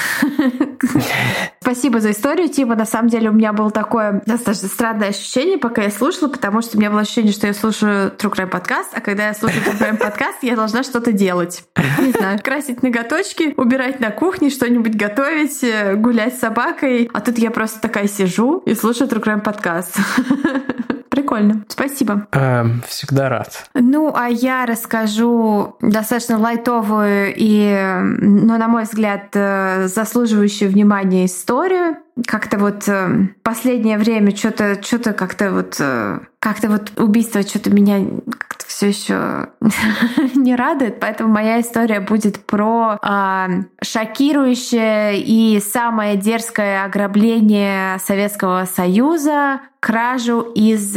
Спасибо 1.61 1.99
за 1.99 2.11
историю, 2.11 2.49
Тима. 2.49 2.75
На 2.75 2.85
самом 2.85 3.09
деле 3.09 3.29
у 3.29 3.33
меня 3.33 3.53
было 3.53 3.69
такое 3.69 4.23
достаточно 4.25 4.67
странное 4.67 5.09
ощущение, 5.09 5.57
пока 5.57 5.83
я 5.83 5.91
слушала, 5.91 6.27
потому 6.27 6.61
что 6.61 6.77
у 6.77 6.79
меня 6.79 6.89
было 6.89 7.01
ощущение, 7.01 7.33
что 7.33 7.47
я 7.47 7.53
слушаю 7.53 8.11
True 8.17 8.31
Crime 8.31 8.47
подкаст, 8.47 8.89
а 8.93 9.01
когда 9.01 9.27
я 9.27 9.33
слушаю 9.33 9.61
True 9.63 9.79
Crime 9.79 9.97
подкаст, 9.97 10.39
я 10.41 10.55
должна 10.55 10.83
что-то 10.83 11.11
делать. 11.11 11.63
Не 11.99 12.11
знаю, 12.11 12.39
красить 12.43 12.81
ноготочки, 12.81 13.53
убирать 13.57 13.99
на 13.99 14.09
кухне, 14.09 14.49
что-нибудь 14.49 14.95
готовить, 14.95 15.63
э, 15.63 15.95
гулять 15.95 16.35
с 16.35 16.39
собакой. 16.39 17.09
А 17.13 17.21
тут 17.21 17.37
я 17.37 17.51
просто 17.51 17.79
такая 17.79 18.07
сижу 18.07 18.63
и 18.65 18.73
слушаю 18.73 19.09
True 19.09 19.23
Crime 19.23 19.41
подкаст. 19.41 19.97
Прикольно. 21.11 21.65
Спасибо. 21.67 22.27
Эм, 22.31 22.81
всегда 22.87 23.27
рад. 23.27 23.65
Ну, 23.73 24.13
а 24.15 24.29
я 24.29 24.65
расскажу 24.65 25.75
достаточно 25.81 26.37
лайтовую 26.61 27.33
и, 27.35 27.97
но, 28.19 28.57
на 28.57 28.67
мой 28.67 28.83
взгляд, 28.83 29.29
э, 29.33 29.87
заслуживающую 29.87 30.69
внимания 30.69 31.25
историю. 31.25 31.97
Как-то 32.27 32.57
вот 32.57 32.87
э, 32.87 33.29
последнее 33.41 33.97
время 33.97 34.35
что-то 34.35 34.81
что-то 34.83 35.13
как-то 35.13 35.51
вот 35.51 35.77
э, 35.79 36.19
как-то 36.39 36.69
вот 36.69 36.91
убийство 36.97 37.41
что-то 37.41 37.69
меня 37.69 38.05
как-то 38.37 38.65
все 38.67 38.89
еще 38.89 39.49
не 40.35 40.55
радует, 40.55 40.99
поэтому 40.99 41.33
моя 41.33 41.61
история 41.61 41.99
будет 41.99 42.45
про 42.45 42.99
э, 43.01 43.47
шокирующее 43.83 45.21
и 45.21 45.59
самое 45.61 46.17
дерзкое 46.17 46.83
ограбление 46.83 47.97
Советского 47.99 48.65
Союза, 48.65 49.61
кражу 49.79 50.41
из 50.41 50.95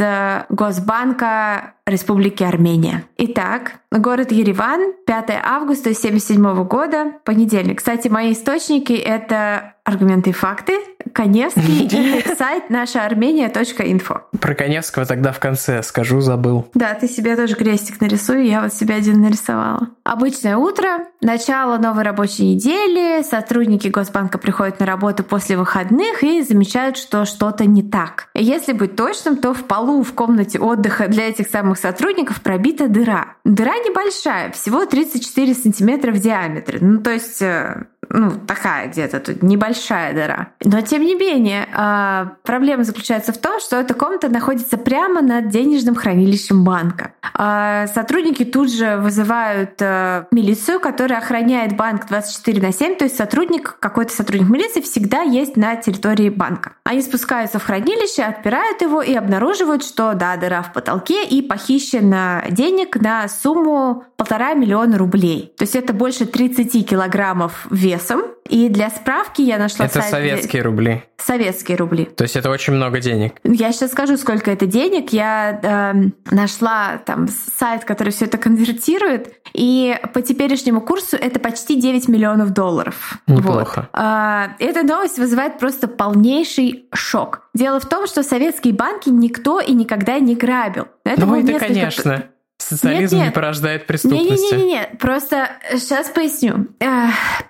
Госбанка 0.49 1.74
Республики 1.87 2.41
Армения. 2.41 3.03
Итак, 3.17 3.73
город 3.91 4.31
Ереван, 4.31 4.93
5 5.05 5.29
августа 5.43 5.89
1977 5.89 6.63
года, 6.63 7.13
понедельник. 7.23 7.77
Кстати, 7.77 8.07
мои 8.07 8.33
источники— 8.33 8.93
это 8.93 9.75
аргументы 9.83 10.31
и 10.31 10.33
факты, 10.33 10.73
Коневский 11.13 11.85
и 12.23 12.35
сайт 12.35 12.69
наша 12.69 13.05
армения.инфо. 13.05 14.21
Про 14.41 14.55
Коневского 14.55 15.05
тогда 15.05 15.31
в 15.31 15.39
конце 15.39 15.83
скажу, 15.83 16.21
забыл. 16.21 16.67
Да, 16.73 16.95
ты 16.95 17.07
себе 17.07 17.35
тоже 17.35 17.55
крестик 17.55 18.01
нарисуй, 18.01 18.47
я 18.47 18.63
вот 18.63 18.73
себе 18.73 18.95
один 18.95 19.21
нарисовала. 19.21 19.89
Обычное 20.03 20.57
утро, 20.57 21.05
начало 21.21 21.77
новой 21.77 22.03
рабочей 22.03 22.55
недели, 22.55 23.21
сотрудники 23.23 23.87
Госбанка 23.87 24.39
приходят 24.39 24.79
на 24.79 24.87
работу 24.87 25.23
после 25.23 25.55
выходных 25.55 26.23
и 26.23 26.41
замечают, 26.41 26.97
что 26.97 27.25
что-то 27.25 27.65
не 27.65 27.83
так. 27.83 28.29
Если 28.33 28.73
быть 28.73 28.95
точным, 28.95 29.37
то 29.37 29.53
в 29.53 29.63
полу 29.65 30.03
в 30.03 30.13
комнате 30.13 30.59
отдыха 30.59 31.07
для 31.07 31.29
этих 31.29 31.47
самых 31.47 31.74
сотрудников 31.77 32.41
пробита 32.41 32.87
дыра. 32.87 33.37
Дыра 33.43 33.73
небольшая, 33.77 34.51
всего 34.51 34.85
34 34.85 35.53
сантиметра 35.53 36.11
в 36.11 36.19
диаметре. 36.19 36.79
Ну, 36.81 37.01
то 37.01 37.11
есть 37.11 37.41
э, 37.41 37.87
ну, 38.09 38.31
такая 38.47 38.87
где-то 38.87 39.19
тут 39.19 39.43
небольшая 39.43 40.13
дыра. 40.13 40.49
Но 40.63 40.81
тем 40.81 41.03
не 41.03 41.15
менее, 41.15 41.67
а, 41.73 42.33
проблема 42.43 42.83
заключается 42.83 43.33
в 43.33 43.37
том, 43.37 43.59
что 43.59 43.77
эта 43.77 43.93
комната 43.93 44.29
находится 44.29 44.77
прямо 44.77 45.21
над 45.21 45.49
денежным 45.49 45.95
хранилищем 45.95 46.63
банка. 46.63 47.13
А, 47.33 47.87
сотрудники 47.87 48.45
тут 48.45 48.71
же 48.71 48.97
вызывают 48.97 49.81
э, 49.81 50.25
милицию, 50.31 50.79
которая 50.79 51.19
охраняет 51.19 51.75
банк 51.75 52.07
24 52.07 52.61
на 52.61 52.71
7, 52.71 52.95
то 52.95 53.05
есть 53.05 53.17
сотрудник, 53.17 53.77
какой-то 53.79 54.13
сотрудник 54.13 54.49
милиции 54.49 54.81
всегда 54.81 55.21
есть 55.21 55.57
на 55.57 55.75
территории 55.75 56.29
банка. 56.29 56.73
Они 56.83 57.01
спускаются 57.01 57.59
в 57.59 57.63
хранилище, 57.63 58.23
отпирают 58.23 58.81
его 58.81 59.01
и 59.01 59.13
обнаруживают, 59.13 59.83
что 59.83 60.13
да, 60.13 60.37
дыра 60.37 60.61
в 60.61 60.73
потолке 60.73 61.25
и 61.25 61.41
похищено 61.41 62.41
денег 62.49 62.95
на 62.97 63.27
сумму 63.27 64.03
полтора 64.17 64.53
миллиона 64.53 64.97
рублей. 64.97 65.53
То 65.57 65.63
есть 65.63 65.75
это 65.75 65.93
больше 65.93 66.25
30 66.25 66.87
килограммов 66.87 67.67
весом. 67.95 68.23
И 68.47 68.69
для 68.69 68.89
справки 68.89 69.41
я 69.41 69.57
нашла 69.57 69.85
Это 69.85 70.01
сайт, 70.01 70.11
советские 70.11 70.61
рубли. 70.61 71.03
Советские 71.17 71.77
рубли. 71.77 72.05
То 72.05 72.23
есть 72.23 72.35
это 72.35 72.51
очень 72.51 72.73
много 72.73 72.99
денег. 72.99 73.33
Я 73.43 73.71
сейчас 73.71 73.91
скажу, 73.91 74.17
сколько 74.17 74.51
это 74.51 74.67
денег. 74.67 75.13
Я 75.13 75.59
э, 75.61 76.33
нашла 76.33 76.99
там 77.05 77.27
сайт, 77.27 77.85
который 77.85 78.13
все 78.13 78.25
это 78.25 78.37
конвертирует, 78.37 79.33
и 79.53 79.97
по 80.13 80.21
теперешнему 80.21 80.81
курсу 80.81 81.17
это 81.17 81.39
почти 81.39 81.79
9 81.79 82.07
миллионов 82.07 82.51
долларов. 82.51 83.17
Неплохо. 83.25 83.89
Вот. 83.91 83.99
Э, 83.99 84.49
эта 84.59 84.83
новость 84.83 85.17
вызывает 85.17 85.57
просто 85.57 85.87
полнейший 85.87 86.85
шок. 86.93 87.49
Дело 87.55 87.79
в 87.79 87.87
том, 87.87 88.05
что 88.05 88.21
советские 88.21 88.75
банки 88.75 89.09
никто 89.09 89.59
и 89.59 89.73
никогда 89.73 90.19
не 90.19 90.35
грабил. 90.35 90.87
Это 91.03 91.25
ну 91.25 91.35
это, 91.35 91.47
несколько... 91.47 91.67
конечно. 91.67 92.23
Социализм 92.67 93.15
нет, 93.15 93.23
нет. 93.25 93.25
не 93.25 93.31
порождает 93.31 93.85
преступности. 93.87 94.55
Не-не-не, 94.55 94.89
просто 94.99 95.49
сейчас 95.73 96.09
поясню. 96.09 96.67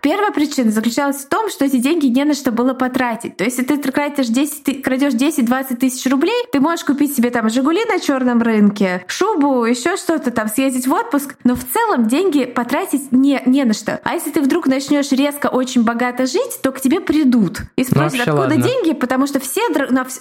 Первая 0.01 0.31
причина 0.31 0.71
заключалась 0.71 1.17
в 1.17 1.29
том, 1.29 1.49
что 1.49 1.65
эти 1.65 1.77
деньги 1.77 2.07
не 2.07 2.23
на 2.25 2.33
что 2.33 2.51
было 2.51 2.73
потратить. 2.73 3.37
То 3.37 3.43
есть, 3.43 3.57
если 3.57 3.77
ты 3.77 3.91
крадешь 3.91 4.27
10, 4.27 4.83
крадешь 4.83 5.13
10-20 5.13 5.77
тысяч 5.77 6.09
рублей, 6.11 6.45
ты 6.51 6.59
можешь 6.59 6.85
купить 6.85 7.15
себе 7.15 7.29
там 7.29 7.49
Жигули 7.49 7.85
на 7.85 7.99
черном 7.99 8.41
рынке, 8.41 9.03
шубу, 9.07 9.65
еще 9.65 9.95
что-то 9.95 10.31
там, 10.31 10.47
съездить 10.47 10.87
в 10.87 10.93
отпуск, 10.93 11.35
но 11.43 11.55
в 11.55 11.63
целом 11.63 12.07
деньги 12.07 12.45
потратить 12.45 13.11
не, 13.11 13.41
не 13.45 13.63
на 13.63 13.73
что. 13.73 13.99
А 14.03 14.13
если 14.13 14.31
ты 14.31 14.41
вдруг 14.41 14.67
начнешь 14.67 15.11
резко 15.11 15.47
очень 15.47 15.83
богато 15.83 16.25
жить, 16.25 16.59
то 16.61 16.71
к 16.71 16.81
тебе 16.81 16.99
придут 16.99 17.61
и 17.75 17.81
ну, 17.81 17.85
спросят, 17.85 18.21
откуда 18.21 18.41
ладно. 18.41 18.61
деньги, 18.61 18.93
потому 18.93 19.27
что 19.27 19.39
все, 19.39 19.61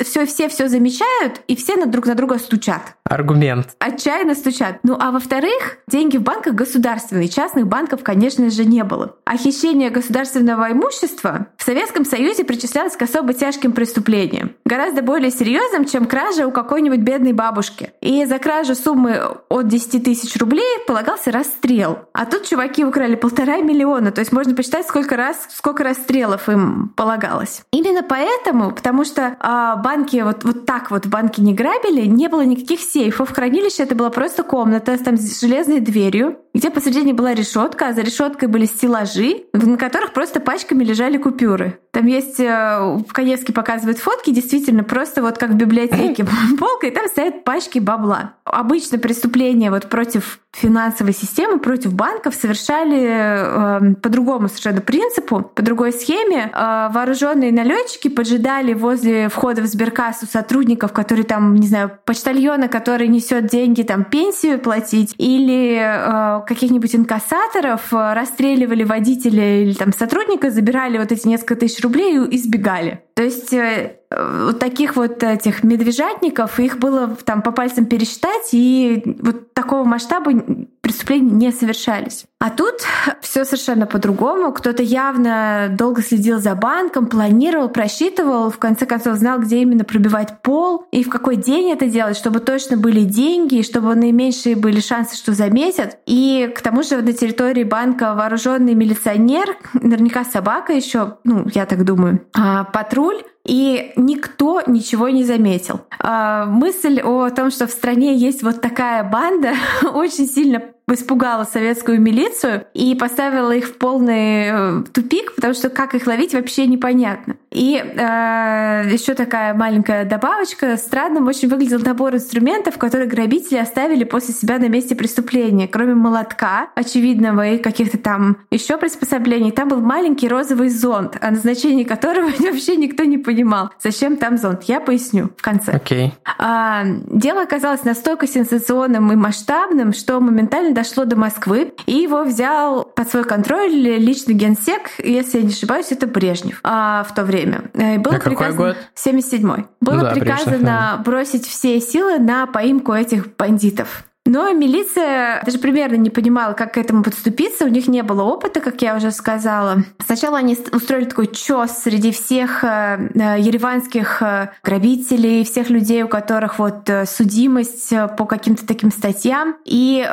все, 0.00 0.26
все 0.26 0.48
все 0.48 0.68
замечают 0.68 1.40
и 1.48 1.56
все 1.56 1.76
на 1.76 1.86
друг 1.86 2.06
на 2.06 2.14
друга 2.14 2.38
стучат. 2.38 2.94
Аргумент. 3.04 3.74
Отчаянно 3.78 4.34
стучат. 4.34 4.83
Ну 4.84 4.96
а 5.00 5.10
во-вторых, 5.10 5.78
деньги 5.88 6.18
в 6.18 6.22
банках 6.22 6.54
государственные, 6.54 7.28
частных 7.28 7.66
банков, 7.66 8.02
конечно 8.04 8.50
же, 8.50 8.66
не 8.66 8.84
было. 8.84 9.16
А 9.24 9.38
хищение 9.38 9.88
государственного 9.88 10.70
имущества 10.72 11.46
в 11.56 11.64
Советском 11.64 12.04
Союзе 12.04 12.44
причислялось 12.44 12.94
к 12.94 13.00
особо 13.00 13.32
тяжким 13.32 13.72
преступлениям, 13.72 14.52
гораздо 14.66 15.00
более 15.00 15.30
серьезным, 15.30 15.86
чем 15.86 16.04
кража 16.04 16.46
у 16.46 16.52
какой-нибудь 16.52 17.00
бедной 17.00 17.32
бабушки. 17.32 17.92
И 18.02 18.26
за 18.26 18.38
кражу 18.38 18.74
суммы 18.74 19.22
от 19.48 19.68
10 19.68 20.04
тысяч 20.04 20.36
рублей 20.36 20.62
полагался 20.86 21.32
расстрел. 21.32 22.00
А 22.12 22.26
тут 22.26 22.44
чуваки 22.44 22.84
украли 22.84 23.14
полтора 23.14 23.56
миллиона, 23.56 24.12
то 24.12 24.20
есть 24.20 24.32
можно 24.32 24.54
посчитать, 24.54 24.86
сколько 24.86 25.16
раз, 25.16 25.48
сколько 25.48 25.82
расстрелов 25.82 26.50
им 26.50 26.92
полагалось. 26.94 27.62
Именно 27.72 28.02
поэтому, 28.02 28.72
потому 28.72 29.04
что 29.04 29.36
а, 29.40 29.76
банки 29.76 30.20
вот, 30.22 30.44
вот 30.44 30.66
так 30.66 30.90
вот 30.90 31.06
банки 31.06 31.40
не 31.40 31.54
грабили, 31.54 32.04
не 32.04 32.28
было 32.28 32.42
никаких 32.42 32.80
сейфов, 32.80 33.32
хранилище 33.32 33.84
это 33.84 33.94
была 33.94 34.10
просто 34.10 34.42
комната, 34.42 34.73
там 34.80 35.16
с 35.16 35.40
железной 35.40 35.80
дверью, 35.80 36.38
где 36.54 36.70
посередине 36.70 37.14
была 37.14 37.34
решетка, 37.34 37.88
а 37.88 37.92
за 37.92 38.02
решеткой 38.02 38.48
были 38.48 38.66
стеллажи, 38.66 39.44
на 39.52 39.76
которых 39.76 40.12
просто 40.12 40.40
пачками 40.40 40.84
лежали 40.84 41.18
купюры. 41.18 41.78
Там 41.94 42.06
есть, 42.06 42.40
э, 42.40 42.98
в 43.08 43.12
Каневске 43.12 43.52
показывают 43.52 43.98
фотки, 43.98 44.30
действительно, 44.30 44.82
просто 44.82 45.22
вот 45.22 45.38
как 45.38 45.50
в 45.50 45.54
библиотеке 45.54 46.26
полка, 46.58 46.88
и 46.88 46.90
там 46.90 47.06
стоят 47.06 47.44
пачки 47.44 47.78
бабла. 47.78 48.34
Обычно 48.44 48.98
преступления 48.98 49.70
вот 49.70 49.88
против 49.88 50.40
финансовой 50.52 51.12
системы, 51.12 51.58
против 51.58 51.94
банков 51.94 52.34
совершали 52.34 53.06
э, 53.06 53.94
по 53.94 54.08
другому 54.08 54.48
совершенно 54.48 54.80
принципу, 54.80 55.42
по 55.42 55.62
другой 55.62 55.92
схеме. 55.92 56.50
Э, 56.52 56.88
вооруженные 56.92 57.52
налетчики 57.52 58.08
поджидали 58.08 58.74
возле 58.74 59.28
входа 59.28 59.62
в 59.62 59.66
сберкассу 59.66 60.26
сотрудников, 60.26 60.92
которые 60.92 61.24
там, 61.24 61.54
не 61.54 61.68
знаю, 61.68 61.92
почтальона, 62.04 62.68
который 62.68 63.06
несет 63.06 63.46
деньги, 63.46 63.82
там 63.82 64.04
пенсию 64.04 64.58
платить, 64.58 65.14
или 65.18 65.78
э, 65.80 66.44
каких-нибудь 66.46 66.94
инкассаторов 66.94 67.92
э, 67.92 68.14
расстреливали 68.14 68.82
водителя 68.82 69.62
или 69.62 69.74
там 69.74 69.92
сотрудника, 69.92 70.50
забирали 70.50 70.98
вот 70.98 71.12
эти 71.12 71.28
несколько 71.28 71.56
тысяч 71.56 71.83
рублей 71.84 72.18
избегали. 72.30 73.02
То 73.14 73.22
есть 73.22 73.52
э, 73.52 73.96
вот 74.10 74.58
таких 74.58 74.96
вот 74.96 75.22
этих 75.22 75.62
медвежатников, 75.62 76.58
их 76.58 76.78
было 76.78 77.16
там 77.24 77.42
по 77.42 77.52
пальцам 77.52 77.86
пересчитать, 77.86 78.48
и 78.52 79.02
вот 79.20 79.52
такого 79.54 79.84
масштаба 79.84 80.32
преступления 80.80 81.30
не 81.30 81.52
совершались. 81.52 82.26
А 82.38 82.50
тут 82.50 82.74
все 83.22 83.46
совершенно 83.46 83.86
по-другому. 83.86 84.52
Кто-то 84.52 84.82
явно 84.82 85.68
долго 85.70 86.02
следил 86.02 86.38
за 86.38 86.54
банком, 86.54 87.06
планировал, 87.06 87.70
просчитывал, 87.70 88.50
в 88.50 88.58
конце 88.58 88.84
концов 88.84 89.16
знал, 89.16 89.38
где 89.38 89.62
именно 89.62 89.84
пробивать 89.84 90.42
пол 90.42 90.84
и 90.90 91.02
в 91.02 91.08
какой 91.08 91.36
день 91.36 91.70
это 91.70 91.86
делать, 91.86 92.18
чтобы 92.18 92.40
точно 92.40 92.76
были 92.76 93.00
деньги, 93.00 93.62
чтобы 93.62 93.94
наименьшие 93.94 94.56
были 94.56 94.80
шансы, 94.80 95.16
что 95.16 95.32
заметят. 95.32 95.96
И 96.04 96.52
к 96.54 96.60
тому 96.60 96.82
же 96.82 97.00
на 97.00 97.14
территории 97.14 97.64
банка 97.64 98.14
вооруженный 98.14 98.74
милиционер, 98.74 99.56
наверняка 99.72 100.24
собака 100.24 100.74
еще, 100.74 101.16
ну, 101.24 101.46
я 101.54 101.64
так 101.64 101.82
думаю, 101.84 102.20
а 102.34 102.64
патруль 103.04 103.33
и 103.44 103.92
никто 103.96 104.62
ничего 104.66 105.08
не 105.08 105.24
заметил. 105.24 105.82
А, 105.98 106.46
мысль 106.46 107.00
о 107.00 107.28
том, 107.30 107.50
что 107.50 107.66
в 107.66 107.70
стране 107.70 108.16
есть 108.16 108.42
вот 108.42 108.60
такая 108.60 109.04
банда, 109.04 109.52
очень 109.94 110.26
сильно 110.26 110.62
испугала 110.86 111.44
советскую 111.44 111.98
милицию 112.00 112.66
и 112.74 112.94
поставила 112.94 113.52
их 113.52 113.68
в 113.68 113.78
полный 113.78 114.48
э, 114.50 114.82
тупик, 114.92 115.34
потому 115.34 115.54
что 115.54 115.70
как 115.70 115.94
их 115.94 116.06
ловить 116.06 116.34
вообще 116.34 116.66
непонятно. 116.66 117.36
И 117.50 117.76
э, 117.76 118.82
еще 118.92 119.14
такая 119.14 119.54
маленькая 119.54 120.04
добавочка. 120.04 120.76
Странным 120.76 121.26
очень 121.26 121.48
выглядел 121.48 121.78
набор 121.78 122.14
инструментов, 122.14 122.76
которые 122.76 123.08
грабители 123.08 123.56
оставили 123.56 124.04
после 124.04 124.34
себя 124.34 124.58
на 124.58 124.68
месте 124.68 124.94
преступления. 124.94 125.68
Кроме 125.68 125.94
молотка, 125.94 126.68
очевидного, 126.74 127.48
и 127.48 127.58
каких-то 127.58 127.96
там 127.96 128.36
еще 128.50 128.76
приспособлений, 128.76 129.52
там 129.52 129.68
был 129.68 129.80
маленький 129.80 130.28
розовый 130.28 130.68
зонт, 130.68 131.16
о 131.18 131.30
назначении 131.30 131.84
которого 131.84 132.26
вообще 132.38 132.76
никто 132.76 133.04
не 133.04 133.16
понимал 133.16 133.33
понимал, 133.34 133.70
зачем 133.82 134.16
там 134.16 134.38
зонт. 134.38 134.64
Я 134.64 134.80
поясню 134.80 135.30
в 135.36 135.42
конце. 135.42 135.72
Okay. 135.72 136.12
А, 136.38 136.84
дело 136.84 137.42
оказалось 137.42 137.84
настолько 137.84 138.26
сенсационным 138.26 139.12
и 139.12 139.16
масштабным, 139.16 139.92
что 139.92 140.20
моментально 140.20 140.74
дошло 140.74 141.04
до 141.04 141.16
Москвы, 141.16 141.72
и 141.86 141.96
его 141.96 142.22
взял 142.24 142.84
под 142.84 143.10
свой 143.10 143.24
контроль 143.24 143.72
личный 143.72 144.34
генсек, 144.34 144.90
если 144.98 145.38
я 145.38 145.44
не 145.44 145.52
ошибаюсь, 145.52 145.90
это 145.90 146.06
Брежнев 146.06 146.60
а, 146.62 147.04
в 147.04 147.14
то 147.14 147.24
время. 147.24 147.70
И 147.74 147.98
было 147.98 148.16
а 148.16 148.20
какой 148.20 148.52
год? 148.52 148.76
77-й. 148.94 149.66
Было 149.80 149.94
ну, 149.94 150.00
да, 150.02 150.10
приказано 150.10 151.02
бросить 151.04 151.46
все 151.46 151.80
силы 151.80 152.18
на 152.18 152.46
поимку 152.46 152.92
этих 152.92 153.34
бандитов. 153.36 154.04
Но 154.26 154.50
милиция 154.52 155.42
даже 155.44 155.58
примерно 155.58 155.96
не 155.96 156.08
понимала, 156.08 156.54
как 156.54 156.74
к 156.74 156.78
этому 156.78 157.02
подступиться. 157.02 157.66
У 157.66 157.68
них 157.68 157.88
не 157.88 158.02
было 158.02 158.22
опыта, 158.22 158.60
как 158.60 158.80
я 158.80 158.96
уже 158.96 159.10
сказала. 159.10 159.84
Сначала 160.04 160.38
они 160.38 160.56
устроили 160.72 161.04
такой 161.04 161.26
чес 161.26 161.82
среди 161.82 162.10
всех 162.10 162.64
э, 162.64 163.10
э, 163.14 163.40
ереванских 163.40 164.22
э, 164.22 164.50
грабителей, 164.62 165.44
всех 165.44 165.68
людей, 165.68 166.02
у 166.04 166.08
которых 166.08 166.58
вот 166.58 166.88
судимость 167.06 167.92
по 168.16 168.24
каким-то 168.24 168.66
таким 168.66 168.90
статьям. 168.90 169.56
И 169.66 170.08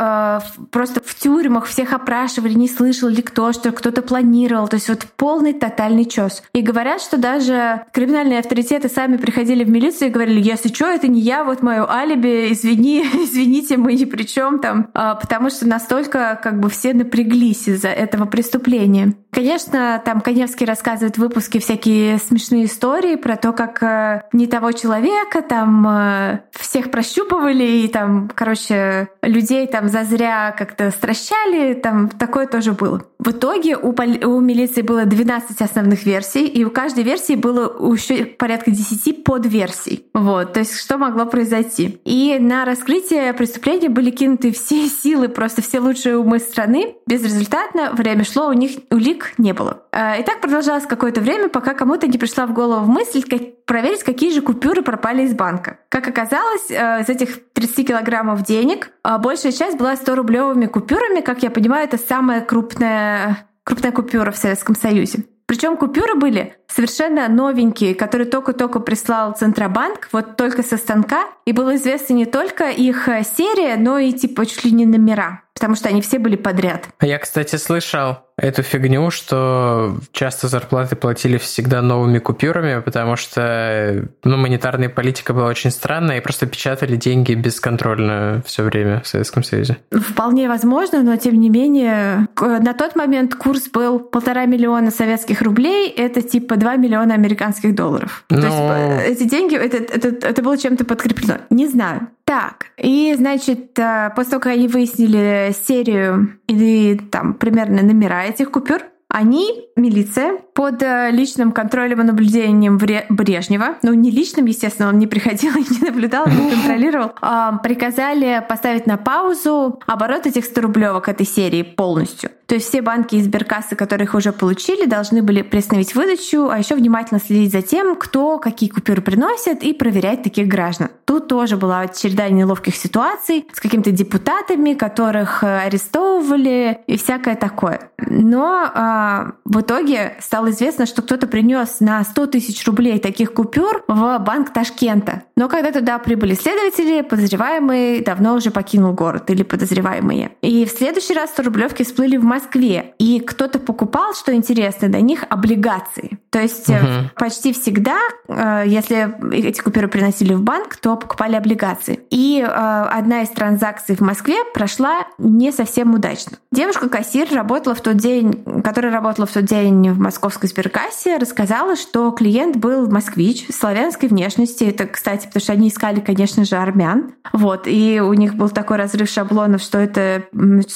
просто 0.72 1.02
в 1.04 1.16
тюрьмах 1.16 1.66
всех 1.66 1.94
опрашивали, 1.94 2.54
не 2.54 2.68
слышал 2.68 3.08
ли 3.08 3.22
кто, 3.22 3.54
что 3.54 3.72
кто-то 3.72 4.02
планировал. 4.02 4.68
То 4.68 4.76
есть 4.76 4.90
вот 4.90 5.06
полный 5.16 5.54
тотальный 5.54 6.06
чес. 6.06 6.44
И 6.54 6.62
говорят, 6.62 7.02
что 7.02 7.18
даже 7.18 7.86
криминальные 7.94 8.40
авторитеты 8.40 8.90
сами 8.90 9.16
приходили 9.16 9.64
в 9.64 9.70
милицию 9.70 10.10
и 10.10 10.12
говорили, 10.12 10.42
если 10.42 10.68
что, 10.68 10.88
это 10.88 11.08
не 11.08 11.22
я, 11.22 11.46
вот 11.46 11.62
мое 11.62 11.90
алиби, 11.90 12.52
извини, 12.52 13.02
извините, 13.14 13.78
мы 13.78 14.01
ни 14.02 14.06
при 14.06 14.24
чем 14.24 14.60
там, 14.60 14.90
а, 14.94 15.16
потому 15.16 15.50
что 15.50 15.68
настолько 15.68 16.40
как 16.42 16.60
бы 16.60 16.70
все 16.70 16.94
напряглись 16.94 17.68
из-за 17.68 17.90
этого 17.90 18.26
преступления. 18.26 19.14
Конечно, 19.32 20.02
там 20.04 20.20
Коневский 20.20 20.66
рассказывает 20.66 21.16
в 21.16 21.20
выпуске 21.20 21.60
всякие 21.60 22.18
смешные 22.18 22.66
истории 22.66 23.16
про 23.16 23.38
то, 23.38 23.54
как 23.54 23.82
э, 23.82 24.24
не 24.34 24.46
того 24.46 24.74
человека 24.74 25.42
там 25.42 25.88
э, 25.88 26.40
всех 26.52 26.92
прощупывали 26.92 27.64
и 27.64 27.88
там, 27.88 28.30
короче, 28.36 29.08
людей 29.22 29.68
там 29.68 29.88
зазря 29.88 30.54
как-то 30.58 30.92
стращали, 30.92 31.74
там 31.76 32.10
такое 32.10 32.46
тоже 32.46 32.74
было. 32.74 33.04
В 33.20 33.32
итоге 33.32 33.78
у, 33.78 33.94
поли- 33.94 34.26
у 34.26 34.40
милиции 34.42 34.82
было 34.82 35.06
12 35.06 35.62
основных 35.62 36.06
версий, 36.06 36.46
и 36.48 36.66
у 36.66 36.72
каждой 36.72 37.04
версии 37.04 37.36
было 37.36 37.94
еще 37.94 38.26
порядка 38.26 38.72
10 38.72 39.24
подверсий. 39.24 40.08
Вот, 40.14 40.54
то 40.54 40.60
есть 40.60 40.78
что 40.78 40.98
могло 40.98 41.26
произойти. 41.26 42.02
И 42.04 42.38
на 42.40 42.66
раскрытие 42.66 43.32
преступления 43.34 43.90
были 43.92 44.10
кинуты 44.10 44.52
все 44.52 44.88
силы, 45.04 45.30
просто 45.30 45.62
все 45.62 45.80
лучшие 45.80 46.18
умы 46.18 46.40
страны. 46.40 46.96
Безрезультатно 47.06 47.92
время 47.94 48.24
шло, 48.24 48.48
у 48.48 48.54
них 48.54 48.72
улик 48.90 49.34
не 49.38 49.54
было. 49.54 49.84
А, 49.92 50.18
и 50.18 50.24
так 50.24 50.42
продолжалось 50.42 50.86
какое-то 50.86 51.22
время, 51.22 51.50
пока 51.50 51.74
кому-то 51.74 52.08
не 52.08 52.18
пришла 52.18 52.46
в 52.46 52.54
голову 52.54 52.86
мысль 52.86 53.24
как 53.24 53.66
проверить, 53.66 54.04
какие 54.04 54.34
же 54.34 54.42
купюры 54.42 54.82
пропали 54.82 55.24
из 55.24 55.34
банка. 55.34 55.80
Как 55.90 56.08
оказалось, 56.08 56.70
э, 56.70 57.02
из 57.02 57.10
этих 57.10 57.52
30 57.54 57.88
килограммов 57.88 58.44
денег 58.44 58.92
а, 59.04 59.18
большая 59.18 59.52
часть 59.52 59.78
была 59.78 59.94
100-рублевыми 59.94 60.68
купюрами. 60.68 61.22
Как 61.22 61.44
я 61.44 61.52
понимаю, 61.52 61.86
это 61.86 61.98
самая 61.98 62.42
крупная 62.42 63.48
крупная 63.64 63.92
купюра 63.92 64.32
в 64.32 64.38
Советском 64.38 64.76
Союзе. 64.76 65.26
Причем 65.46 65.76
купюры 65.76 66.16
были 66.16 66.56
совершенно 66.74 67.28
новенькие, 67.28 67.96
которые 67.96 68.28
только-только 68.28 68.80
прислал 68.80 69.34
Центробанк, 69.34 70.10
вот 70.12 70.38
только 70.38 70.64
со 70.64 70.78
станка. 70.78 71.26
И 71.46 71.52
было 71.52 71.76
известно 71.76 72.14
не 72.14 72.26
только 72.26 72.70
их 72.70 73.08
э, 73.08 73.24
серия, 73.24 73.76
но 73.78 73.98
и 73.98 74.12
типа 74.12 74.46
чуть 74.46 74.64
ли 74.64 74.72
не 74.72 74.86
номера, 74.86 75.42
потому 75.54 75.76
что 75.76 75.90
они 75.90 76.02
все 76.02 76.20
были 76.20 76.36
подряд. 76.36 76.88
Я, 77.02 77.18
кстати, 77.18 77.56
слышал, 77.56 78.20
эту 78.42 78.64
фигню, 78.64 79.12
что 79.12 79.96
часто 80.12 80.48
зарплаты 80.48 80.96
платили 80.96 81.38
всегда 81.38 81.82
новыми 81.82 82.18
купюрами, 82.18 82.82
потому 82.82 83.16
что 83.16 84.10
ну, 84.24 84.38
монетарная 84.38 84.90
политика 84.90 85.34
была 85.34 85.46
очень 85.48 85.70
странная, 85.70 86.18
и 86.18 86.22
просто 86.22 86.48
печатали 86.48 86.96
деньги 86.96 87.34
бесконтрольно 87.36 88.42
все 88.46 88.64
время 88.64 89.02
в 89.02 89.08
Советском 89.08 89.44
Союзе. 89.44 89.78
Вполне 89.92 90.50
возможно, 90.50 91.04
но 91.04 91.16
тем 91.18 91.40
не 91.40 91.50
менее, 91.50 92.28
на 92.40 92.74
тот 92.74 92.96
момент 92.96 93.36
курс 93.36 93.70
был 93.70 94.00
полтора 94.00 94.46
миллиона 94.46 94.90
советских 94.90 95.42
рублей, 95.44 95.90
это 95.90 96.24
типа 96.24 96.56
2 96.62 96.76
миллиона 96.76 97.16
американских 97.16 97.74
долларов. 97.74 98.24
Но... 98.30 98.40
То 98.40 98.46
есть 98.46 98.58
ну. 98.58 98.72
э, 98.72 99.06
эти 99.08 99.24
деньги, 99.24 99.56
это, 99.56 99.78
это, 99.78 100.28
это 100.28 100.44
было 100.44 100.58
чем-то 100.58 100.86
подкреплено. 100.86 101.40
Не 101.50 101.68
знаю. 101.68 102.10
Так, 102.24 102.68
и, 102.78 103.16
значит, 103.18 103.80
э, 103.80 104.12
после 104.16 104.32
того, 104.32 104.42
как 104.42 104.54
они 104.54 104.68
выяснили 104.68 105.56
серию 105.68 106.38
или 106.48 106.98
там 106.98 107.34
примерно 107.34 107.82
номера 107.82 108.26
этих 108.26 108.52
купюр, 108.52 108.84
они, 109.10 109.66
милиция, 109.76 110.38
под 110.54 110.82
э, 110.84 111.12
личным 111.12 111.52
контролем 111.52 112.02
и 112.02 112.04
наблюдением 112.04 112.78
Брежнева, 112.78 113.78
ну 113.84 113.94
не 113.94 114.12
личным, 114.12 114.46
естественно, 114.46 114.90
он 114.90 115.00
не 115.00 115.08
приходил 115.08 115.54
и 115.56 115.66
не 115.74 115.80
наблюдал, 115.88 116.28
не 116.28 116.52
контролировал, 116.56 117.14
а, 117.22 117.58
приказали 117.58 118.44
поставить 118.48 118.88
на 118.88 118.98
паузу 118.98 119.80
оборот 119.88 120.26
этих 120.26 120.46
100 120.46 120.62
рублевок 120.62 121.08
этой 121.08 121.26
серии 121.26 121.64
полностью. 121.64 122.32
То 122.52 122.56
есть 122.56 122.68
все 122.68 122.82
банки 122.82 123.16
и 123.16 123.22
сберкассы, 123.22 123.78
которые 123.78 124.08
их 124.08 124.14
уже 124.14 124.34
получили, 124.34 124.86
должны 124.86 125.22
были 125.22 125.42
приостановить 125.42 125.96
выдачу, 125.96 126.50
а 126.50 126.58
еще 126.58 126.76
внимательно 126.76 127.22
следить 127.22 127.54
за 127.54 127.62
тем, 127.62 127.96
кто 127.96 128.40
какие 128.40 128.70
купюры 128.70 129.02
приносит 129.02 129.64
и 129.64 129.74
проверять 129.74 130.24
таких 130.24 130.50
граждан. 130.50 130.90
Тут 131.06 131.30
тоже 131.30 131.56
была 131.56 131.88
череда 131.88 132.28
неловких 132.28 132.76
ситуаций 132.76 133.48
с 133.54 133.62
какими-то 133.62 133.92
депутатами, 133.92 134.74
которых 134.74 135.46
э, 135.46 135.60
арестовывали 135.60 136.80
и 136.88 136.98
всякое 136.98 137.36
такое. 137.36 137.90
Но 137.98 138.66
э, 138.66 139.32
в 139.46 139.62
итоге 139.62 140.18
стало 140.20 140.41
известно, 140.50 140.86
что 140.86 141.02
кто-то 141.02 141.28
принес 141.28 141.80
на 141.80 142.04
100 142.04 142.28
тысяч 142.28 142.66
рублей 142.66 143.00
таких 143.00 143.34
купюр 143.34 143.84
в 143.88 144.20
банк 144.20 144.52
Ташкента. 144.54 145.24
Но 145.36 145.48
когда 145.50 145.72
туда 145.72 145.98
прибыли 146.00 146.34
следователи, 146.34 147.02
подозреваемый 147.02 148.02
давно 148.02 148.36
уже 148.36 148.52
покинул 148.52 148.94
город 148.94 149.30
или 149.30 149.44
подозреваемые. 149.44 150.32
И 150.42 150.66
в 150.66 150.70
следующий 150.70 151.14
раз 151.14 151.32
100 151.32 151.44
рублевки 151.44 151.84
всплыли 151.84 152.18
в 152.18 152.24
Москве. 152.24 152.94
И 152.98 153.20
кто-то 153.20 153.60
покупал, 153.60 154.14
что 154.14 154.34
интересно, 154.34 154.90
до 154.90 155.02
них 155.02 155.24
облигации. 155.30 156.20
То 156.30 156.40
есть 156.40 156.70
угу. 156.70 157.10
почти 157.16 157.54
всегда, 157.54 157.98
э, 158.28 158.64
если 158.66 159.14
эти 159.34 159.62
купюры 159.62 159.88
приносили 159.88 160.34
в 160.34 160.42
банк, 160.42 160.78
то 160.78 160.96
покупали 160.96 161.36
облигации. 161.36 162.00
И 162.10 162.42
э, 162.42 162.46
одна 162.46 163.22
из 163.24 163.30
транзакций 163.30 163.96
в 163.96 164.02
Москве 164.02 164.36
прошла 164.54 165.08
не 165.18 165.52
совсем 165.52 165.94
удачно. 165.94 166.38
Девушка-кассир 166.52 167.28
работала 167.34 167.76
в 167.76 167.82
тот 167.82 167.98
день, 167.98 168.44
которая 168.64 168.92
работала 168.92 169.26
в 169.26 169.32
тот 169.32 169.46
день 169.46 169.90
в 169.92 170.00
московской 170.32 170.48
сберкассе, 170.48 171.18
рассказала, 171.18 171.76
что 171.76 172.12
клиент 172.12 172.56
был 172.56 172.90
москвич 172.90 173.46
славянской 173.50 174.08
внешности. 174.08 174.64
Это, 174.64 174.86
кстати, 174.86 175.28
потому 175.28 175.42
что 175.42 175.54
они 175.54 175.68
искали, 175.68 176.00
конечно 176.00 176.46
же, 176.46 176.56
армян. 176.56 177.14
Вот. 177.34 177.64
И 177.66 178.00
у 178.00 178.14
них 178.14 178.36
был 178.36 178.50
такой 178.50 178.78
разрыв 178.78 179.10
шаблонов, 179.10 179.62
что 179.62 179.78
это 179.78 180.24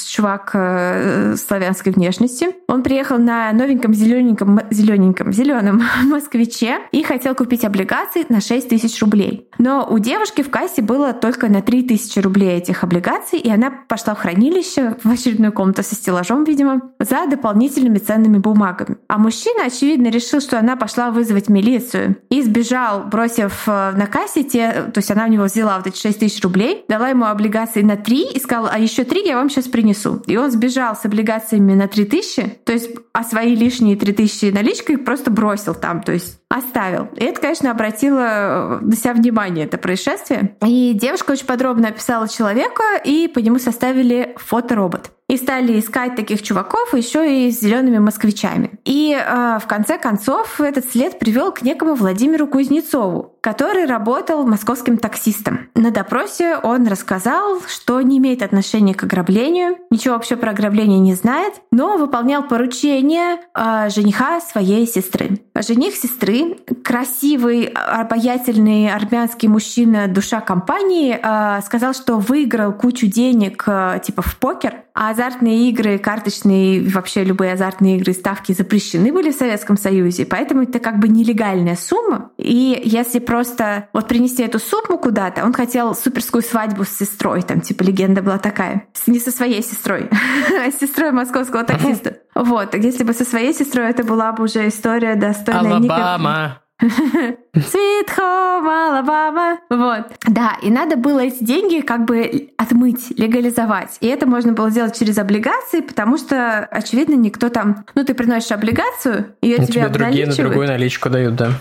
чувак 0.09 0.51
э, 0.53 1.35
славянской 1.37 1.93
внешности. 1.93 2.49
Он 2.67 2.83
приехал 2.83 3.17
на 3.17 3.51
новеньком 3.53 3.93
зелененьком, 3.93 4.59
зелененьком, 4.71 5.31
зеленом 5.31 5.83
москвиче 6.03 6.79
и 6.91 7.03
хотел 7.03 7.33
купить 7.33 7.63
облигации 7.63 8.25
на 8.27 8.41
6 8.41 8.69
тысяч 8.69 8.99
рублей. 9.01 9.47
Но 9.57 9.87
у 9.89 9.99
девушки 9.99 10.41
в 10.41 10.49
кассе 10.49 10.81
было 10.81 11.13
только 11.13 11.47
на 11.47 11.61
3 11.61 11.83
тысячи 11.83 12.19
рублей 12.19 12.57
этих 12.57 12.83
облигаций, 12.83 13.39
и 13.39 13.49
она 13.49 13.71
пошла 13.87 14.15
в 14.15 14.19
хранилище, 14.19 14.97
в 15.01 15.11
очередную 15.11 15.53
комнату 15.53 15.83
со 15.83 15.95
стеллажом, 15.95 16.43
видимо, 16.43 16.81
за 16.99 17.25
дополнительными 17.27 17.99
ценными 17.99 18.37
бумагами. 18.37 18.97
А 19.07 19.17
мужчина, 19.17 19.44
очевидно, 19.65 20.07
решил, 20.07 20.39
что 20.39 20.59
она 20.59 20.75
пошла 20.75 21.11
вызвать 21.11 21.49
милицию 21.49 22.17
и 22.29 22.41
сбежал, 22.41 23.03
бросив 23.03 23.63
э, 23.67 23.91
на 23.91 24.07
кассе 24.07 24.43
те, 24.43 24.71
то 24.93 24.97
есть 24.97 25.11
она 25.11 25.25
у 25.25 25.27
него 25.27 25.45
взяла 25.45 25.77
вот 25.77 25.87
эти 25.87 25.99
6 25.99 26.19
тысяч 26.19 26.43
рублей, 26.43 26.85
дала 26.87 27.09
ему 27.09 27.25
облигации 27.25 27.81
на 27.81 27.97
3 27.97 28.33
и 28.33 28.39
сказала, 28.39 28.69
а 28.71 28.79
еще 28.79 29.03
3 29.03 29.25
я 29.25 29.35
вам 29.35 29.49
сейчас 29.49 29.67
принесу. 29.67 30.21
И 30.27 30.37
он 30.37 30.51
сбежал 30.51 30.95
с 30.95 31.05
облигациями 31.05 31.73
на 31.73 31.87
3 31.87 32.05
тысячи, 32.05 32.43
то 32.65 32.73
есть 32.73 32.89
а 33.13 33.23
свои 33.23 33.55
лишние 33.55 33.95
3 33.95 34.13
тысячи 34.13 34.45
наличкой 34.51 34.97
просто 34.97 35.31
бросил 35.31 35.73
там, 35.75 36.01
то 36.01 36.11
есть 36.11 36.39
оставил. 36.49 37.09
И 37.15 37.23
это, 37.23 37.41
конечно, 37.41 37.71
обратило 37.71 38.19
э, 38.19 38.79
на 38.81 38.95
себя 38.95 39.13
внимание, 39.13 39.65
это 39.65 39.77
происшествие. 39.77 40.55
И 40.65 40.93
девушка 40.93 41.31
очень 41.31 41.45
подробно 41.45 41.89
описала 41.89 42.27
человека, 42.27 42.83
и 43.03 43.27
по 43.27 43.39
нему 43.39 43.59
составили 43.59 44.35
фоторобот 44.37 45.11
и 45.27 45.37
стали 45.37 45.79
искать 45.79 46.15
таких 46.15 46.43
чуваков 46.43 46.93
еще 46.93 47.47
и 47.47 47.51
с 47.51 47.59
зелеными 47.59 47.97
москвичами. 47.97 48.71
И 48.85 49.15
э, 49.17 49.59
в 49.59 49.65
конце 49.67 49.97
концов 49.97 50.61
этот 50.61 50.89
след 50.91 51.17
привел 51.17 51.51
к 51.51 51.63
некому 51.63 51.95
Владимиру 51.95 52.45
Кузнецову, 52.45 53.35
который 53.41 53.85
работал 53.85 54.45
московским 54.45 54.97
таксистом. 54.97 55.67
На 55.73 55.89
допросе 55.89 56.57
он 56.57 56.87
рассказал, 56.87 57.61
что 57.67 58.01
не 58.01 58.19
имеет 58.19 58.43
отношения 58.43 58.93
к 58.93 59.03
ограблению, 59.03 59.77
ничего 59.89 60.13
вообще 60.13 60.35
про 60.35 60.51
ограбление 60.51 60.99
не 60.99 61.15
знает, 61.15 61.55
но 61.71 61.97
выполнял 61.97 62.43
поручение 62.43 63.39
э, 63.55 63.89
жениха 63.89 64.41
своей 64.41 64.85
сестры. 64.85 65.39
Жених 65.55 65.95
сестры, 65.95 66.57
красивый, 66.83 67.65
обаятельный 67.65 68.91
армянский 68.91 69.47
мужчина, 69.47 70.07
душа 70.07 70.39
компании, 70.39 71.19
э, 71.19 71.61
сказал, 71.63 71.95
что 71.95 72.17
выиграл 72.17 72.73
кучу 72.73 73.07
денег 73.07 73.63
э, 73.65 73.99
типа 74.03 74.21
в 74.21 74.37
покер 74.37 74.84
а 74.95 75.09
азартные 75.09 75.69
игры, 75.69 75.97
карточные, 75.97 76.87
вообще 76.87 77.25
любые 77.25 77.53
азартные 77.53 77.97
игры, 77.97 78.13
ставки 78.13 78.53
запрещены 78.53 79.11
были 79.11 79.31
в 79.31 79.35
Советском 79.35 79.77
Союзе, 79.77 80.25
поэтому 80.25 80.63
это 80.63 80.79
как 80.79 80.99
бы 80.99 81.09
нелегальная 81.09 81.75
сумма. 81.75 82.31
И 82.37 82.81
если 82.85 83.19
просто 83.19 83.89
вот 83.91 84.07
принести 84.07 84.41
эту 84.41 84.57
сумму 84.57 84.97
куда-то, 84.97 85.43
он 85.43 85.51
хотел 85.51 85.95
суперскую 85.95 86.41
свадьбу 86.41 86.85
с 86.85 86.89
сестрой, 86.89 87.41
там 87.41 87.59
типа 87.59 87.83
легенда 87.83 88.21
была 88.21 88.37
такая, 88.37 88.87
не 89.05 89.19
со 89.19 89.31
своей 89.31 89.61
сестрой, 89.61 90.09
а 90.09 90.71
с 90.71 90.79
сестрой 90.79 91.11
московского 91.11 91.65
таксиста. 91.65 92.19
Вот, 92.33 92.73
если 92.75 93.03
бы 93.03 93.13
со 93.13 93.25
своей 93.25 93.53
сестрой 93.53 93.89
это 93.89 94.05
была 94.05 94.31
бы 94.31 94.45
уже 94.45 94.65
история 94.69 95.15
достойная 95.15 95.77
Алабама. 95.77 96.61
Sweet 96.81 98.09
home, 98.17 98.67
Alabama. 98.67 99.57
Вот. 99.69 100.11
Да, 100.27 100.57
и 100.61 100.69
надо 100.69 100.97
было 100.97 101.21
эти 101.21 101.43
деньги 101.43 101.81
как 101.81 102.05
бы 102.05 102.49
отмыть, 102.57 103.17
легализовать. 103.17 103.97
И 104.01 104.07
это 104.07 104.27
можно 104.27 104.51
было 104.51 104.69
сделать 104.69 104.97
через 104.97 105.17
облигации, 105.17 105.81
потому 105.81 106.17
что, 106.17 106.59
очевидно, 106.65 107.15
никто 107.15 107.49
там... 107.49 107.85
Ну, 107.95 108.03
ты 108.03 108.13
приносишь 108.13 108.51
облигацию, 108.51 109.35
ее 109.41 109.57
Ну, 109.59 109.65
тебе 109.65 109.73
тебе 109.73 109.89
другие 109.89 110.27
на 110.27 110.35
другую 110.35 110.67
наличку 110.67 111.09
дают, 111.09 111.35
да. 111.35 111.51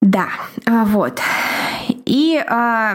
Да, 0.00 0.28
а, 0.66 0.84
вот. 0.84 1.20
И 2.06 2.42
а, 2.48 2.94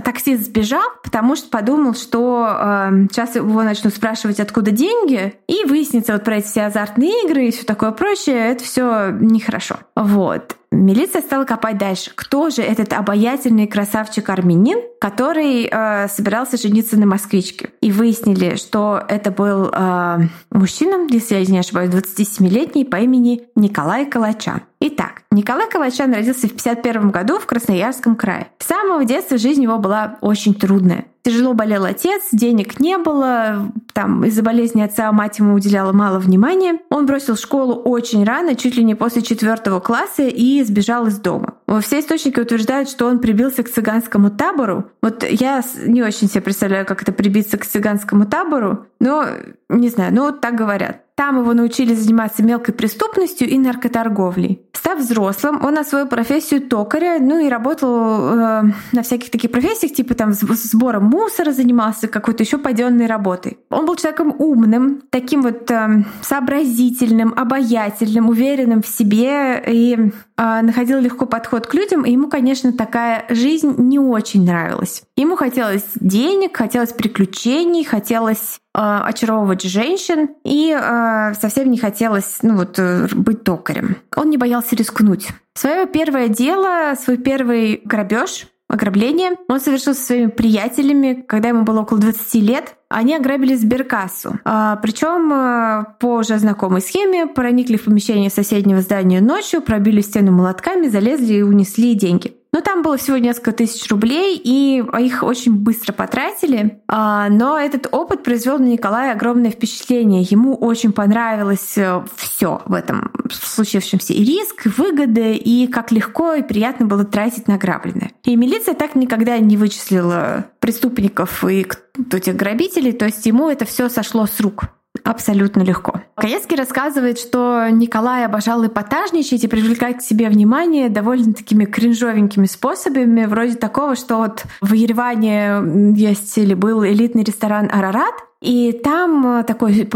таксист 0.00 0.44
сбежал, 0.44 0.86
потому 1.02 1.36
что 1.36 1.48
подумал, 1.48 1.94
что 1.94 2.44
а, 2.46 2.90
сейчас 3.10 3.36
его 3.36 3.62
начнут 3.62 3.94
спрашивать, 3.94 4.40
откуда 4.40 4.70
деньги, 4.70 5.34
и 5.46 5.64
выяснится 5.64 6.12
вот 6.12 6.24
про 6.24 6.36
эти 6.36 6.46
все 6.46 6.62
азартные 6.66 7.24
игры 7.24 7.46
и 7.46 7.50
все 7.50 7.64
такое 7.64 7.92
прочее. 7.92 8.50
Это 8.50 8.64
все 8.64 9.10
нехорошо. 9.10 9.76
Вот. 9.96 10.56
Милиция 10.74 11.22
стала 11.22 11.44
копать 11.44 11.78
дальше. 11.78 12.10
Кто 12.14 12.50
же 12.50 12.62
этот 12.62 12.92
обаятельный 12.92 13.66
красавчик 13.66 14.28
армянин, 14.28 14.80
который 15.00 15.68
э, 15.70 16.08
собирался 16.08 16.56
жениться 16.56 16.98
на 16.98 17.06
москвичке? 17.06 17.70
И 17.80 17.92
выяснили, 17.92 18.56
что 18.56 19.00
это 19.08 19.30
был 19.30 19.70
э, 19.72 20.18
мужчина, 20.50 21.06
если 21.10 21.36
я 21.36 21.46
не 21.46 21.58
ошибаюсь, 21.58 21.90
27-летний 21.90 22.84
по 22.84 22.96
имени 22.96 23.42
Николай 23.54 24.06
Калачан. 24.06 24.62
Итак, 24.80 25.22
Николай 25.30 25.68
Калачан 25.70 26.12
родился 26.12 26.46
в 26.46 26.52
51 26.52 27.10
году 27.10 27.38
в 27.38 27.46
Красноярском 27.46 28.16
крае. 28.16 28.48
С 28.58 28.66
самого 28.66 29.04
детства 29.04 29.38
жизнь 29.38 29.62
его 29.62 29.78
была 29.84 30.16
очень 30.22 30.54
трудная. 30.54 31.04
Тяжело 31.22 31.52
болел 31.54 31.84
отец, 31.84 32.22
денег 32.32 32.80
не 32.80 32.98
было, 32.98 33.70
там 33.92 34.24
из-за 34.24 34.42
болезни 34.42 34.82
отца 34.82 35.10
мать 35.12 35.38
ему 35.38 35.54
уделяла 35.54 35.92
мало 35.92 36.18
внимания. 36.18 36.80
Он 36.90 37.06
бросил 37.06 37.36
школу 37.36 37.74
очень 37.74 38.24
рано, 38.24 38.54
чуть 38.54 38.76
ли 38.76 38.84
не 38.84 38.94
после 38.94 39.22
четвертого 39.22 39.80
класса, 39.80 40.22
и 40.22 40.62
сбежал 40.62 41.06
из 41.06 41.18
дома. 41.18 41.54
Все 41.80 42.00
источники 42.00 42.40
утверждают, 42.40 42.88
что 42.88 43.06
он 43.06 43.20
прибился 43.20 43.62
к 43.62 43.70
цыганскому 43.70 44.30
табору. 44.30 44.84
Вот 45.02 45.22
я 45.22 45.62
не 45.86 46.02
очень 46.02 46.28
себе 46.28 46.42
представляю, 46.42 46.86
как 46.86 47.02
это 47.02 47.12
прибиться 47.12 47.58
к 47.58 47.66
цыганскому 47.66 48.26
табору, 48.26 48.86
но 49.00 49.26
не 49.68 49.88
знаю, 49.88 50.14
ну 50.14 50.22
вот 50.22 50.40
так 50.40 50.54
говорят. 50.54 51.03
Там 51.16 51.38
его 51.40 51.54
научили 51.54 51.94
заниматься 51.94 52.42
мелкой 52.42 52.74
преступностью 52.74 53.48
и 53.48 53.56
наркоторговлей. 53.56 54.62
Став 54.72 54.98
взрослым, 54.98 55.64
он 55.64 55.78
освоил 55.78 56.08
профессию 56.08 56.60
токаря, 56.60 57.18
ну 57.20 57.38
и 57.38 57.48
работал 57.48 57.88
э, 57.88 58.62
на 58.92 59.02
всяких 59.02 59.30
таких 59.30 59.52
профессиях, 59.52 59.92
типа 59.92 60.14
там 60.14 60.32
сбором 60.32 61.04
мусора 61.04 61.52
занимался, 61.52 62.08
какой-то 62.08 62.42
еще 62.42 62.58
паденной 62.58 63.06
работой. 63.06 63.58
Он 63.70 63.86
был 63.86 63.94
человеком 63.94 64.34
умным, 64.38 65.02
таким 65.10 65.42
вот 65.42 65.70
э, 65.70 66.04
сообразительным, 66.20 67.32
обаятельным, 67.36 68.28
уверенным 68.28 68.82
в 68.82 68.88
себе 68.88 69.62
и 69.66 70.10
находил 70.36 70.98
легко 70.98 71.26
подход 71.26 71.66
к 71.66 71.74
людям. 71.74 72.04
И 72.04 72.12
ему, 72.12 72.28
конечно, 72.28 72.72
такая 72.72 73.24
жизнь 73.28 73.74
не 73.78 73.98
очень 73.98 74.44
нравилась. 74.44 75.02
Ему 75.16 75.36
хотелось 75.36 75.84
денег, 75.94 76.56
хотелось 76.56 76.92
приключений, 76.92 77.84
хотелось 77.84 78.58
э, 78.74 78.78
очаровывать 78.80 79.62
женщин 79.62 80.30
и 80.44 80.76
э, 80.76 81.34
совсем 81.40 81.70
не 81.70 81.78
хотелось 81.78 82.38
ну, 82.42 82.56
вот, 82.56 82.78
э, 82.78 83.06
быть 83.12 83.44
токарем. 83.44 83.96
Он 84.16 84.30
не 84.30 84.36
боялся 84.36 84.74
рискнуть. 84.74 85.28
Свое 85.54 85.86
первое 85.86 86.28
дело, 86.28 86.94
свой 86.96 87.16
первый 87.16 87.80
грабеж 87.84 88.48
ограбление 88.68 89.32
он 89.48 89.60
совершил 89.60 89.94
со 89.94 90.02
своими 90.02 90.30
приятелями, 90.30 91.24
когда 91.26 91.48
ему 91.48 91.62
было 91.62 91.82
около 91.82 92.00
20 92.00 92.34
лет. 92.42 92.74
Они 92.94 93.16
ограбили 93.16 93.56
сберкассу. 93.56 94.38
А, 94.44 94.76
причем 94.76 95.32
а, 95.32 95.96
по 95.98 96.18
уже 96.18 96.38
знакомой 96.38 96.80
схеме 96.80 97.26
проникли 97.26 97.76
в 97.76 97.86
помещение 97.86 98.30
соседнего 98.30 98.80
здания 98.82 99.20
ночью, 99.20 99.62
пробили 99.62 100.00
стену 100.00 100.30
молотками, 100.30 100.86
залезли 100.86 101.34
и 101.34 101.42
унесли 101.42 101.94
деньги. 101.94 102.36
Но 102.54 102.60
там 102.60 102.82
было 102.82 102.96
всего 102.96 103.16
несколько 103.16 103.50
тысяч 103.50 103.90
рублей, 103.90 104.40
и 104.42 104.80
их 105.00 105.24
очень 105.24 105.56
быстро 105.56 105.92
потратили. 105.92 106.80
А, 106.86 107.28
но 107.28 107.58
этот 107.58 107.88
опыт 107.90 108.22
произвел 108.22 108.60
на 108.60 108.66
Николая 108.66 109.12
огромное 109.12 109.50
впечатление. 109.50 110.22
Ему 110.22 110.54
очень 110.54 110.92
понравилось 110.92 111.76
все 112.16 112.62
в 112.64 112.72
этом 112.72 113.10
случившемся. 113.28 114.12
И 114.12 114.22
риск, 114.24 114.66
и 114.66 114.68
выгоды, 114.68 115.34
и 115.34 115.66
как 115.66 115.90
легко 115.90 116.34
и 116.34 116.42
приятно 116.42 116.86
было 116.86 117.04
тратить 117.04 117.48
награбленное. 117.48 118.12
И 118.22 118.36
милиция 118.36 118.74
так 118.74 118.94
никогда 118.94 119.36
не 119.38 119.56
вычислила 119.56 120.46
преступников 120.60 121.44
и 121.44 121.66
этих 122.12 122.36
грабителей, 122.36 122.92
то 122.92 123.06
есть 123.06 123.26
ему 123.26 123.48
это 123.48 123.64
все 123.64 123.88
сошло 123.88 124.26
с 124.26 124.38
рук 124.38 124.66
абсолютно 125.02 125.62
легко. 125.62 126.00
Каецкий 126.14 126.56
рассказывает, 126.56 127.18
что 127.18 127.68
Николай 127.70 128.24
обожал 128.24 128.64
эпатажничать 128.66 129.44
и 129.44 129.48
привлекать 129.48 129.98
к 129.98 130.02
себе 130.02 130.28
внимание 130.28 130.88
довольно 130.88 131.34
такими 131.34 131.64
кринжовенькими 131.64 132.46
способами, 132.46 133.26
вроде 133.26 133.56
такого, 133.56 133.96
что 133.96 134.18
вот 134.18 134.44
в 134.60 134.72
Ереване 134.72 135.94
есть 135.96 136.36
или 136.38 136.54
был 136.54 136.84
элитный 136.84 137.24
ресторан 137.24 137.68
«Арарат», 137.72 138.14
и 138.44 138.72
там 138.72 139.38
э, 139.38 139.44
такой, 139.44 139.88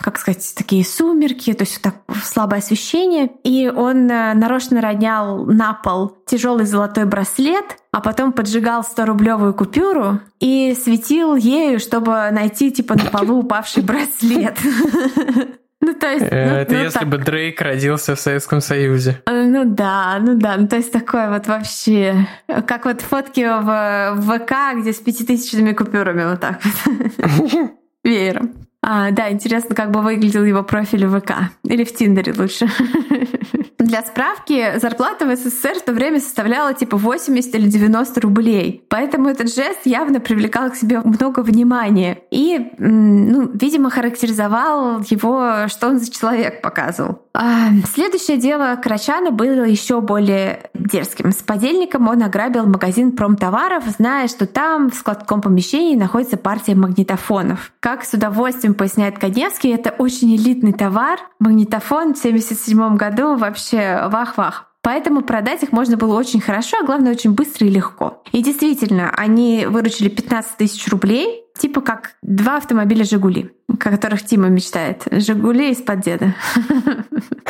как 0.00 0.18
сказать, 0.18 0.54
такие 0.56 0.84
сумерки, 0.86 1.52
то 1.52 1.64
есть 1.64 1.82
так 1.82 1.96
слабое 2.24 2.60
освещение. 2.60 3.30
И 3.44 3.68
он 3.68 4.10
э, 4.10 4.32
нарочно 4.32 4.80
ронял 4.80 5.44
на 5.44 5.74
пол 5.74 6.16
тяжелый 6.26 6.64
золотой 6.64 7.04
браслет, 7.04 7.76
а 7.92 8.00
потом 8.00 8.32
поджигал 8.32 8.82
100-рублевую 8.82 9.52
купюру 9.52 10.20
и 10.40 10.74
светил 10.74 11.36
ею, 11.36 11.78
чтобы 11.78 12.30
найти 12.30 12.70
типа 12.70 12.94
на 12.94 13.04
полу 13.04 13.40
упавший 13.40 13.82
браслет. 13.82 14.56
Ну, 15.82 15.94
то 15.94 16.08
есть... 16.08 16.20
Ну, 16.20 16.26
Это 16.36 16.74
ну, 16.74 16.78
если 16.80 16.98
так. 16.98 17.08
бы 17.08 17.16
Дрейк 17.16 17.58
родился 17.62 18.14
в 18.14 18.20
Советском 18.20 18.60
Союзе. 18.60 19.22
Ну 19.26 19.64
да, 19.64 20.18
ну 20.20 20.34
да. 20.34 20.58
Ну, 20.58 20.68
то 20.68 20.76
есть 20.76 20.92
такое 20.92 21.30
вот 21.30 21.46
вообще... 21.46 22.28
Как 22.66 22.84
вот 22.84 23.00
фотки 23.00 23.40
в 23.40 24.20
ВК, 24.20 24.78
где 24.78 24.92
с 24.92 24.98
пятитысячными 24.98 25.72
купюрами 25.72 26.28
вот 26.28 26.40
так 26.40 26.60
вот. 26.62 27.70
Веером. 28.04 28.52
А, 28.82 29.10
да, 29.10 29.30
интересно, 29.30 29.74
как 29.74 29.90
бы 29.90 30.00
выглядел 30.00 30.44
его 30.44 30.62
профиль 30.62 31.06
в 31.06 31.20
ВК. 31.20 31.32
Или 31.64 31.84
в 31.84 31.94
Тиндере 31.94 32.32
лучше. 32.36 32.66
Для 33.78 34.02
справки, 34.02 34.78
зарплата 34.78 35.26
в 35.26 35.36
СССР 35.36 35.78
в 35.80 35.84
то 35.84 35.92
время 35.92 36.20
составляла 36.20 36.74
типа 36.74 36.96
80 36.96 37.54
или 37.54 37.68
90 37.68 38.20
рублей. 38.20 38.84
Поэтому 38.88 39.28
этот 39.28 39.54
жест 39.54 39.80
явно 39.84 40.20
привлекал 40.20 40.70
к 40.70 40.76
себе 40.76 41.00
много 41.00 41.40
внимания. 41.40 42.18
И, 42.30 42.72
ну, 42.78 43.50
видимо, 43.52 43.90
характеризовал 43.90 45.00
его, 45.00 45.68
что 45.68 45.88
он 45.88 45.98
за 45.98 46.10
человек 46.10 46.62
показывал. 46.62 47.22
А, 47.32 47.70
следующее 47.92 48.38
дело 48.38 48.76
Крачана 48.82 49.30
было 49.30 49.62
еще 49.62 50.00
более 50.00 50.70
дерзким. 50.74 51.30
С 51.30 51.36
подельником 51.36 52.08
он 52.08 52.22
ограбил 52.22 52.66
магазин 52.66 53.12
промтоваров, 53.12 53.84
зная, 53.84 54.26
что 54.26 54.46
там 54.46 54.90
в 54.90 54.94
складском 54.94 55.40
помещении 55.40 55.96
находится 55.96 56.36
партия 56.36 56.74
магнитофонов. 56.74 57.72
Как 57.80 58.04
с 58.04 58.12
удовольствием 58.14 58.74
поясняет 58.74 59.18
Коневский, 59.18 59.72
это 59.72 59.90
очень 59.90 60.34
элитный 60.34 60.72
товар. 60.72 61.20
Магнитофон 61.38 62.14
в 62.14 62.18
1977 62.18 62.96
году 62.96 63.36
вообще 63.36 64.08
вах-вах. 64.08 64.69
Поэтому 64.82 65.22
продать 65.22 65.62
их 65.62 65.72
можно 65.72 65.96
было 65.96 66.18
очень 66.18 66.40
хорошо, 66.40 66.78
а 66.80 66.86
главное 66.86 67.12
очень 67.12 67.32
быстро 67.32 67.66
и 67.66 67.70
легко. 67.70 68.22
И 68.32 68.42
действительно, 68.42 69.10
они 69.14 69.66
выручили 69.66 70.08
15 70.08 70.56
тысяч 70.56 70.88
рублей, 70.88 71.44
типа 71.58 71.82
как 71.82 72.12
два 72.22 72.56
автомобиля 72.56 73.04
«Жигули», 73.04 73.50
о 73.68 73.76
которых 73.76 74.24
Тима 74.24 74.48
мечтает. 74.48 75.06
«Жигули» 75.10 75.70
из-под 75.72 76.00
деда. 76.00 76.34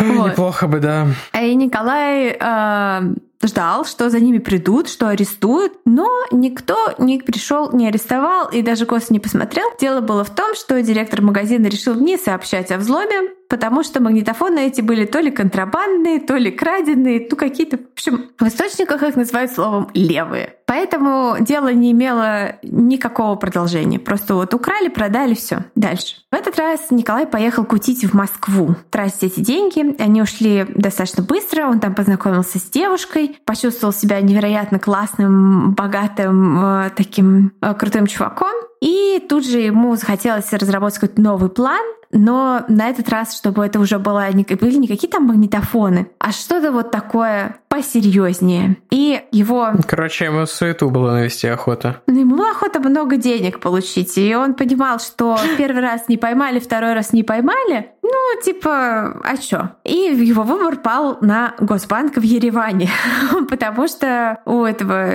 Неплохо 0.01 0.67
бы, 0.67 0.81
да. 0.81 1.07
И 1.41 1.55
Николай 1.55 2.37
а, 2.41 3.03
ждал, 3.43 3.85
что 3.85 4.11
за 4.11 4.19
ними 4.19 4.39
придут, 4.39 4.89
что 4.89 5.09
арестуют, 5.09 5.75
но 5.85 6.09
никто 6.33 6.95
не 6.99 7.19
пришел, 7.21 7.71
не 7.73 7.89
арестовал 7.89 8.49
и 8.49 8.63
даже 8.63 8.87
косо 8.87 9.13
не 9.13 9.21
посмотрел. 9.21 9.67
Дело 9.81 10.01
было 10.01 10.25
в 10.25 10.35
том, 10.35 10.55
что 10.55 10.81
директор 10.83 11.23
магазина 11.23 11.67
решил 11.67 11.95
не 11.95 12.17
сообщать 12.17 12.71
о 12.71 12.79
взломе, 12.79 13.31
потому 13.51 13.83
что 13.83 14.01
магнитофоны 14.01 14.61
эти 14.61 14.81
были 14.81 15.05
то 15.05 15.19
ли 15.19 15.31
контрабандные, 15.31 16.21
то 16.21 16.37
ли 16.37 16.53
краденые, 16.53 17.27
ну 17.29 17.37
какие-то, 17.37 17.79
в 17.79 17.93
общем, 17.93 18.31
в 18.39 18.47
источниках 18.47 19.03
их 19.03 19.17
называют 19.17 19.51
словом 19.51 19.91
«левые». 19.93 20.55
Поэтому 20.67 21.37
дело 21.41 21.73
не 21.73 21.91
имело 21.91 22.55
никакого 22.63 23.35
продолжения. 23.35 23.99
Просто 23.99 24.37
вот 24.37 24.55
украли, 24.55 24.89
продали, 24.89 25.35
все. 25.35 25.65
Дальше. 25.75 26.15
В 26.31 26.35
этот 26.37 26.57
раз 26.61 26.93
Николай 26.93 27.27
поехал 27.27 27.65
кутить 27.65 28.05
в 28.05 28.15
Москву, 28.15 28.77
тратить 28.89 29.25
эти 29.25 29.41
деньги. 29.41 30.01
Они 30.01 30.23
ушли 30.23 30.65
достаточно 30.73 31.25
быстро. 31.25 31.67
Он 31.67 31.81
там 31.81 31.97
познакомился 31.97 32.61
с 32.61 32.65
девушкой, 32.71 33.37
почувствовал 33.45 33.93
себя 33.93 34.21
невероятно 34.21 34.79
классным, 34.79 35.73
богатым, 35.73 36.65
э, 36.65 36.91
таким 36.95 37.53
э, 37.61 37.75
крутым 37.75 38.07
чуваком. 38.07 38.53
И 38.81 39.21
тут 39.29 39.45
же 39.45 39.59
ему 39.59 39.97
захотелось 39.97 40.53
разработать 40.53 41.01
какой-то 41.01 41.21
новый 41.21 41.51
план, 41.51 41.83
но 42.13 42.65
на 42.69 42.89
этот 42.89 43.09
раз, 43.09 43.37
чтобы 43.37 43.65
это 43.65 43.79
уже 43.79 43.99
было, 43.99 44.27
были 44.33 44.77
не 44.77 44.89
какие 44.89 45.11
там 45.11 45.25
магнитофоны, 45.25 46.09
а 46.19 46.33
что-то 46.33 46.73
вот 46.73 46.91
такое 46.91 47.57
посерьезнее. 47.69 48.77
И 48.91 49.23
его... 49.31 49.71
Короче, 49.87 50.25
ему 50.25 50.45
суету 50.47 50.91
было 50.91 51.13
навести 51.13 51.47
охота. 51.47 52.03
Ну, 52.07 52.21
ему 52.21 52.37
была 52.37 52.51
охота 52.51 52.81
много 52.81 53.17
денег 53.17 53.61
получить, 53.61 54.19
и 54.19 54.35
он 54.35 54.55
понимал, 54.55 54.99
что 54.99 55.39
первый 55.59 55.83
раз 55.83 56.09
не 56.09 56.17
поймали, 56.17 56.59
второй 56.59 56.95
раз 56.95 57.13
не 57.13 57.23
поймали. 57.23 57.91
Ну, 58.03 58.41
типа, 58.43 59.21
а 59.23 59.37
чё? 59.37 59.71
И 59.85 59.95
его 59.95 60.43
выбор 60.43 60.77
пал 60.77 61.19
на 61.21 61.55
Госбанк 61.61 62.17
в 62.17 62.23
Ереване, 62.23 62.91
потому 63.49 63.87
что 63.87 64.41
у 64.47 64.65
этого, 64.65 65.13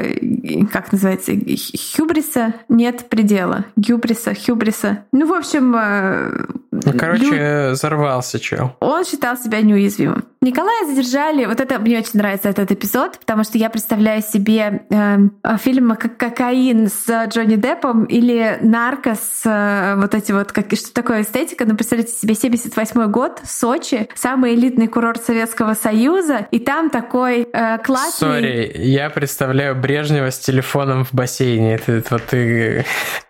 как 0.71 0.93
называется, 0.93 1.33
хюбриса 1.33 2.53
нет 2.69 3.09
предела. 3.09 3.65
Гюбриса, 3.75 4.33
хюбриса. 4.33 5.03
Ну, 5.11 5.27
в 5.27 5.33
общем, 5.33 5.75
э, 5.75 6.45
ну, 6.86 6.97
короче, 6.97 7.67
Лю... 7.67 7.71
взорвался 7.73 8.39
чел. 8.39 8.75
Он 8.79 9.05
считал 9.05 9.38
себя 9.38 9.61
неуязвимым. 9.61 10.25
Николая 10.45 10.85
задержали. 10.85 11.45
Вот 11.45 11.59
это 11.59 11.79
мне 11.79 11.97
очень 11.97 12.19
нравится 12.19 12.49
этот 12.49 12.71
эпизод, 12.71 13.17
потому 13.17 13.43
что 13.43 13.57
я 13.57 13.71
представляю 13.71 14.21
себе 14.21 14.85
э, 14.91 15.17
фильм 15.57 15.95
как 15.95 16.17
«Кокаин» 16.17 16.87
с 16.87 17.25
Джонни 17.29 17.55
Деппом 17.55 18.05
или 18.05 18.59
«Нарко» 18.61 19.15
с 19.15 19.41
э, 19.43 19.95
вот 19.99 20.13
эти 20.13 20.31
вот, 20.31 20.51
как, 20.51 20.67
что 20.75 20.93
такое 20.93 21.23
эстетика. 21.23 21.65
Ну, 21.65 21.75
представляете 21.75 22.13
себе 22.13 22.35
78 22.35 23.09
год, 23.09 23.41
Сочи, 23.43 24.07
самый 24.13 24.53
элитный 24.53 24.87
курорт 24.87 25.23
Советского 25.23 25.73
Союза, 25.73 26.47
и 26.51 26.59
там 26.59 26.91
такой 26.91 27.47
э, 27.51 27.79
классный... 27.79 28.27
Сори, 28.27 28.71
я 28.75 29.09
представляю 29.09 29.75
Брежнева 29.75 30.29
с 30.29 30.37
телефоном 30.37 31.05
в 31.05 31.13
бассейне. 31.13 31.75
Это, 31.75 31.93
это 31.93 32.07
вот 32.11 32.23
ты... 32.25 32.85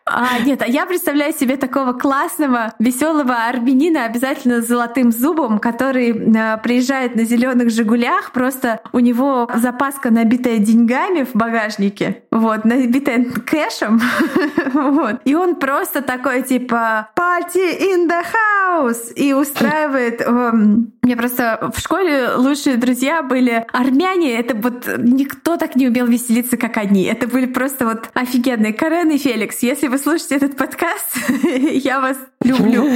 А, 0.08 0.38
нет, 0.40 0.62
а 0.62 0.68
я 0.68 0.86
представляю 0.86 1.34
себе 1.34 1.58
такого 1.58 1.94
классного, 1.94 2.74
веселого 2.78 3.48
армянина, 3.48 4.06
обязательно 4.06 4.62
с 4.62 4.68
золотым 4.68 5.12
зубом, 5.12 5.58
который 5.58 6.12
э, 6.12 6.58
приезжает 6.62 7.05
на 7.14 7.26
зеленых 7.26 7.70
Жигулях, 7.70 8.32
просто 8.32 8.80
у 8.92 8.98
него 8.98 9.48
запаска 9.54 10.10
набитая 10.10 10.58
деньгами 10.58 11.24
в 11.24 11.36
багажнике, 11.36 12.24
вот, 12.32 12.66
набитая 12.66 13.24
кэшем, 13.26 14.02
вот, 14.74 15.22
и 15.26 15.36
он 15.36 15.56
просто 15.56 16.02
такой 16.02 16.42
типа 16.42 17.10
«Party 17.16 17.80
in 17.80 18.10
the 18.10 18.24
house!» 18.24 19.14
и 19.14 19.34
устраивает... 19.34 20.22
Эм, 20.22 20.94
мне 21.02 21.16
просто 21.16 21.72
в 21.76 21.80
школе 21.80 22.30
лучшие 22.36 22.78
друзья 22.78 23.22
были 23.22 23.66
армяне, 23.72 24.40
это 24.40 24.56
вот 24.56 24.88
никто 24.98 25.58
так 25.58 25.76
не 25.76 25.88
умел 25.88 26.08
веселиться, 26.08 26.58
как 26.58 26.78
они. 26.78 27.04
Это 27.04 27.28
были 27.28 27.46
просто 27.46 27.86
вот 27.86 28.10
офигенные. 28.14 28.74
Карен 28.74 29.12
и 29.12 29.18
Феликс, 29.18 29.60
если 29.60 29.88
вы 29.88 29.98
слушаете 29.98 30.36
этот 30.36 30.58
подкаст, 30.58 31.18
я 31.44 32.00
вас 32.00 32.18
люблю. 32.42 32.90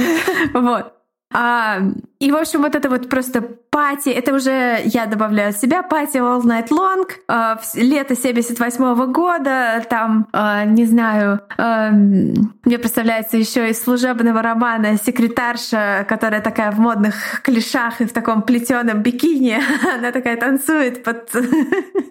Вот. 0.52 0.99
А, 1.32 1.78
и, 2.18 2.32
в 2.32 2.36
общем, 2.36 2.62
вот 2.62 2.74
это 2.74 2.88
вот 2.90 3.08
просто 3.08 3.40
пати, 3.70 4.08
это 4.08 4.34
уже 4.34 4.80
я 4.84 5.06
добавляю 5.06 5.50
от 5.50 5.56
себя, 5.56 5.82
пати 5.82 6.18
All 6.18 6.42
Night 6.42 6.68
Long, 6.70 7.08
а, 7.28 7.60
лето 7.76 8.16
78 8.16 8.94
-го 8.94 9.06
года, 9.06 9.80
там, 9.88 10.26
а, 10.32 10.64
не 10.64 10.86
знаю, 10.86 11.40
а, 11.56 11.90
мне 11.90 12.78
представляется 12.78 13.36
еще 13.36 13.70
из 13.70 13.82
служебного 13.82 14.42
романа 14.42 14.96
секретарша, 14.96 16.04
которая 16.08 16.40
такая 16.40 16.72
в 16.72 16.80
модных 16.80 17.42
клешах 17.42 18.00
и 18.00 18.06
в 18.06 18.12
таком 18.12 18.42
плетеном 18.42 19.02
бикини, 19.02 19.60
она 19.98 20.10
такая 20.10 20.36
танцует 20.36 21.04
под 21.04 21.32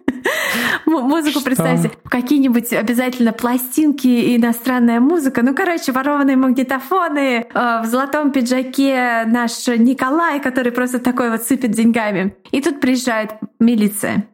музыку, 0.86 1.42
представьте, 1.42 1.92
какие-нибудь 2.10 2.72
обязательно 2.72 3.34
пластинки 3.34 4.08
и 4.08 4.38
иностранная 4.38 5.02
музыка, 5.02 5.44
ну, 5.44 5.54
короче, 5.54 5.92
ворованные 5.92 6.38
магнитофоны, 6.38 7.48
в 7.54 7.86
золотом 7.86 8.32
пиджаке 8.32 9.09
наш 9.26 9.68
Николай, 9.68 10.40
который 10.40 10.72
просто 10.72 11.00
такой 11.00 11.30
вот 11.30 11.44
сыпет 11.44 11.72
деньгами. 11.72 12.36
И 12.52 12.62
тут 12.62 12.80
приезжает 12.80 13.32
милиция. 13.60 14.26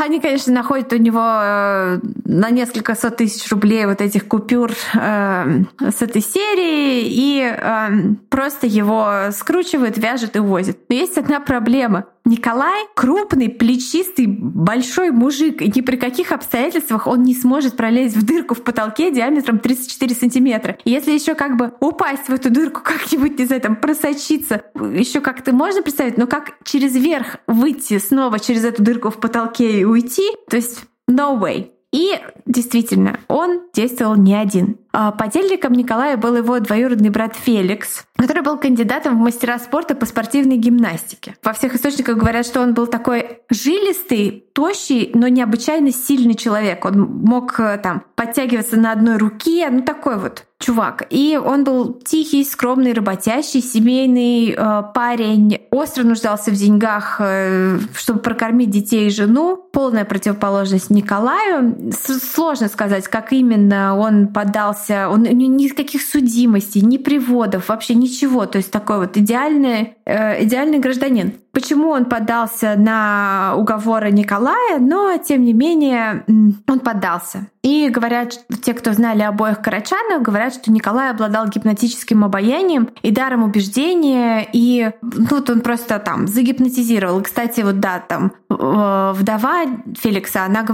Они, 0.00 0.20
конечно, 0.20 0.52
находят 0.52 0.92
у 0.92 0.96
него 0.96 1.20
э, 1.20 2.00
на 2.24 2.50
несколько 2.50 2.94
сот 2.94 3.16
тысяч 3.16 3.50
рублей 3.50 3.84
вот 3.86 4.00
этих 4.00 4.26
купюр 4.26 4.72
э, 4.94 5.62
с 5.80 6.02
этой 6.02 6.22
серии 6.22 7.02
и 7.04 7.42
э, 7.42 7.88
просто 8.30 8.66
его 8.66 9.30
скручивают, 9.32 9.98
вяжут 9.98 10.36
и 10.36 10.38
увозят. 10.38 10.78
Но 10.88 10.94
есть 10.94 11.18
одна 11.18 11.40
проблема. 11.40 12.06
Николай 12.24 12.86
крупный, 12.94 13.48
плечистый, 13.48 14.26
большой 14.26 15.10
мужик, 15.10 15.62
и 15.62 15.72
ни 15.74 15.80
при 15.80 15.96
каких 15.96 16.32
обстоятельствах 16.32 17.06
он 17.06 17.22
не 17.22 17.34
сможет 17.34 17.76
пролезть 17.76 18.16
в 18.16 18.24
дырку 18.24 18.54
в 18.54 18.62
потолке 18.62 19.10
диаметром 19.10 19.58
34 19.58 20.14
сантиметра. 20.14 20.78
И 20.84 20.90
если 20.90 21.12
еще 21.12 21.34
как 21.34 21.56
бы 21.56 21.72
упасть 21.80 22.28
в 22.28 22.32
эту 22.32 22.50
дырку 22.50 22.80
как-нибудь, 22.84 23.38
не 23.38 23.44
знаю, 23.46 23.62
там 23.62 23.76
просочиться, 23.76 24.62
еще 24.74 25.20
как-то 25.20 25.52
можно 25.52 25.82
представить, 25.82 26.18
но 26.18 26.26
как 26.26 26.58
через 26.64 26.94
верх 26.94 27.36
выйти 27.46 27.98
снова 27.98 28.38
через 28.38 28.64
эту 28.64 28.82
дырку 28.82 29.10
в 29.10 29.18
потолке 29.18 29.80
и 29.80 29.84
уйти, 29.84 30.28
то 30.48 30.56
есть 30.56 30.84
no 31.10 31.38
way. 31.38 31.70
И 31.92 32.20
действительно, 32.44 33.18
он 33.28 33.62
действовал 33.72 34.16
не 34.16 34.34
один. 34.34 34.76
А 34.92 35.10
подельником 35.10 35.72
Николая 35.72 36.16
был 36.16 36.36
его 36.36 36.58
двоюродный 36.60 37.08
брат 37.08 37.34
Феликс, 37.34 38.04
который 38.16 38.42
был 38.42 38.58
кандидатом 38.58 39.16
в 39.16 39.20
мастера 39.20 39.58
спорта 39.58 39.94
по 39.94 40.04
спортивной 40.04 40.56
гимнастике. 40.56 41.36
Во 41.42 41.52
всех 41.52 41.74
источниках 41.74 42.18
говорят, 42.18 42.44
что 42.44 42.60
он 42.60 42.74
был 42.74 42.88
такой 42.88 43.38
жилистый, 43.48 44.44
тощий, 44.52 45.10
но 45.14 45.28
необычайно 45.28 45.92
сильный 45.92 46.34
человек. 46.34 46.84
Он 46.84 47.00
мог 47.00 47.58
э, 47.60 47.78
там 47.82 48.04
подтягиваться 48.16 48.76
на 48.76 48.92
одной 48.92 49.16
руке, 49.16 49.68
ну 49.70 49.82
такой 49.82 50.18
вот 50.18 50.44
чувак. 50.58 51.06
И 51.10 51.38
он 51.42 51.64
был 51.64 51.94
тихий, 51.94 52.44
скромный, 52.44 52.92
работящий, 52.92 53.62
семейный 53.62 54.54
э, 54.56 54.82
парень, 54.92 55.60
остро 55.70 56.02
нуждался 56.02 56.50
в 56.50 56.54
деньгах, 56.54 57.16
э, 57.20 57.78
чтобы 57.94 58.20
прокормить 58.20 58.70
детей 58.70 59.06
и 59.06 59.10
жену. 59.10 59.56
Полная 59.56 60.04
противоположность 60.04 60.90
Николаю. 60.90 61.92
С 61.92 62.18
сложно 62.18 62.68
сказать, 62.68 63.06
как 63.06 63.32
именно 63.32 63.96
он 63.96 64.28
поддался. 64.28 65.08
Он 65.08 65.22
никаких 65.22 66.02
судимостей, 66.02 66.80
ни 66.80 66.98
приводов, 66.98 67.68
вообще 67.68 67.94
ничего. 67.94 68.46
То 68.46 68.58
есть 68.58 68.72
такой 68.72 68.98
вот 68.98 69.16
идеальный, 69.16 69.94
э, 70.04 70.42
идеальный 70.44 70.78
гражданин 70.78 71.34
почему 71.52 71.88
он 71.88 72.04
поддался 72.04 72.76
на 72.76 73.54
уговоры 73.56 74.12
Николая, 74.12 74.78
но 74.78 75.16
тем 75.18 75.42
не 75.42 75.52
менее 75.52 76.24
он 76.28 76.78
поддался. 76.78 77.48
И 77.68 77.90
говорят, 77.90 78.32
те, 78.62 78.72
кто 78.72 78.94
знали 78.94 79.20
обоих 79.20 79.60
Карачанов, 79.60 80.22
говорят, 80.22 80.54
что 80.54 80.72
Николай 80.72 81.10
обладал 81.10 81.48
гипнотическим 81.48 82.24
обаянием 82.24 82.88
и 83.02 83.10
даром 83.10 83.42
убеждения, 83.42 84.48
и 84.50 84.90
тут 85.28 85.50
он 85.50 85.60
просто 85.60 85.98
там 85.98 86.26
загипнотизировал. 86.26 87.20
Кстати, 87.20 87.60
вот 87.60 87.78
да, 87.78 87.98
там 87.98 88.32
э, 88.48 89.12
вдова 89.14 89.66
Феликса, 89.98 90.44
она 90.44 90.64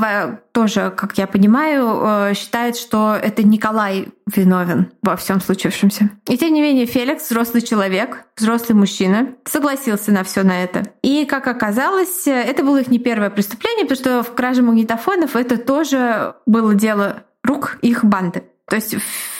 тоже, 0.53 0.92
как 0.97 1.18
я 1.18 1.26
понимаю, 1.26 1.99
э, 2.01 2.34
считает, 2.34 2.76
что 2.76 3.18
это 3.20 3.42
Николай 3.42 4.07
виновен 4.26 4.92
во 5.02 5.16
всем 5.16 5.40
случившемся. 5.40 6.10
И 6.28 6.38
тем 6.38 6.52
не 6.54 6.62
менее, 6.62 6.86
Феликс, 6.86 7.24
взрослый 7.24 7.62
человек, 7.62 8.24
взрослый 8.36 8.76
мужчина, 8.76 9.34
согласился 9.44 10.12
на 10.12 10.24
все 10.24 10.42
на 10.42 10.62
это. 10.62 10.84
И, 11.02 11.24
как 11.26 11.46
оказалось, 11.46 12.26
это 12.26 12.62
было 12.62 12.80
их 12.80 12.88
не 12.88 12.98
первое 12.98 13.30
преступление, 13.30 13.84
потому 13.84 14.00
что 14.00 14.22
в 14.22 14.34
краже 14.34 14.62
магнитофонов 14.62 15.36
это 15.36 15.58
тоже 15.58 16.34
было 16.46 16.74
дело 16.74 17.24
рук 17.42 17.78
их 17.82 18.04
банды. 18.04 18.44
То 18.66 18.76
есть 18.76 18.96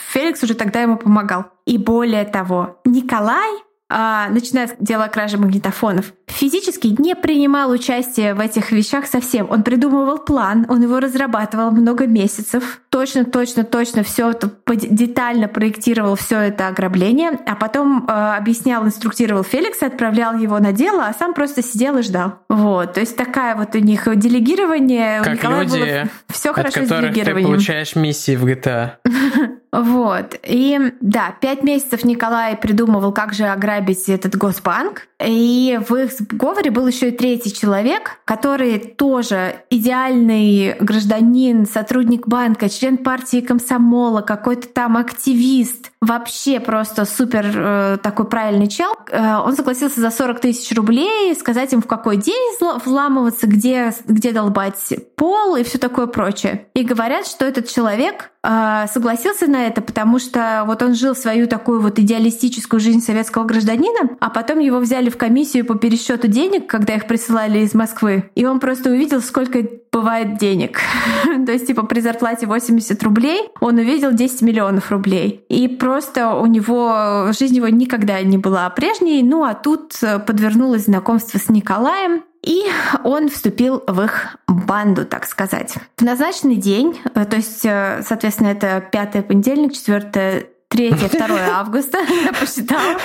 Феликс 0.09 0.43
уже 0.43 0.53
тогда 0.53 0.81
ему 0.81 0.97
помогал. 0.97 1.45
И 1.65 1.77
более 1.77 2.25
того, 2.25 2.79
Николай 2.85 3.51
а, 3.87 4.29
начиная 4.29 4.67
с 4.67 4.75
дела 4.79 5.07
кражи 5.09 5.37
магнитофонов, 5.37 6.13
физически 6.27 6.87
не 6.87 7.15
принимал 7.15 7.69
участие 7.69 8.33
в 8.33 8.39
этих 8.39 8.71
вещах 8.71 9.05
совсем. 9.05 9.47
Он 9.51 9.61
придумывал 9.61 10.17
план, 10.17 10.65
он 10.69 10.81
его 10.81 10.99
разрабатывал 10.99 11.69
много 11.69 12.07
месяцев, 12.07 12.81
точно, 12.89 13.25
точно, 13.25 13.63
точно 13.63 14.03
все 14.03 14.31
это 14.31 14.51
детально 14.67 15.47
проектировал 15.47 16.15
все 16.15 16.39
это 16.39 16.67
ограбление, 16.67 17.39
а 17.45 17.55
потом 17.55 18.07
э, 18.07 18.11
объяснял, 18.11 18.83
инструктировал 18.85 19.43
Феликса, 19.43 19.85
отправлял 19.85 20.35
его 20.35 20.57
на 20.57 20.71
дело, 20.71 21.05
а 21.05 21.13
сам 21.13 21.35
просто 21.35 21.61
сидел 21.61 21.97
и 21.99 22.01
ждал. 22.01 22.39
Вот, 22.49 22.93
то 22.93 23.01
есть 23.01 23.15
такая 23.15 23.55
вот 23.55 23.75
у 23.75 23.79
них 23.79 24.07
делегирование. 24.17 25.21
Как 25.21 25.43
у 25.43 25.61
люди, 25.61 26.09
все 26.29 26.53
хорошо 26.53 26.81
от 26.81 26.87
которых 26.87 27.11
с 27.11 27.13
делегированием. 27.13 27.45
ты 27.45 27.53
получаешь 27.53 27.95
миссии 27.95 28.35
в 28.35 28.45
GTA. 28.45 28.93
Вот. 29.75 30.39
И 30.43 30.79
да, 31.01 31.35
пять 31.41 31.63
месяцев 31.63 32.05
Николай 32.05 32.55
придумывал, 32.55 33.11
как 33.11 33.33
же 33.33 33.45
ограбить 33.45 34.07
этот 34.07 34.35
Госбанк. 34.35 35.07
И 35.23 35.79
в 35.87 35.95
их 35.95 36.11
сговоре 36.11 36.71
был 36.71 36.87
еще 36.87 37.09
и 37.09 37.11
третий 37.11 37.53
человек, 37.53 38.19
который 38.25 38.79
тоже 38.79 39.55
идеальный 39.69 40.75
гражданин, 40.79 41.65
сотрудник 41.65 42.27
банка, 42.27 42.69
член 42.69 42.97
партии 42.97 43.41
комсомола, 43.41 44.21
какой-то 44.21 44.67
там 44.67 44.97
активист, 44.97 45.91
вообще 46.01 46.59
просто 46.59 47.05
супер 47.05 47.45
э, 47.55 47.97
такой 48.01 48.27
правильный 48.27 48.67
чел. 48.67 48.93
Э, 49.09 49.37
он 49.37 49.55
согласился 49.55 49.99
за 49.99 50.11
40 50.11 50.39
тысяч 50.41 50.75
рублей 50.75 51.33
сказать 51.35 51.71
им, 51.73 51.81
в 51.81 51.87
какой 51.87 52.17
день 52.17 52.35
вламываться, 52.59 53.47
где, 53.47 53.93
где 54.07 54.31
долбать 54.31 54.93
пол 55.15 55.55
и 55.55 55.63
все 55.63 55.77
такое 55.77 56.07
прочее. 56.07 56.67
И 56.73 56.83
говорят, 56.83 57.27
что 57.27 57.45
этот 57.45 57.67
человек 57.67 58.31
э, 58.43 58.85
согласился 58.91 59.47
на 59.47 59.64
это, 59.65 59.81
потому 59.81 60.19
что 60.19 60.63
вот 60.65 60.81
он 60.81 60.95
жил 60.95 61.15
свою 61.15 61.47
такую 61.47 61.81
вот 61.81 61.99
идеалистическую 61.99 62.79
жизнь 62.79 63.01
советского 63.01 63.43
гражданина, 63.43 64.17
а 64.19 64.29
потом 64.29 64.59
его 64.59 64.79
взяли 64.79 65.09
в 65.09 65.17
комиссию 65.17 65.65
по 65.65 65.75
пересчету 65.75 66.27
денег, 66.27 66.67
когда 66.67 66.95
их 66.95 67.07
присылали 67.07 67.59
из 67.59 67.73
Москвы, 67.73 68.29
и 68.35 68.45
он 68.45 68.59
просто 68.59 68.89
увидел, 68.89 69.21
сколько 69.21 69.59
бывает 69.91 70.37
денег. 70.37 70.79
То 71.45 71.51
есть, 71.51 71.67
типа, 71.67 71.83
при 71.83 72.01
зарплате 72.01 72.47
80 72.47 73.01
рублей 73.03 73.49
он 73.61 73.77
увидел 73.77 74.11
10 74.11 74.41
миллионов 74.41 74.91
рублей. 74.91 75.45
И 75.47 75.69
просто 75.69 76.35
у 76.35 76.45
него 76.47 77.27
жизнь 77.37 77.55
его 77.55 77.69
никогда 77.69 78.21
не 78.21 78.37
была 78.37 78.69
прежней. 78.69 79.23
Ну 79.23 79.45
а 79.45 79.53
тут 79.53 79.93
подвернулось 80.27 80.85
знакомство 80.85 81.37
с 81.37 81.47
Николаем, 81.47 82.23
и 82.45 82.63
он 83.03 83.29
вступил 83.29 83.83
в 83.87 84.01
их 84.01 84.37
банду, 84.47 85.05
так 85.05 85.25
сказать. 85.25 85.73
В 85.97 86.03
назначенный 86.03 86.57
день, 86.57 86.99
э, 87.15 87.25
то 87.25 87.35
есть, 87.37 87.65
э, 87.65 88.03
соответственно, 88.07 88.49
это 88.49 88.83
пятый 88.91 89.23
понедельник, 89.23 89.73
четвертое 89.73 90.45
3-2 90.69 91.39
августа, 91.51 91.97
я 92.23 92.31
посчитала. 92.33 92.99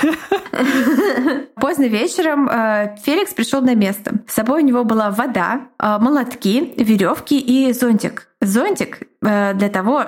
Поздно 1.57 1.85
вечером 1.85 2.49
э, 2.51 2.97
Феликс 3.03 3.33
пришел 3.33 3.63
на 3.63 3.75
место. 3.75 4.17
С 4.29 4.35
собой 4.35 4.63
у 4.63 4.67
него 4.67 4.85
была 4.85 5.11
вода, 5.11 5.69
молотки, 5.79 6.75
веревки 6.77 7.39
и 7.39 7.73
зонтик. 7.73 8.29
Зонтик 8.43 9.03
для 9.23 9.69
того, 9.73 10.07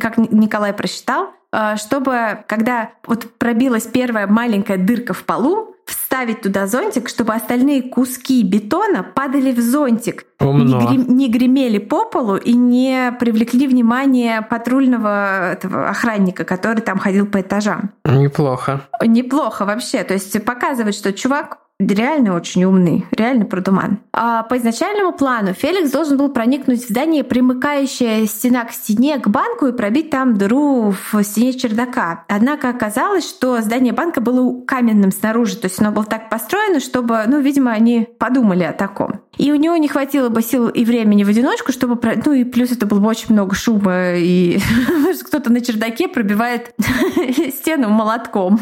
как 0.00 0.18
Николай 0.18 0.72
просчитал, 0.74 1.30
чтобы 1.76 2.44
когда 2.46 2.90
вот 3.06 3.38
пробилась 3.38 3.84
первая 3.84 4.26
маленькая 4.26 4.76
дырка 4.76 5.14
в 5.14 5.24
полу, 5.24 5.69
вставить 5.90 6.42
туда 6.42 6.66
зонтик, 6.66 7.08
чтобы 7.08 7.34
остальные 7.34 7.82
куски 7.82 8.42
бетона 8.42 9.02
падали 9.02 9.52
в 9.52 9.60
зонтик, 9.60 10.24
Умно. 10.40 10.80
Не, 10.80 10.86
грем, 10.86 11.16
не 11.16 11.28
гремели 11.28 11.78
по 11.78 12.04
полу 12.04 12.36
и 12.36 12.54
не 12.54 13.14
привлекли 13.20 13.66
внимание 13.66 14.42
патрульного 14.42 15.52
этого 15.52 15.88
охранника, 15.88 16.44
который 16.44 16.80
там 16.80 16.98
ходил 16.98 17.26
по 17.26 17.40
этажам. 17.40 17.90
Неплохо. 18.04 18.82
Неплохо 19.04 19.64
вообще. 19.64 20.02
То 20.02 20.14
есть 20.14 20.44
показывать, 20.44 20.94
что 20.94 21.12
чувак 21.12 21.58
реально 21.80 22.34
очень 22.34 22.64
умный, 22.64 23.06
реально 23.12 23.46
продуман. 23.46 23.98
А 24.12 24.42
по 24.42 24.58
изначальному 24.58 25.12
плану 25.12 25.54
Феликс 25.54 25.90
должен 25.90 26.18
был 26.18 26.28
проникнуть 26.28 26.84
в 26.84 26.88
здание, 26.88 27.24
примыкающее 27.24 28.26
стена 28.26 28.64
к 28.64 28.72
стене, 28.72 29.18
к 29.18 29.28
банку 29.28 29.66
и 29.66 29.72
пробить 29.72 30.10
там 30.10 30.36
дыру 30.36 30.94
в 31.12 31.22
стене 31.22 31.54
чердака. 31.54 32.24
Однако 32.28 32.68
оказалось, 32.68 33.28
что 33.28 33.60
здание 33.60 33.92
банка 33.92 34.20
было 34.20 34.60
каменным 34.64 35.10
снаружи, 35.10 35.56
то 35.56 35.66
есть 35.66 35.80
оно 35.80 35.90
было 35.90 36.04
так 36.04 36.28
построено, 36.28 36.80
чтобы, 36.80 37.22
ну, 37.26 37.40
видимо, 37.40 37.72
они 37.72 38.06
подумали 38.18 38.64
о 38.64 38.72
таком. 38.72 39.20
И 39.38 39.50
у 39.52 39.54
него 39.54 39.76
не 39.76 39.88
хватило 39.88 40.28
бы 40.28 40.42
сил 40.42 40.68
и 40.68 40.84
времени 40.84 41.24
в 41.24 41.28
одиночку, 41.28 41.72
чтобы... 41.72 41.98
Ну 42.26 42.32
и 42.32 42.44
плюс 42.44 42.72
это 42.72 42.84
было 42.86 43.00
бы 43.00 43.08
очень 43.08 43.32
много 43.32 43.54
шума, 43.54 44.14
и 44.16 44.58
кто-то 45.26 45.50
на 45.50 45.60
чердаке 45.60 46.08
пробивает 46.08 46.74
стену 47.54 47.88
молотком. 47.88 48.60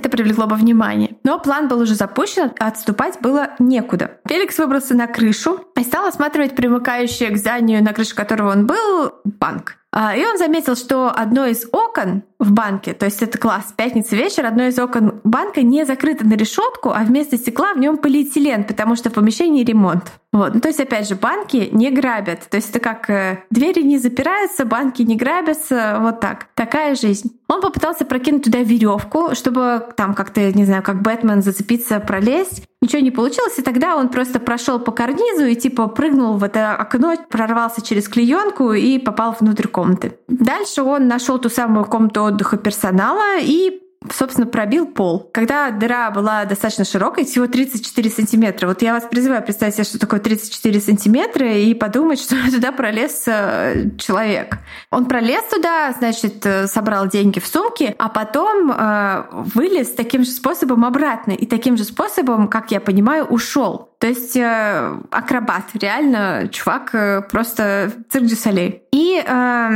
Это 0.00 0.08
привлекло 0.08 0.46
бы 0.46 0.56
внимание. 0.56 1.18
Но 1.24 1.38
план 1.38 1.68
был 1.68 1.78
уже 1.78 1.94
запущен, 1.94 2.52
а 2.58 2.68
отступать 2.68 3.20
было 3.20 3.50
некуда. 3.58 4.12
Феликс 4.26 4.56
выбрался 4.56 4.94
на 4.94 5.06
крышу 5.06 5.60
и 5.76 5.82
стал 5.82 6.06
осматривать 6.06 6.56
примыкающее 6.56 7.28
к 7.28 7.36
зданию, 7.36 7.84
на 7.84 7.92
крыше 7.92 8.14
которого 8.14 8.52
он 8.52 8.66
был, 8.66 9.12
банк. 9.24 9.76
А, 9.92 10.16
и 10.16 10.24
он 10.24 10.38
заметил, 10.38 10.74
что 10.74 11.10
одно 11.10 11.44
из 11.44 11.66
окон 11.70 12.22
в 12.38 12.52
банке, 12.52 12.94
то 12.94 13.04
есть 13.04 13.20
это 13.22 13.36
класс, 13.36 13.74
пятница 13.76 14.16
вечер, 14.16 14.46
одно 14.46 14.68
из 14.68 14.78
окон 14.78 15.20
банка 15.24 15.62
не 15.62 15.84
закрыто 15.84 16.24
на 16.24 16.34
решетку, 16.34 16.90
а 16.90 17.00
вместо 17.00 17.36
стекла 17.36 17.74
в 17.74 17.78
нем 17.78 17.98
полиэтилен, 17.98 18.64
потому 18.64 18.96
что 18.96 19.10
в 19.10 19.12
помещении 19.12 19.64
ремонт. 19.64 20.12
Вот. 20.32 20.54
Ну, 20.54 20.60
то 20.60 20.68
есть, 20.68 20.78
опять 20.78 21.08
же, 21.08 21.16
банки 21.16 21.68
не 21.72 21.90
грабят. 21.90 22.48
То 22.48 22.56
есть 22.56 22.70
это 22.70 22.78
как 22.78 23.10
э, 23.10 23.42
двери 23.50 23.82
не 23.82 23.98
запираются, 23.98 24.64
банки 24.64 25.02
не 25.02 25.16
грабятся, 25.16 25.98
вот 26.00 26.20
так. 26.20 26.46
Такая 26.54 26.94
жизнь. 26.94 27.40
Он 27.48 27.60
попытался 27.60 28.04
прокинуть 28.04 28.44
туда 28.44 28.60
веревку, 28.60 29.34
чтобы 29.34 29.88
там 29.96 30.14
как-то, 30.14 30.52
не 30.52 30.64
знаю, 30.64 30.84
как 30.84 31.02
Бэтмен 31.02 31.42
зацепиться, 31.42 31.98
пролезть. 31.98 32.62
Ничего 32.80 33.02
не 33.02 33.10
получилось, 33.10 33.58
и 33.58 33.62
тогда 33.62 33.96
он 33.96 34.08
просто 34.08 34.38
прошел 34.38 34.78
по 34.78 34.92
карнизу 34.92 35.46
и 35.46 35.56
типа 35.56 35.88
прыгнул 35.88 36.36
в 36.36 36.44
это 36.44 36.74
окно, 36.76 37.14
прорвался 37.28 37.82
через 37.82 38.08
клеенку 38.08 38.72
и 38.72 38.98
попал 38.98 39.36
внутрь 39.38 39.66
комнаты. 39.66 40.16
Дальше 40.28 40.82
он 40.82 41.08
нашел 41.08 41.38
ту 41.38 41.48
самую 41.48 41.84
комнату 41.86 42.22
отдыха 42.22 42.56
персонала 42.56 43.38
и 43.40 43.82
собственно, 44.08 44.46
пробил 44.46 44.86
пол. 44.86 45.28
Когда 45.32 45.70
дыра 45.70 46.10
была 46.10 46.46
достаточно 46.46 46.84
широкой, 46.84 47.24
всего 47.26 47.46
34 47.46 48.10
сантиметра. 48.10 48.66
Вот 48.66 48.80
я 48.80 48.94
вас 48.94 49.04
призываю 49.04 49.42
представить 49.42 49.74
себе, 49.74 49.84
что 49.84 49.98
такое 49.98 50.20
34 50.20 50.80
сантиметра, 50.80 51.52
и 51.52 51.74
подумать, 51.74 52.20
что 52.22 52.36
туда 52.50 52.72
пролез 52.72 53.24
э, 53.26 53.90
человек. 53.98 54.58
Он 54.90 55.06
пролез 55.06 55.42
туда, 55.50 55.92
значит, 55.98 56.46
э, 56.46 56.66
собрал 56.66 57.08
деньги 57.08 57.40
в 57.40 57.46
сумке, 57.46 57.94
а 57.98 58.08
потом 58.08 58.72
э, 58.72 59.24
вылез 59.32 59.90
таким 59.90 60.24
же 60.24 60.30
способом 60.30 60.84
обратно. 60.84 61.32
И 61.32 61.44
таким 61.44 61.76
же 61.76 61.84
способом, 61.84 62.48
как 62.48 62.70
я 62.70 62.80
понимаю, 62.80 63.26
ушел. 63.26 63.90
То 63.98 64.06
есть 64.06 64.34
э, 64.34 64.98
акробат, 65.10 65.64
реально 65.74 66.48
чувак 66.50 66.94
э, 66.94 67.22
просто 67.30 67.92
цирк 68.08 68.30
Солей. 68.30 68.82
И 68.92 69.22
э, 69.22 69.70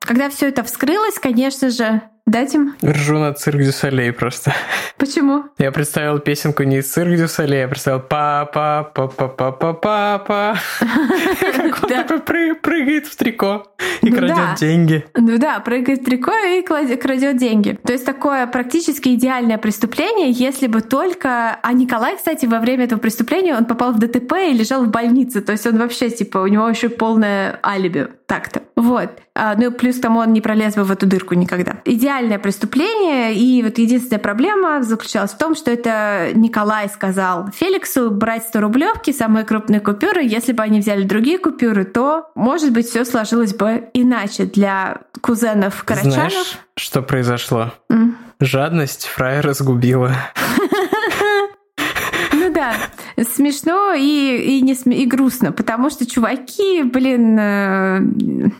когда 0.00 0.28
все 0.28 0.48
это 0.48 0.62
вскрылось, 0.64 1.18
конечно 1.18 1.70
же, 1.70 2.02
Дать 2.30 2.54
им? 2.54 2.76
Ржу 2.84 3.18
на 3.18 3.32
цирк 3.32 3.60
дю 3.60 3.72
Солей 3.72 4.12
просто. 4.12 4.54
Почему? 4.98 5.46
Я 5.58 5.72
представил 5.72 6.20
песенку 6.20 6.62
не 6.62 6.80
цирк 6.80 7.16
дю 7.16 7.26
Солей, 7.26 7.62
я 7.62 7.68
представил 7.68 7.98
папа, 7.98 8.88
папа, 8.94 9.26
папа, 9.26 9.72
папа. 9.72 10.56
Как 11.40 11.82
он 11.82 11.88
такой 11.88 12.54
прыгает 12.54 13.08
в 13.08 13.16
трико 13.16 13.66
и 14.00 14.12
крадет 14.12 14.60
деньги. 14.60 15.04
Ну 15.16 15.38
да, 15.38 15.58
прыгает 15.58 16.02
в 16.02 16.04
трико 16.04 16.32
и 16.36 16.62
крадет 16.62 17.36
деньги. 17.36 17.76
То 17.84 17.92
есть 17.92 18.06
такое 18.06 18.46
практически 18.46 19.08
идеальное 19.08 19.58
преступление, 19.58 20.30
если 20.30 20.68
бы 20.68 20.82
только... 20.82 21.58
А 21.60 21.72
Николай, 21.72 22.16
кстати, 22.16 22.46
во 22.46 22.60
время 22.60 22.84
этого 22.84 23.00
преступления 23.00 23.56
он 23.56 23.64
попал 23.64 23.92
в 23.92 23.98
ДТП 23.98 24.34
и 24.50 24.52
лежал 24.52 24.84
в 24.84 24.90
больнице. 24.90 25.40
То 25.40 25.50
есть 25.50 25.66
он 25.66 25.78
вообще, 25.78 26.10
типа, 26.10 26.38
у 26.38 26.46
него 26.46 26.68
еще 26.68 26.90
полное 26.90 27.58
алиби 27.64 28.06
так-то. 28.26 28.62
Вот. 28.80 29.10
А, 29.34 29.54
ну 29.56 29.70
и 29.70 29.70
плюс 29.70 29.98
к 29.98 30.00
тому 30.00 30.20
он 30.20 30.32
не 30.32 30.40
пролез 30.40 30.74
бы 30.74 30.84
в 30.84 30.90
эту 30.90 31.06
дырку 31.06 31.34
никогда. 31.34 31.82
Идеальное 31.84 32.38
преступление, 32.38 33.34
и 33.34 33.62
вот 33.62 33.76
единственная 33.76 34.18
проблема 34.18 34.82
заключалась 34.82 35.32
в 35.32 35.38
том, 35.38 35.54
что 35.54 35.70
это 35.70 36.30
Николай 36.34 36.88
сказал 36.88 37.50
Феликсу 37.52 38.10
брать 38.10 38.44
100 38.44 38.60
рублевки, 38.60 39.12
самые 39.12 39.44
крупные 39.44 39.80
купюры. 39.80 40.22
Если 40.24 40.52
бы 40.52 40.62
они 40.62 40.80
взяли 40.80 41.04
другие 41.04 41.38
купюры, 41.38 41.84
то, 41.84 42.30
может 42.34 42.72
быть, 42.72 42.88
все 42.88 43.04
сложилось 43.04 43.54
бы 43.54 43.90
иначе 43.92 44.44
для 44.44 45.02
кузенов 45.20 45.84
Карачанов. 45.84 46.14
Знаешь, 46.14 46.58
что 46.76 47.02
произошло? 47.02 47.74
Mm. 47.92 48.14
Жадность 48.40 49.06
фрая 49.06 49.42
разгубила. 49.42 50.16
Да 52.60 53.24
смешно 53.24 53.92
и, 53.94 54.58
и, 54.58 54.60
не 54.62 54.74
см... 54.74 55.00
и 55.00 55.06
грустно, 55.06 55.52
потому 55.52 55.90
что 55.90 56.06
чуваки, 56.06 56.82
блин... 56.82 57.36
Э... 57.38 58.00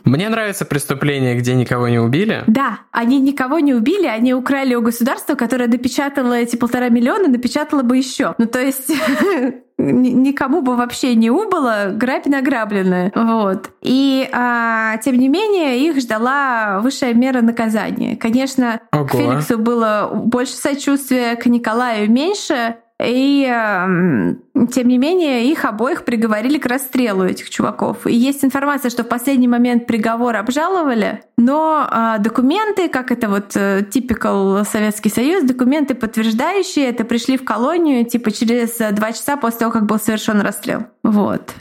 Мне 0.03 0.29
нравится 0.29 0.65
преступление, 0.65 1.35
где 1.35 1.55
никого 1.55 1.87
не 1.87 1.99
убили. 1.99 2.43
Да, 2.47 2.79
они 2.91 3.19
никого 3.19 3.59
не 3.59 3.73
убили, 3.73 4.07
они 4.07 4.33
украли 4.33 4.75
у 4.75 4.81
государства, 4.81 5.35
которое 5.35 5.67
допечатало 5.67 6.33
эти 6.33 6.55
полтора 6.55 6.89
миллиона, 6.89 7.27
напечатало 7.27 7.83
бы 7.83 7.97
еще. 7.97 8.35
Ну, 8.37 8.45
то 8.45 8.59
есть 8.59 8.91
никому 9.77 10.61
бы 10.61 10.75
вообще 10.75 11.15
не 11.15 11.29
убыло, 11.29 11.91
грабь 11.93 12.25
награбленная. 12.25 13.11
Вот. 13.15 13.71
И 13.81 14.27
а, 14.31 14.97
тем 14.97 15.17
не 15.17 15.27
менее 15.27 15.79
их 15.79 15.99
ждала 15.99 16.79
высшая 16.81 17.13
мера 17.13 17.41
наказания. 17.41 18.15
Конечно, 18.15 18.81
Ого. 18.91 19.05
к 19.05 19.11
Феликсу 19.11 19.57
было 19.57 20.11
больше 20.13 20.53
сочувствия, 20.53 21.35
к 21.35 21.45
Николаю 21.47 22.11
меньше, 22.11 22.75
и 23.03 23.45
э, 23.45 24.65
тем 24.71 24.87
не 24.87 24.97
менее 24.97 25.51
их 25.51 25.65
обоих 25.65 26.05
приговорили 26.05 26.57
к 26.57 26.65
расстрелу 26.65 27.23
этих 27.23 27.49
чуваков. 27.49 28.05
И 28.07 28.13
есть 28.13 28.43
информация, 28.43 28.89
что 28.89 29.03
в 29.03 29.07
последний 29.07 29.47
момент 29.47 29.87
приговор 29.87 30.35
обжаловали, 30.35 31.23
но 31.37 31.87
э, 31.89 32.19
документы, 32.19 32.89
как 32.89 33.11
это 33.11 33.29
вот 33.29 33.55
э, 33.55 33.81
typical 33.81 34.65
Советский 34.65 35.09
Союз, 35.09 35.43
документы 35.43 35.95
подтверждающие 35.95 36.85
это 36.87 37.03
пришли 37.03 37.37
в 37.37 37.45
колонию 37.45 38.05
типа 38.05 38.31
через 38.31 38.77
два 38.95 39.11
часа 39.11 39.37
после 39.37 39.59
того, 39.59 39.71
как 39.71 39.85
был 39.85 39.99
совершен 39.99 40.41
расстрел. 40.41 40.85
Вот. 41.03 41.53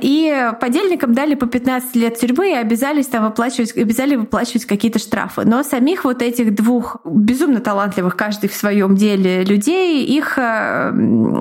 И 0.00 0.52
подельникам 0.60 1.14
дали 1.14 1.34
по 1.34 1.46
15 1.46 1.96
лет 1.96 2.18
тюрьмы 2.18 2.52
и 2.52 2.54
обязались 2.54 3.06
там 3.06 3.24
выплачивать, 3.24 3.76
обязали 3.76 4.16
выплачивать 4.16 4.64
какие-то 4.64 4.98
штрафы. 4.98 5.42
Но 5.44 5.62
самих 5.62 6.04
вот 6.04 6.22
этих 6.22 6.54
двух 6.54 6.98
безумно 7.04 7.60
талантливых, 7.60 8.16
каждый 8.16 8.48
в 8.48 8.54
своем 8.54 8.96
деле 8.96 9.44
людей, 9.44 10.04
их, 10.04 10.38
э, 10.38 10.92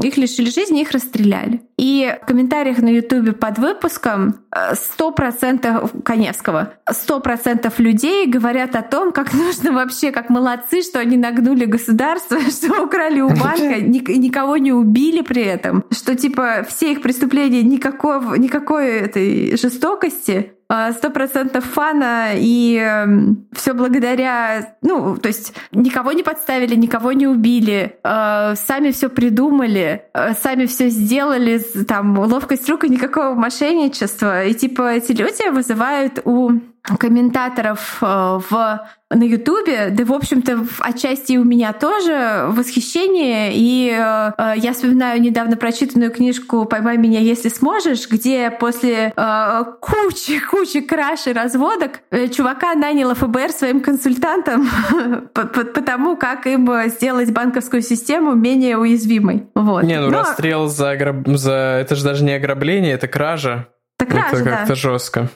их 0.04 0.18
лишили 0.18 0.50
жизни, 0.50 0.82
их 0.82 0.92
расстреляли. 0.92 1.62
И 1.78 2.18
в 2.22 2.26
комментариях 2.26 2.80
на 2.80 2.90
Ютубе 2.90 3.34
под 3.34 3.58
выпуском 3.60 4.36
100% 4.54 5.60
э, 5.64 6.02
Коневского, 6.04 6.74
100% 6.90 7.74
людей 7.78 8.26
говорят 8.28 8.76
о 8.76 8.82
том, 8.82 9.12
как 9.12 9.34
нужно 9.34 9.72
вообще, 9.72 10.12
как 10.12 10.30
молодцы, 10.30 10.82
что 10.82 11.00
они 11.00 11.18
нагнули 11.18 11.66
государство, 11.66 12.40
что 12.50 12.84
украли 12.84 13.22
у 13.22 13.30
банка, 13.30 13.82
никого 13.82 14.58
не 14.58 14.74
убили 14.74 15.22
при 15.22 15.44
этом, 15.44 15.84
что 15.92 16.16
типа 16.16 16.66
все 16.68 16.94
их 16.94 17.02
преступления 17.02 17.64
никакого, 17.64 18.36
никакой 18.36 18.88
этой 18.90 19.58
жестокости 19.58 20.54
сто 20.96 21.10
процентов 21.10 21.66
фана, 21.66 22.34
и 22.36 22.76
эм, 22.78 23.48
все 23.54 23.74
благодаря, 23.74 24.76
ну, 24.84 25.18
то 25.18 25.28
есть 25.28 25.54
никого 25.72 26.12
не 26.12 26.22
подставили, 26.22 26.76
никого 26.76 27.12
не 27.12 27.26
убили, 27.26 27.98
э, 28.04 28.54
сами 28.56 28.92
все 28.92 29.10
придумали, 29.10 30.04
э, 30.14 30.34
сами 30.36 30.68
все 30.68 30.90
сделали, 30.90 31.58
там, 31.88 32.20
ловкость 32.20 32.70
рук 32.70 32.84
и 32.84 32.90
никакого 32.90 33.34
мошенничества. 33.34 34.46
И 34.46 34.54
типа 34.54 34.94
эти 34.94 35.12
люди 35.14 35.50
вызывают 35.50 36.22
у 36.26 36.60
комментаторов 36.98 37.98
э, 38.02 38.40
в 38.50 38.82
на 39.12 39.24
Ютубе, 39.24 39.90
да, 39.90 40.06
в 40.06 40.14
общем-то, 40.14 40.66
отчасти 40.82 41.38
у 41.38 41.44
меня 41.44 41.74
тоже 41.74 42.46
восхищение. 42.50 43.52
И 43.56 43.90
э, 43.90 44.32
э, 44.38 44.54
я 44.58 44.74
вспоминаю 44.74 45.20
недавно 45.20 45.58
прочитанную 45.58 46.12
книжку 46.12 46.66
«Поймай 46.66 46.98
меня, 46.98 47.20
если 47.20 47.50
сможешь», 47.50 48.08
где 48.08 48.52
после 48.52 49.12
э, 49.16 49.64
кучи, 49.82 50.40
кучи 50.40 50.82
краш 50.82 51.26
и 51.26 51.34
разводок 51.34 52.02
э, 52.12 52.28
чувака 52.28 52.76
наняла 52.76 53.16
ФБР 53.16 53.50
своим 53.50 53.82
консультантом 53.82 54.70
потому, 55.34 56.16
как 56.16 56.46
им 56.46 56.70
сделать 56.90 57.32
банковскую 57.32 57.82
систему 57.82 58.36
менее 58.36 58.78
уязвимой. 58.78 59.48
Вот. 59.56 59.84
Не, 59.84 60.00
ну 60.00 60.12
Но... 60.12 60.20
расстрел 60.20 60.68
за, 60.68 60.92
ограб... 60.92 61.28
за... 61.28 61.80
Это 61.82 61.96
же 61.96 62.04
даже 62.04 62.24
не 62.24 62.34
ограбление, 62.34 62.94
это 62.94 63.08
кража. 63.08 63.70
Это 63.98 64.12
кража, 64.12 64.36
Это 64.36 64.50
как-то 64.50 64.68
да. 64.68 64.76
жестко. 64.76 65.30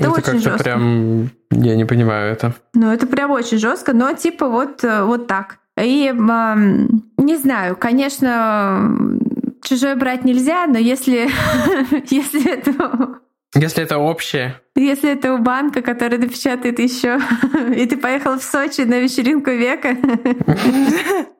Это, 0.00 0.20
это 0.20 0.30
очень 0.30 0.40
жестко. 0.40 0.64
прям... 0.64 1.30
Я 1.50 1.76
не 1.76 1.84
понимаю 1.84 2.32
это. 2.32 2.54
Ну, 2.74 2.90
это 2.90 3.06
прям 3.06 3.30
очень 3.30 3.58
жестко, 3.58 3.92
но 3.92 4.12
типа 4.12 4.48
вот, 4.48 4.84
э, 4.84 5.02
вот 5.02 5.26
так. 5.26 5.58
И 5.80 6.12
не 6.12 7.36
знаю, 7.36 7.76
конечно, 7.76 8.96
чужое 9.62 9.96
брать 9.96 10.24
нельзя, 10.24 10.66
но 10.66 10.78
если, 10.78 11.28
если 12.10 12.52
это... 12.52 13.20
Если 13.54 13.82
это 13.82 13.98
общее. 13.98 14.60
Если 14.80 15.10
это 15.10 15.34
у 15.34 15.38
банка, 15.38 15.82
который 15.82 16.18
напечатает 16.18 16.78
еще, 16.78 17.20
и 17.76 17.86
ты 17.86 17.96
поехал 17.96 18.38
в 18.38 18.42
Сочи 18.42 18.80
на 18.82 18.98
вечеринку 18.98 19.50
века. 19.50 19.96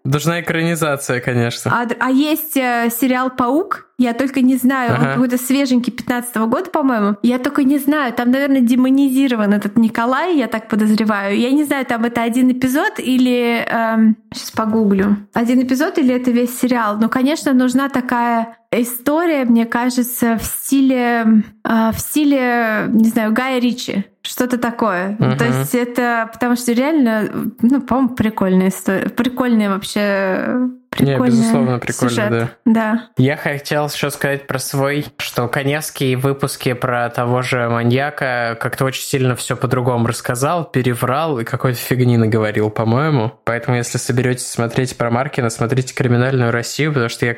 Должна 0.04 0.40
экранизация, 0.40 1.20
конечно. 1.20 1.70
А, 1.70 1.86
а 1.98 2.10
есть 2.10 2.56
э, 2.56 2.88
сериал 2.90 3.30
«Паук», 3.30 3.90
я 4.00 4.14
только 4.14 4.40
не 4.40 4.56
знаю, 4.56 4.94
ага. 4.94 5.02
он 5.02 5.08
какой-то 5.12 5.36
свеженький 5.36 5.92
15 5.92 6.34
-го 6.36 6.46
года, 6.46 6.70
по-моему. 6.70 7.16
Я 7.22 7.38
только 7.38 7.64
не 7.64 7.78
знаю, 7.78 8.14
там, 8.14 8.30
наверное, 8.30 8.62
демонизирован 8.62 9.52
этот 9.52 9.76
Николай, 9.76 10.38
я 10.38 10.46
так 10.46 10.68
подозреваю. 10.68 11.38
Я 11.38 11.50
не 11.50 11.64
знаю, 11.64 11.84
там 11.84 12.04
это 12.04 12.22
один 12.22 12.50
эпизод 12.50 12.98
или... 12.98 13.62
Эм, 13.68 14.16
сейчас 14.32 14.52
погуглю. 14.52 15.18
Один 15.34 15.62
эпизод 15.62 15.98
или 15.98 16.14
это 16.14 16.30
весь 16.30 16.58
сериал. 16.58 16.96
Но, 16.96 17.10
конечно, 17.10 17.52
нужна 17.52 17.90
такая 17.90 18.56
история, 18.72 19.44
мне 19.44 19.66
кажется, 19.66 20.38
в 20.38 20.44
стиле... 20.44 21.42
Э, 21.62 21.90
в 21.92 21.98
стиле, 21.98 22.86
не 22.88 23.10
знаю, 23.10 23.29
Гая 23.30 23.60
Ричи. 23.60 24.04
Что-то 24.22 24.58
такое. 24.58 25.16
Uh-huh. 25.18 25.36
То 25.36 25.46
есть 25.46 25.74
это 25.74 26.28
потому 26.32 26.56
что 26.56 26.72
реально, 26.72 27.30
ну, 27.62 27.80
по-моему, 27.80 28.10
прикольная 28.10 28.68
история. 28.68 29.08
Прикольная 29.08 29.70
вообще 29.70 30.68
прикольная. 30.90 31.18
Не, 31.18 31.26
безусловно, 31.26 31.78
прикольно, 31.78 32.10
сюжет. 32.10 32.30
да. 32.30 32.50
Да. 32.64 33.08
Я 33.16 33.36
хотел 33.36 33.86
еще 33.86 34.10
сказать 34.10 34.46
про 34.46 34.58
свой, 34.58 35.06
что 35.16 35.48
Коневский 35.48 36.16
в 36.16 36.20
выпуске 36.20 36.74
про 36.74 37.08
того 37.08 37.40
же 37.42 37.68
маньяка 37.68 38.58
как-то 38.60 38.84
очень 38.84 39.04
сильно 39.04 39.36
все 39.36 39.56
по-другому 39.56 40.06
рассказал, 40.06 40.64
переврал 40.64 41.38
и 41.38 41.44
какой-то 41.44 41.78
фигни 41.78 42.18
наговорил, 42.18 42.70
по-моему. 42.70 43.32
Поэтому, 43.44 43.78
если 43.78 43.98
соберетесь 43.98 44.48
смотреть 44.48 44.98
про 44.98 45.10
Маркина, 45.10 45.48
смотрите 45.48 45.94
«Криминальную 45.94 46.50
Россию», 46.50 46.92
потому 46.92 47.08
что 47.08 47.26
я... 47.26 47.36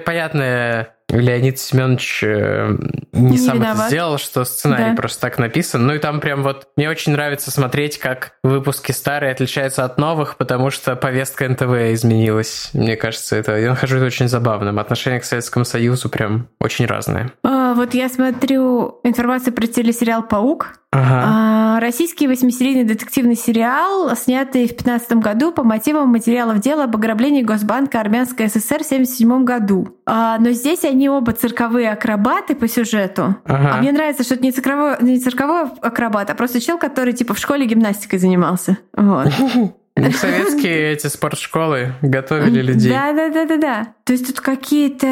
Понятное 0.00 0.96
Леонид 1.12 1.58
Семенович 1.58 2.24
э, 2.24 2.76
не, 3.12 3.32
не 3.32 3.38
сам 3.38 3.58
виноват. 3.58 3.76
это 3.76 3.88
сделал, 3.88 4.18
что 4.18 4.44
сценарий 4.44 4.90
да. 4.90 4.96
просто 4.96 5.20
так 5.20 5.38
написан. 5.38 5.86
Ну 5.86 5.94
и 5.94 5.98
там 5.98 6.20
прям 6.20 6.42
вот 6.42 6.68
мне 6.76 6.88
очень 6.88 7.12
нравится 7.12 7.50
смотреть, 7.50 7.98
как 7.98 8.32
выпуски 8.42 8.92
старые 8.92 9.32
отличаются 9.32 9.84
от 9.84 9.98
новых, 9.98 10.36
потому 10.36 10.70
что 10.70 10.96
повестка 10.96 11.48
НТВ 11.48 11.92
изменилась. 11.92 12.70
Мне 12.72 12.96
кажется, 12.96 13.36
это 13.36 13.56
я 13.58 13.70
нахожу 13.70 13.96
это 13.96 14.06
очень 14.06 14.28
забавным. 14.28 14.78
Отношение 14.78 15.20
к 15.20 15.24
Советскому 15.24 15.64
Союзу 15.64 16.08
прям 16.08 16.48
очень 16.58 16.86
разное. 16.86 17.32
А, 17.44 17.74
вот 17.74 17.94
я 17.94 18.08
смотрю 18.08 19.00
информацию 19.04 19.52
про 19.52 19.66
телесериал 19.66 20.22
«Паук», 20.22 20.78
Ага. 20.94 21.22
А, 21.24 21.80
российский 21.80 22.28
восьмисерийный 22.28 22.84
детективный 22.84 23.34
сериал, 23.34 24.14
снятый 24.14 24.64
в 24.64 24.76
2015 24.76 25.12
году 25.14 25.50
по 25.50 25.62
мотивам 25.62 26.10
материалов 26.10 26.60
дела 26.60 26.84
об 26.84 26.94
ограблении 26.94 27.40
Госбанка 27.40 27.98
Армянской 27.98 28.48
ССР 28.48 28.82
в 28.82 28.92
1977 28.92 29.44
году. 29.44 29.96
А, 30.04 30.36
но 30.38 30.50
здесь 30.50 30.84
они 30.84 31.01
оба 31.08 31.32
цирковые 31.32 31.90
акробаты 31.90 32.54
по 32.54 32.68
сюжету. 32.68 33.36
Ага. 33.44 33.74
А 33.74 33.78
мне 33.78 33.92
нравится, 33.92 34.24
что 34.24 34.34
это 34.34 34.42
не 34.42 34.52
цирковой, 34.52 34.96
не 35.00 35.18
цирковой 35.18 35.70
акробат, 35.80 36.30
а 36.30 36.34
просто 36.34 36.60
чел, 36.60 36.78
который 36.78 37.12
типа 37.12 37.34
в 37.34 37.38
школе 37.38 37.66
гимнастикой 37.66 38.18
занимался. 38.18 38.78
Вот. 38.96 39.28
Советские 39.94 40.92
эти 40.92 41.06
спортшколы 41.06 41.92
готовили 42.00 42.62
людей. 42.62 42.90
Да, 42.90 43.12
да, 43.12 43.28
да, 43.28 43.44
да, 43.44 43.56
да. 43.56 43.94
То 44.04 44.14
есть 44.14 44.26
тут 44.26 44.40
какие-то 44.40 45.06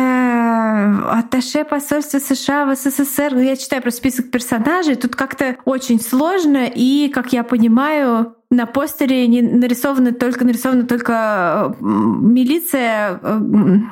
атташе 1.19 1.65
посольства 1.65 2.19
США 2.19 2.65
в 2.65 2.75
СССР. 2.75 3.37
Я 3.37 3.57
читаю 3.57 3.83
про 3.83 3.91
список 3.91 4.31
персонажей. 4.31 4.97
Тут 4.97 5.17
как-то 5.17 5.57
очень 5.67 6.01
сложно. 6.01 6.67
И, 6.75 7.11
как 7.13 7.33
я 7.35 7.45
понимаю, 7.45 8.37
на 8.51 8.67
постере 8.67 9.27
не 9.29 9.43
нарисованы 9.43 10.13
только 10.13 10.45
нарисованы 10.45 10.85
только 10.85 11.77
милиция, 11.81 13.21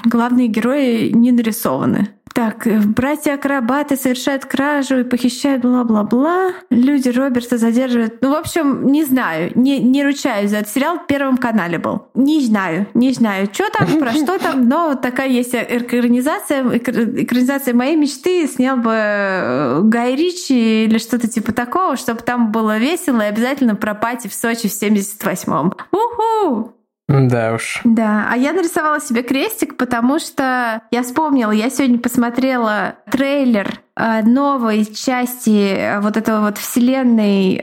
главные 0.04 0.48
герои 0.48 1.10
не 1.10 1.32
нарисованы. 1.32 2.08
Так, 2.34 2.66
э, 2.66 2.80
братья-акробаты 2.80 3.96
совершают 3.96 4.44
кражу 4.44 5.00
и 5.00 5.04
похищают 5.04 5.62
бла-бла-бла. 5.62 6.52
Люди 6.70 7.08
Роберта 7.08 7.58
задерживают. 7.58 8.20
Ну, 8.20 8.30
в 8.30 8.34
общем, 8.34 8.86
не 8.86 9.04
знаю, 9.04 9.52
не, 9.54 9.78
не 9.78 10.04
ручаюсь 10.04 10.50
за 10.50 10.58
этот 10.58 10.72
сериал. 10.72 10.98
В 10.98 11.06
Первом 11.06 11.36
канале 11.36 11.78
был. 11.78 12.06
Не 12.14 12.40
знаю, 12.44 12.86
не 12.94 13.12
знаю, 13.12 13.48
что 13.52 13.70
там, 13.70 13.98
про 13.98 14.12
что 14.12 14.38
там, 14.38 14.68
но 14.68 14.94
такая 14.94 15.28
есть 15.28 15.54
экранизация. 15.54 16.64
Экранизация 16.76 17.74
моей 17.74 17.96
мечты 17.96 18.46
снял 18.46 18.76
бы 18.76 18.92
э, 18.92 19.80
Гай 19.82 20.14
Ричи 20.16 20.84
или 20.84 20.98
что-то 20.98 21.28
типа 21.28 21.52
такого, 21.52 21.96
чтобы 21.96 22.20
там 22.20 22.52
было 22.52 22.78
весело 22.78 23.20
и 23.22 23.26
обязательно 23.26 23.74
про 23.74 23.94
пати 23.94 24.28
в 24.28 24.34
Сочи 24.34 24.68
в 24.68 24.72
78-м. 24.72 25.74
Уху! 25.92 26.77
Да 27.08 27.54
уж. 27.54 27.80
Да, 27.84 28.28
а 28.30 28.36
я 28.36 28.52
нарисовала 28.52 29.00
себе 29.00 29.22
крестик, 29.22 29.76
потому 29.76 30.18
что 30.18 30.82
я 30.90 31.02
вспомнила, 31.02 31.50
я 31.50 31.70
сегодня 31.70 31.98
посмотрела 31.98 32.96
трейлер 33.10 33.80
э, 33.96 34.22
новой 34.22 34.84
части 34.84 35.74
э, 35.74 36.00
вот 36.00 36.18
этого 36.18 36.42
вот 36.42 36.58
вселенной 36.58 37.62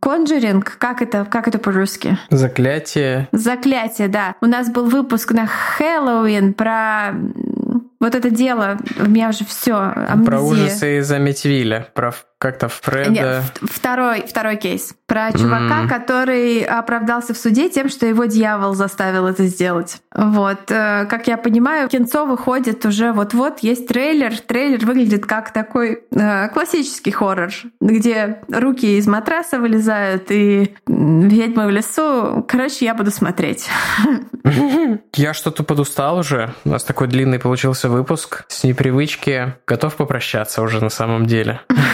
Conjuring, 0.00 0.76
как 0.78 1.00
это, 1.00 1.24
как 1.24 1.48
это 1.48 1.58
по-русски? 1.58 2.18
Заклятие. 2.28 3.28
Заклятие, 3.32 4.08
да. 4.08 4.34
У 4.42 4.46
нас 4.46 4.68
был 4.70 4.84
выпуск 4.84 5.32
на 5.32 5.46
Хэллоуин 5.46 6.52
про 6.52 7.14
вот 8.00 8.14
это 8.14 8.28
дело, 8.28 8.76
у 9.00 9.08
меня 9.08 9.30
уже 9.30 9.46
все. 9.46 9.94
Про 10.26 10.42
ужасы 10.42 10.98
из 10.98 11.10
Амитвилля, 11.10 11.88
про 11.94 12.12
как-то 12.38 12.68
Фреда... 12.68 13.10
Нет, 13.10 13.42
второй, 13.62 14.22
второй 14.26 14.56
кейс. 14.56 14.94
Про 15.06 15.32
чувака, 15.32 15.84
mm. 15.84 15.88
который 15.88 16.62
оправдался 16.62 17.32
в 17.32 17.38
суде 17.38 17.68
тем, 17.70 17.88
что 17.88 18.06
его 18.06 18.26
дьявол 18.26 18.74
заставил 18.74 19.26
это 19.26 19.44
сделать. 19.44 20.02
Вот. 20.14 20.70
Э, 20.70 21.06
как 21.06 21.26
я 21.26 21.36
понимаю, 21.36 21.88
кинцо 21.88 22.26
выходит 22.26 22.84
уже 22.84 23.12
вот-вот. 23.12 23.60
Есть 23.60 23.88
трейлер. 23.88 24.38
Трейлер 24.38 24.84
выглядит 24.84 25.26
как 25.26 25.52
такой 25.52 26.02
э, 26.10 26.48
классический 26.48 27.10
хоррор, 27.10 27.50
где 27.80 28.40
руки 28.50 28.98
из 28.98 29.06
матраса 29.06 29.58
вылезают 29.58 30.30
и 30.30 30.74
ведьмы 30.86 31.66
в 31.66 31.70
лесу. 31.70 32.44
Короче, 32.48 32.84
я 32.84 32.94
буду 32.94 33.10
смотреть. 33.10 33.68
Я 35.14 35.32
что-то 35.32 35.62
подустал 35.62 36.18
уже. 36.18 36.52
У 36.64 36.70
нас 36.70 36.84
такой 36.84 37.06
длинный 37.08 37.38
получился 37.38 37.88
выпуск. 37.88 38.44
С 38.48 38.64
непривычки 38.64 39.54
готов 39.66 39.94
попрощаться 39.96 40.62
уже 40.62 40.82
на 40.82 40.90
самом 40.90 41.26
деле. 41.26 41.60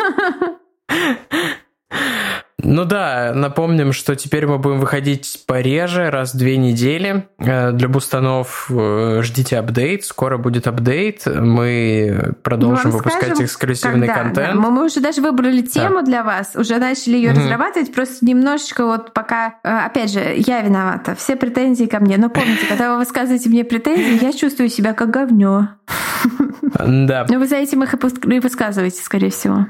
Ну 2.63 2.85
да, 2.85 3.31
напомним, 3.33 3.93
что 3.93 4.15
теперь 4.15 4.47
мы 4.47 4.57
будем 4.57 4.79
выходить 4.79 5.43
пореже, 5.47 6.09
раз 6.09 6.33
в 6.33 6.37
две 6.37 6.57
недели. 6.57 7.27
Э, 7.39 7.71
для 7.71 7.87
бустанов 7.87 8.69
э, 8.69 9.21
ждите 9.23 9.57
апдейт, 9.57 10.05
скоро 10.05 10.37
будет 10.37 10.67
апдейт. 10.67 11.25
Мы 11.25 12.33
продолжим 12.43 12.91
мы 12.91 12.97
выпускать 12.97 13.23
скажем, 13.23 13.45
эксклюзивный 13.45 14.07
когда, 14.07 14.23
контент. 14.23 14.61
Да. 14.61 14.69
Мы 14.69 14.85
уже 14.85 14.99
даже 14.99 15.21
выбрали 15.21 15.61
тему 15.61 15.99
да. 15.99 16.01
для 16.01 16.23
вас, 16.23 16.55
уже 16.55 16.77
начали 16.77 17.15
ее 17.17 17.31
mm-hmm. 17.31 17.35
разрабатывать, 17.35 17.93
просто 17.93 18.25
немножечко 18.25 18.85
вот 18.85 19.13
пока... 19.13 19.55
Э, 19.63 19.85
опять 19.85 20.11
же, 20.11 20.21
я 20.35 20.61
виновата, 20.61 21.15
все 21.15 21.35
претензии 21.35 21.85
ко 21.85 21.99
мне. 21.99 22.17
Но 22.17 22.29
помните, 22.29 22.65
когда 22.67 22.93
вы 22.93 22.99
высказываете 22.99 23.49
мне 23.49 23.63
претензии, 23.63 24.23
я 24.23 24.33
чувствую 24.33 24.69
себя 24.69 24.93
как 24.93 25.09
говнё. 25.09 25.69
Да. 26.79 27.25
Но 27.29 27.39
вы 27.39 27.47
за 27.47 27.57
этим 27.57 27.83
их 27.83 27.93
и 27.93 28.39
высказываете, 28.39 29.01
скорее 29.01 29.31
всего. 29.31 29.65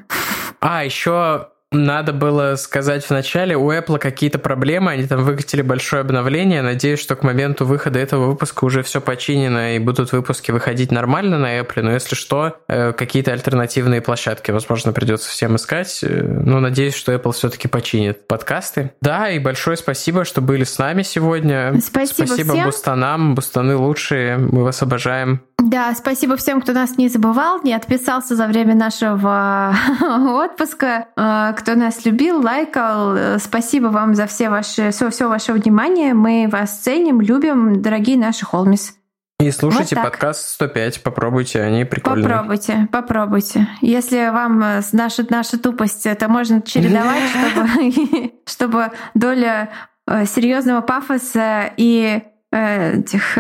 А, 0.60 0.84
еще 0.84 1.48
Надо 1.74 2.12
было 2.12 2.56
сказать 2.56 3.10
вначале, 3.10 3.56
у 3.56 3.72
Apple 3.72 3.98
какие-то 3.98 4.40
проблемы, 4.40 4.92
они 4.92 5.08
там 5.08 5.24
выкатили 5.24 5.62
большое 5.62 6.02
обновление. 6.02 6.62
Надеюсь, 6.62 7.00
что 7.00 7.16
к 7.16 7.24
моменту 7.24 7.66
выхода 7.66 7.98
этого 7.98 8.26
выпуска 8.26 8.66
уже 8.66 8.84
все 8.84 9.00
починено 9.00 9.76
и 9.76 9.80
будут 9.80 10.12
выпуски 10.12 10.52
выходить 10.52 10.92
нормально 10.92 11.40
на 11.40 11.60
Apple. 11.60 11.82
Но 11.82 11.92
если 11.94 12.16
что, 12.16 12.58
э, 12.68 12.92
какие-то 12.92 13.32
альтернативные 13.32 14.02
площадки, 14.02 14.52
возможно, 14.52 14.92
придется 14.92 15.30
всем 15.30 15.56
искать. 15.56 16.04
Э, 16.04 16.22
но 16.22 16.60
надеюсь, 16.60 16.94
что 16.94 17.14
Apple 17.14 17.32
все-таки 17.32 17.70
починит 17.70 18.28
подкасты. 18.28 18.92
Да, 19.00 19.30
и 19.30 19.40
большое 19.40 19.78
спасибо, 19.78 20.26
что 20.26 20.42
были 20.42 20.66
с 20.66 20.78
нами 20.78 21.04
сегодня. 21.04 21.74
Спасибо, 21.82 22.28
спасибо 22.28 22.54
всем. 22.54 22.66
Бустанам. 22.66 23.36
Бустаны 23.36 23.78
лучшие. 23.78 24.38
Мы 24.38 24.64
вас 24.64 24.82
обожаем. 24.82 25.42
Да, 25.58 25.94
спасибо 25.94 26.36
всем, 26.38 26.60
кто 26.60 26.74
нас 26.74 26.98
не 26.98 27.08
забывал, 27.08 27.62
не 27.64 27.74
отписался 27.74 28.36
за 28.36 28.48
время 28.48 28.74
нашего 28.74 29.76
отпуска, 30.02 31.08
э, 31.16 31.54
кто 31.62 31.76
нас 31.76 32.06
любил, 32.06 32.42
лайкал. 32.42 33.40
Спасибо 33.40 33.88
вам 33.88 34.16
за 34.16 34.26
все, 34.28 34.50
ваши, 34.50 34.92
все, 34.92 35.10
все 35.10 35.30
ваше 35.30 35.54
внимание. 35.54 36.14
Мы 36.14 36.50
вас 36.52 36.80
ценим, 36.80 37.22
любим, 37.22 37.82
дорогие 37.82 38.18
наши 38.18 38.46
холмис. 38.46 38.96
И 39.42 39.50
слушайте 39.50 39.96
вот 39.96 40.04
подкаст 40.04 40.50
105, 40.50 41.02
попробуйте, 41.02 41.62
они 41.64 41.84
прикольные. 41.84 42.24
Попробуйте, 42.24 42.88
попробуйте. 42.92 43.68
Если 43.82 44.30
вам 44.30 44.62
э, 44.64 44.82
наша, 44.92 45.26
наша 45.32 45.58
тупость, 45.58 46.06
это 46.06 46.28
можно 46.28 46.62
чередовать, 46.62 47.24
чтобы, 47.52 48.34
чтобы 48.46 48.92
доля 49.16 49.72
э, 50.08 50.26
серьезного 50.26 50.82
пафоса 50.82 51.72
и 51.76 52.22
этих... 52.52 53.34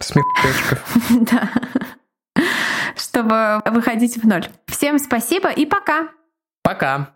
Смехуёчков. 0.00 0.96
да. 1.30 1.50
Чтобы 2.96 3.62
выходить 3.64 4.22
в 4.22 4.26
ноль. 4.26 4.46
Всем 4.66 4.98
спасибо 4.98 5.48
и 5.48 5.64
пока. 5.64 6.08
Пока. 6.62 7.15